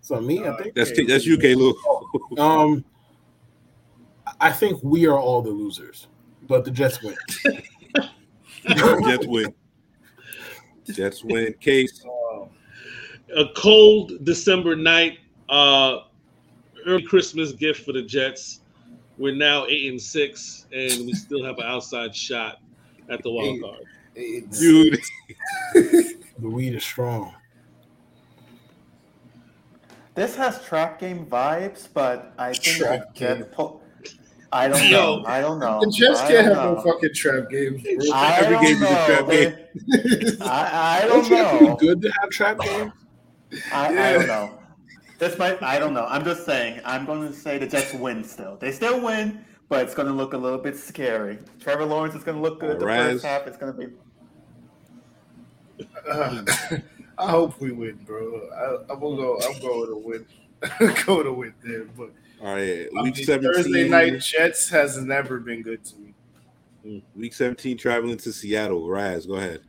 [0.00, 0.74] So me, I think.
[0.74, 1.74] That's that's you, Kalo.
[2.38, 2.84] Um,
[4.40, 6.06] I think we are all the losers,
[6.46, 7.16] but the Jets win.
[8.68, 9.54] Jets win.
[10.92, 11.54] Jets win.
[11.60, 12.04] Case.
[13.36, 15.18] A cold December night.
[15.48, 15.98] Uh,
[16.86, 18.60] early Christmas gift for the Jets.
[19.18, 22.60] We're now eight and six, and we still have an outside shot
[23.08, 23.84] at the wild card.
[24.14, 25.00] it's- Dude.
[26.38, 27.34] The weed is strong.
[30.14, 33.44] This has trap game vibes, but I think Trap the Jets game.
[33.52, 33.82] pull.
[34.52, 34.90] I don't Yo.
[35.20, 35.24] know.
[35.26, 35.80] I don't know.
[35.82, 36.92] The Jets I can't don't have no know.
[36.92, 37.92] fucking trap games, bro.
[38.14, 39.06] I Every don't game is a know.
[39.06, 40.36] trap They- game.
[40.42, 41.72] I, I Don't don't you think know.
[41.72, 42.92] it's good to have trap games?
[43.72, 44.02] I, Yeah.
[44.04, 44.58] I don't know.
[45.18, 45.62] This might.
[45.62, 46.06] I don't know.
[46.06, 46.80] I'm just saying.
[46.84, 48.56] I'm going to say the Jets win still.
[48.56, 51.38] They still win, but it's going to look a little bit scary.
[51.60, 53.12] Trevor Lawrence is going to look good the Raz.
[53.14, 53.46] first half.
[53.46, 53.92] It's going to be.
[56.10, 56.42] Uh,
[57.18, 58.48] I hope we win, bro.
[58.54, 59.40] I, I'm gonna go.
[59.40, 60.26] I'm going to win.
[61.06, 62.10] go to win there, but
[62.42, 63.52] All right, I week mean, 17.
[63.52, 66.14] Thursday night Jets has never been good to me.
[66.84, 68.88] Mm, Week 17 traveling to Seattle.
[68.88, 69.60] Raz, go ahead.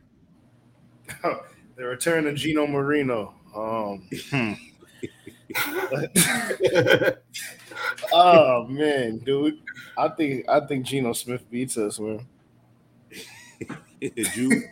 [1.76, 3.34] the return of Geno Marino.
[3.54, 4.08] Um,
[8.12, 9.58] oh man, dude,
[9.96, 12.26] I think I think Geno Smith beats us, man.
[14.00, 14.62] Jude,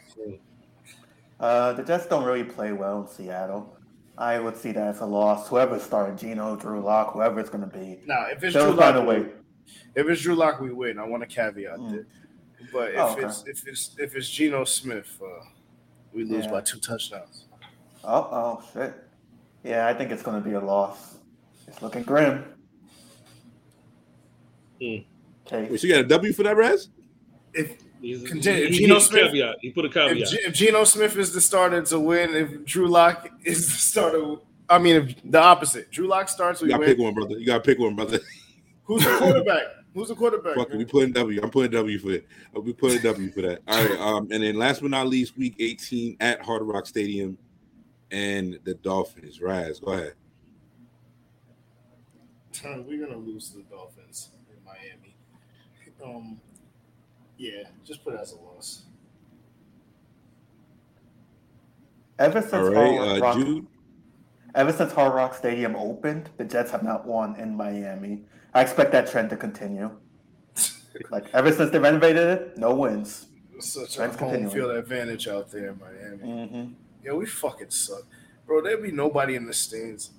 [1.40, 3.76] Uh, the Jets don't really play well in Seattle.
[4.18, 5.48] I would see that as a loss.
[5.48, 8.96] Whoever's starting, Geno, Drew Lock, whoever it's going to be, Now, if it's Drew find
[8.96, 9.26] a Lock, way.
[9.94, 10.98] if it's Drew Lock, we win.
[10.98, 11.90] I want a caveat Mm.
[11.90, 12.06] there.
[12.72, 13.24] But if Oh, okay.
[13.26, 15.44] it's if it's if it's Geno Smith, uh,
[16.14, 16.52] we lose Yeah.
[16.52, 17.44] by two touchdowns.
[18.02, 18.94] Oh, oh, shit.
[19.64, 21.16] Yeah, I think it's going to be a loss.
[21.66, 22.44] It's looking grim.
[24.80, 24.96] Hmm.
[25.46, 25.68] Okay.
[25.70, 26.88] Wait, so you got a W for that, Raz?
[27.54, 28.66] If He's, Continue.
[28.66, 29.56] he, he, Geno he Smith- caveat.
[29.62, 30.28] He put a if, caveat.
[30.28, 34.36] G- if Geno Smith is the starter to win, if Drew Lock is the starter,
[34.68, 36.88] I mean, if the opposite, Drew Lock starts, You we got to win.
[36.90, 37.38] pick one, brother.
[37.38, 38.20] You got to pick one, brother.
[38.84, 39.62] Who's the quarterback?
[39.94, 40.56] Who's the quarterback?
[40.56, 40.78] Fuck it, man?
[40.78, 41.40] we putting W.
[41.42, 42.26] I'm putting W for it.
[42.54, 43.62] Uh, We putting W for that.
[43.66, 43.98] All right.
[43.98, 47.38] Um, and then last but not least, week 18 at Hard Rock Stadium
[48.10, 49.40] and the Dolphins.
[49.40, 50.14] Raz, go ahead.
[52.64, 55.14] We're gonna lose to the Dolphins in Miami.
[56.04, 56.40] Um,
[57.36, 58.82] yeah, just put it as a loss.
[62.18, 62.98] Ever since, All Hard right.
[62.98, 63.64] Uh, Rock,
[64.54, 68.22] ever since Hard Rock Stadium opened, the Jets have not won in Miami.
[68.54, 69.90] I expect that trend to continue.
[71.10, 73.26] Like ever since they renovated it, no wins.
[73.58, 74.54] Such a Trend's home continuing.
[74.54, 76.22] field advantage out there in Miami.
[76.46, 76.72] Mm-hmm.
[77.06, 78.02] Yeah, we fucking suck,
[78.46, 78.60] bro.
[78.60, 80.10] There'd be nobody in the stands.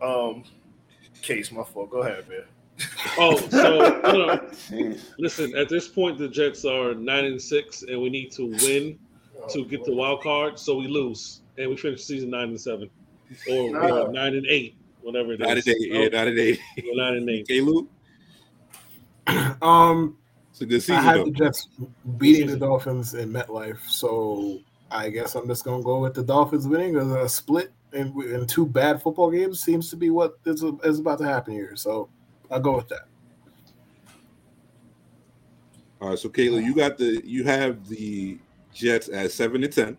[0.00, 0.42] Um,
[1.20, 1.90] case my fault.
[1.90, 2.44] Go ahead, man.
[3.18, 4.54] Oh, so hold on.
[5.18, 5.54] Listen.
[5.54, 8.98] At this point, the Jets are nine and six, and we need to win
[9.50, 10.58] to get the wild card.
[10.58, 12.90] So we lose, and we finish season nine and seven,
[13.48, 14.00] or, Nah.
[14.06, 15.46] or nine and eight, whatever it is.
[15.46, 15.74] Not a day.
[15.78, 16.58] Yeah, not a day.
[16.82, 17.42] We're nine and eight.
[17.42, 17.88] Okay, Luke.
[19.62, 20.16] Um,
[20.50, 21.24] It's a good I season, had though.
[21.26, 21.68] the Jets
[22.18, 24.58] beating the Dolphins in MetLife, so
[24.94, 26.96] I guess I'm just gonna go with the Dolphins winning.
[26.96, 31.00] A a split in, in two bad football games seems to be what is, is
[31.00, 31.74] about to happen here.
[31.74, 32.08] So
[32.50, 33.08] I'll go with that.
[36.00, 38.38] All right, so Kayla, you got the you have the
[38.72, 39.98] Jets at seven to ten.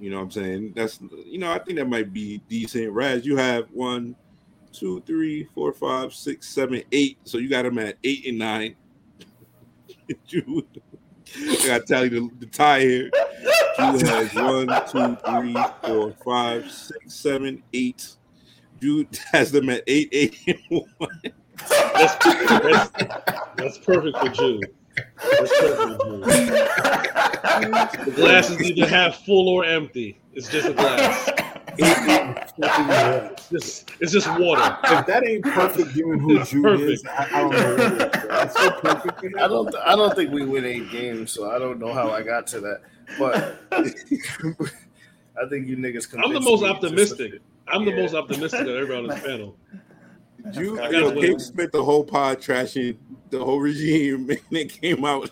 [0.00, 0.72] You know what I'm saying?
[0.74, 2.92] That's you know, I think that might be decent.
[2.92, 4.16] Raz, you have one,
[4.72, 7.18] two, three, four, five, six, seven, eight.
[7.24, 8.76] So you got them at eight and nine.
[11.34, 13.10] I tally the, the tie here.
[13.78, 18.16] Jude has one, two, three, four, five, six, seven, eight.
[18.80, 20.58] Jude has them at eight, eight, and
[20.98, 21.10] one.
[21.68, 22.90] That's, that's,
[23.56, 24.66] that's perfect for Jude.
[24.96, 26.20] That's perfect for June.
[26.20, 30.18] The glass is either half full or empty.
[30.34, 31.30] It's just a glass.
[31.78, 34.78] It's just, it's just water.
[34.84, 37.70] If that ain't perfect, given who Jude is, I, I don't know.
[37.76, 38.22] What it is.
[38.28, 39.20] That's so perfect.
[39.20, 39.38] for.
[39.38, 39.74] I don't.
[39.76, 42.60] I don't think we win eight games, so I don't know how I got to
[42.60, 42.80] that.
[43.18, 46.08] But I think you niggas.
[46.22, 46.68] I'm the most me.
[46.68, 47.40] optimistic.
[47.68, 49.56] I'm the most optimistic of everybody on this panel.
[50.52, 51.38] You, I you know, gotta Gabe win.
[51.40, 52.96] spent the whole pod trashing
[53.30, 55.30] the whole regime, and it came out.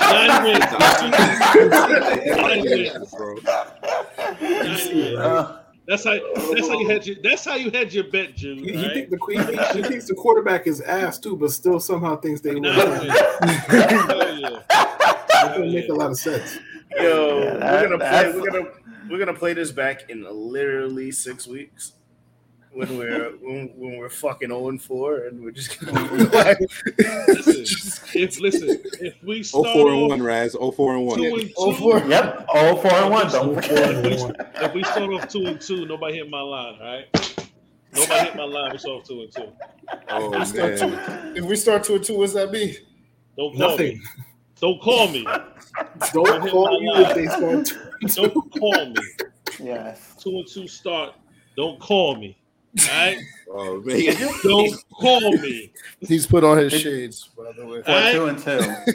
[0.00, 0.64] Nine wins.
[2.36, 3.14] Nine wins.
[3.14, 3.36] bro.
[5.18, 5.57] Uh,
[5.88, 6.18] That's how.
[6.52, 7.16] That's how you had your.
[7.22, 8.58] That's how you had your bet, June.
[8.58, 8.92] He, he, Right?
[8.94, 12.42] think the, he, thinks, he thinks the quarterback is ass too, but still somehow thinks
[12.42, 12.62] they win.
[12.62, 13.66] Nine That wins.
[13.66, 14.62] Hell yeah.
[15.48, 16.58] doesn't make a lot of sense.
[16.98, 18.32] Yo, Yeah, that- we're gonna play.
[18.40, 18.68] We're gonna
[19.10, 21.92] we're gonna play this back in literally six weeks
[22.72, 26.24] when we're when, when we're fucking zero and four, and we're just gonna oh, be
[26.36, 26.58] like,
[27.28, 30.56] Listen, just- if listen, if we Oh start four and off one, Raz.
[30.58, 31.18] Oh four and one.
[31.18, 31.98] two and oh, two, Oh, four.
[32.08, 33.28] yep, all four and one.
[33.30, 34.04] Don't forget.
[34.06, 37.50] if, we, if we start off two and two, nobody hit my line, right?
[37.94, 38.72] Nobody hit my line.
[38.72, 39.48] We start off two and two.
[40.10, 41.36] Oh start two, man.
[41.36, 42.74] if we start two and two, what's that mean?
[43.36, 43.98] Don't call Nothing.
[43.98, 44.02] me.
[44.60, 45.24] Don't call me.
[46.12, 47.02] Don't hit call my you line.
[47.10, 48.28] if they start two and two.
[48.28, 48.94] Don't call me.
[49.60, 50.14] Yes.
[50.20, 51.14] Two and two start.
[51.56, 52.36] Don't call me.
[52.80, 53.18] All right?
[53.50, 54.14] Oh man.
[54.42, 55.72] Don't call me.
[56.00, 57.82] He's put on his shades, by the way.
[57.82, 58.14] Four, Alright.
[58.14, 58.92] two, and two.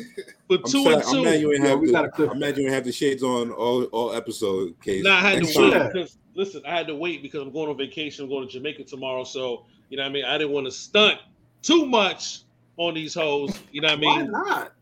[0.48, 1.40] But I'm, two sad, and I'm mad two.
[1.40, 3.86] you ain't have we the, clip I'm mad you ain't have the shades on all
[3.86, 4.80] all episode.
[4.82, 5.04] Case.
[5.04, 5.92] Nah, I had Next to wait time.
[5.92, 8.26] because listen, I had to wait because I'm going on vacation.
[8.26, 10.26] I'm going to Jamaica tomorrow, so you know what I mean.
[10.26, 11.20] I didn't want to stunt
[11.62, 12.42] too much
[12.78, 13.60] on these hoes.
[13.72, 14.32] You know what I mean?
[14.32, 14.74] Why not?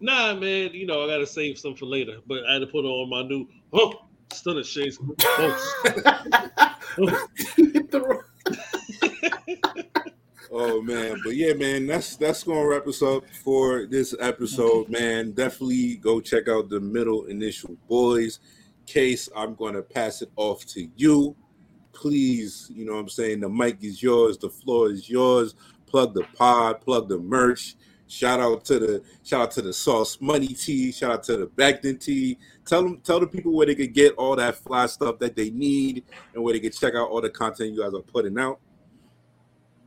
[0.00, 0.72] Nah, man.
[0.74, 3.08] You know I got to save some for later, but I had to put on
[3.08, 4.98] my new oh stunner shades.
[6.96, 7.28] Oh.
[7.56, 8.24] Hit the road.
[10.56, 15.32] Oh man, but yeah, man, that's that's gonna wrap us up for this episode, man.
[15.32, 18.38] Definitely go check out the middle initial boys.
[18.86, 21.34] Case, I'm gonna pass it off to you.
[21.92, 23.40] Please, you know what I'm saying?
[23.40, 25.56] The mic is yours, the floor is yours.
[25.86, 27.74] Plug the pod, plug the merch.
[28.06, 31.46] Shout out to the shout out to the sauce money tea, shout out to the
[31.46, 32.38] Becton tea.
[32.64, 35.50] Tell them tell the people where they could get all that fly stuff that they
[35.50, 38.60] need and where they can check out all the content you guys are putting out.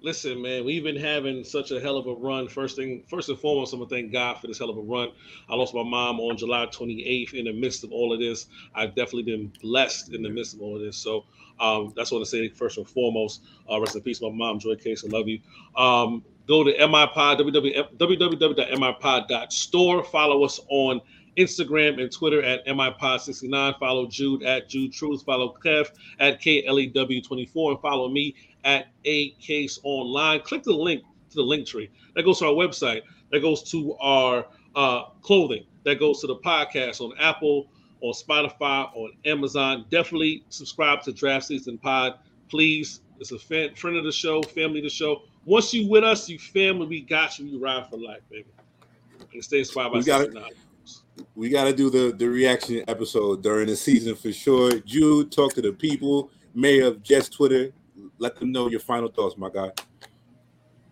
[0.07, 2.47] Listen, man, we've been having such a hell of a run.
[2.47, 5.09] First thing, first and foremost, I'm gonna thank God for this hell of a run.
[5.49, 7.33] I lost my mom on July 28th.
[7.33, 10.61] In the midst of all of this, I've definitely been blessed in the midst of
[10.61, 10.95] all of this.
[10.95, 11.25] So
[11.59, 13.43] um, that's what I say first and foremost.
[13.69, 15.03] Uh, rest in peace, my mom, Joy Case.
[15.03, 15.41] I love you.
[15.75, 17.41] Um, go to MIPod,
[17.97, 20.03] www.mipod.store.
[20.05, 21.01] Follow us on
[21.37, 23.77] Instagram and Twitter at MIPod69.
[23.77, 25.23] Follow Jude at Jude Truth.
[25.23, 27.71] Follow Kev at KLEW24.
[27.71, 28.35] And follow me
[28.67, 30.41] at A Case Online.
[30.41, 31.89] Click the link to the link tree.
[32.15, 33.01] That goes to our website.
[33.31, 34.45] That goes to our
[34.75, 35.65] uh, clothing.
[35.85, 37.67] That goes to the podcast on Apple,
[38.01, 39.85] on Spotify, on Amazon.
[39.89, 42.19] Definitely subscribe to Draft Season Pod.
[42.49, 43.01] Please.
[43.19, 45.23] It's a fan, friend of the show, family of the show.
[45.45, 47.47] Once you with us, you family, we got you.
[47.47, 48.45] You ride for life, baby.
[49.33, 50.33] And stay inspired by We got it.
[50.33, 50.51] 69.
[51.35, 54.77] we got to do the the reaction episode during the season for sure.
[54.81, 56.29] Jude, talk to the people.
[56.53, 57.71] Mayor of Jets Twitter,
[58.17, 59.71] let them know your final thoughts, my guy.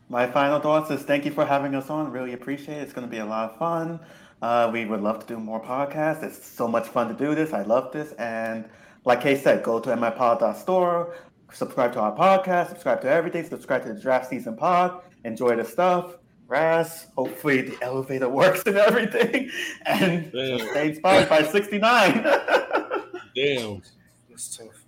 [0.07, 2.11] My final thoughts is thank you for having us on.
[2.11, 2.81] Really appreciate it.
[2.81, 3.99] It's going to be a lot of fun.
[4.41, 6.21] Uh, we would love to do more podcasts.
[6.23, 7.53] It's so much fun to do this.
[7.53, 8.11] I love this.
[8.13, 8.65] And
[9.03, 11.15] like Kay said, go to mipod.store,
[11.51, 15.65] subscribe to our podcast, subscribe to everything, subscribe to the draft season pod, enjoy the
[15.65, 16.17] stuff.
[16.47, 19.49] Raz, hopefully the elevator works and everything.
[19.87, 20.59] And Damn.
[20.59, 22.23] stay inspired by 69.
[23.35, 23.81] Damn.
[24.29, 24.84] That's tough.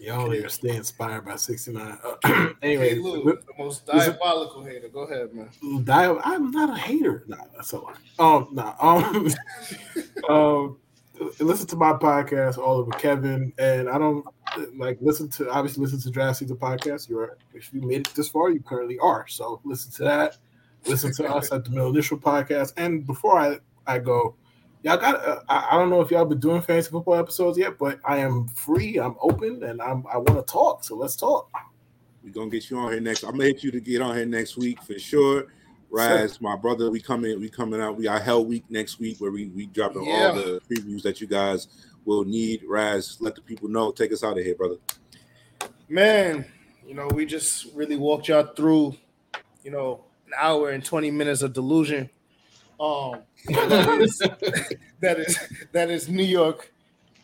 [0.00, 1.98] Y'all here stay inspired by 69.
[2.04, 4.88] Uh, anyway, Hey, Lou, the most diabolical hater.
[4.88, 5.48] Go ahead, man.
[5.84, 7.24] Di- I'm not a hater.
[7.26, 7.94] Nah, that's a lie.
[8.18, 9.28] Um, nah, um,
[10.28, 10.78] um,
[11.40, 14.26] listen to my podcast all over Kevin, and I don't
[14.76, 17.08] like listen to obviously listen to Draft Season podcast.
[17.08, 19.26] You're if you made it this far, you currently are.
[19.28, 20.36] So listen to that.
[20.86, 22.74] Listen to us at the Middle Initial podcast.
[22.76, 24.36] And before I I go,
[24.86, 25.26] y'all got.
[25.26, 28.18] Uh, I, I don't know if y'all been doing fantasy football episodes yet, but I
[28.18, 28.98] am free.
[28.98, 30.84] I'm open, and I'm I want to talk.
[30.84, 31.50] So let's talk.
[32.22, 33.24] We're gonna get you on here next.
[33.24, 35.46] I'm gonna hit you to get on here next week for sure.
[35.90, 37.96] Raz, my brother, we coming, we coming out.
[37.96, 40.28] We got Hell Week next week where we we dropping Yeah.
[40.28, 41.68] all the previews that you guys
[42.04, 42.62] will need.
[42.66, 43.90] Raz, let the people know.
[43.92, 44.76] Take us out of here, brother.
[45.88, 46.44] Man,
[46.86, 48.96] you know, we just really walked y'all through,
[49.62, 52.10] you know, an hour and 20 minutes of delusion.
[52.78, 54.18] Um that is
[55.00, 55.38] that is,
[55.72, 56.72] that is New York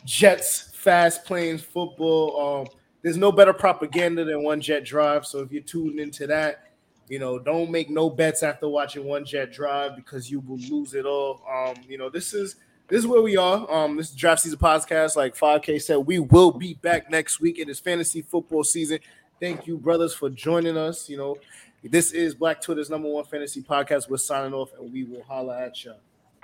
[0.04, 2.60] Jets fast playing football.
[2.60, 2.66] Um
[3.02, 5.26] there's no better propaganda than one jet drive.
[5.26, 6.72] So if you're tuned into that,
[7.08, 10.94] you know, don't make no bets after watching one jet drive because you will lose
[10.94, 11.42] it all.
[11.52, 12.56] Um, you know, this is
[12.88, 13.70] this is where we are.
[13.70, 15.16] Um, this is draft season podcast.
[15.16, 17.58] Like 5K said, we will be back next week.
[17.58, 18.98] It is fantasy football season.
[19.40, 21.08] Thank you, brothers, for joining us.
[21.08, 21.36] You know,
[21.82, 24.08] this is Black Twitter's number one fantasy podcast.
[24.08, 25.96] We're signing off, and we will holla at y'all.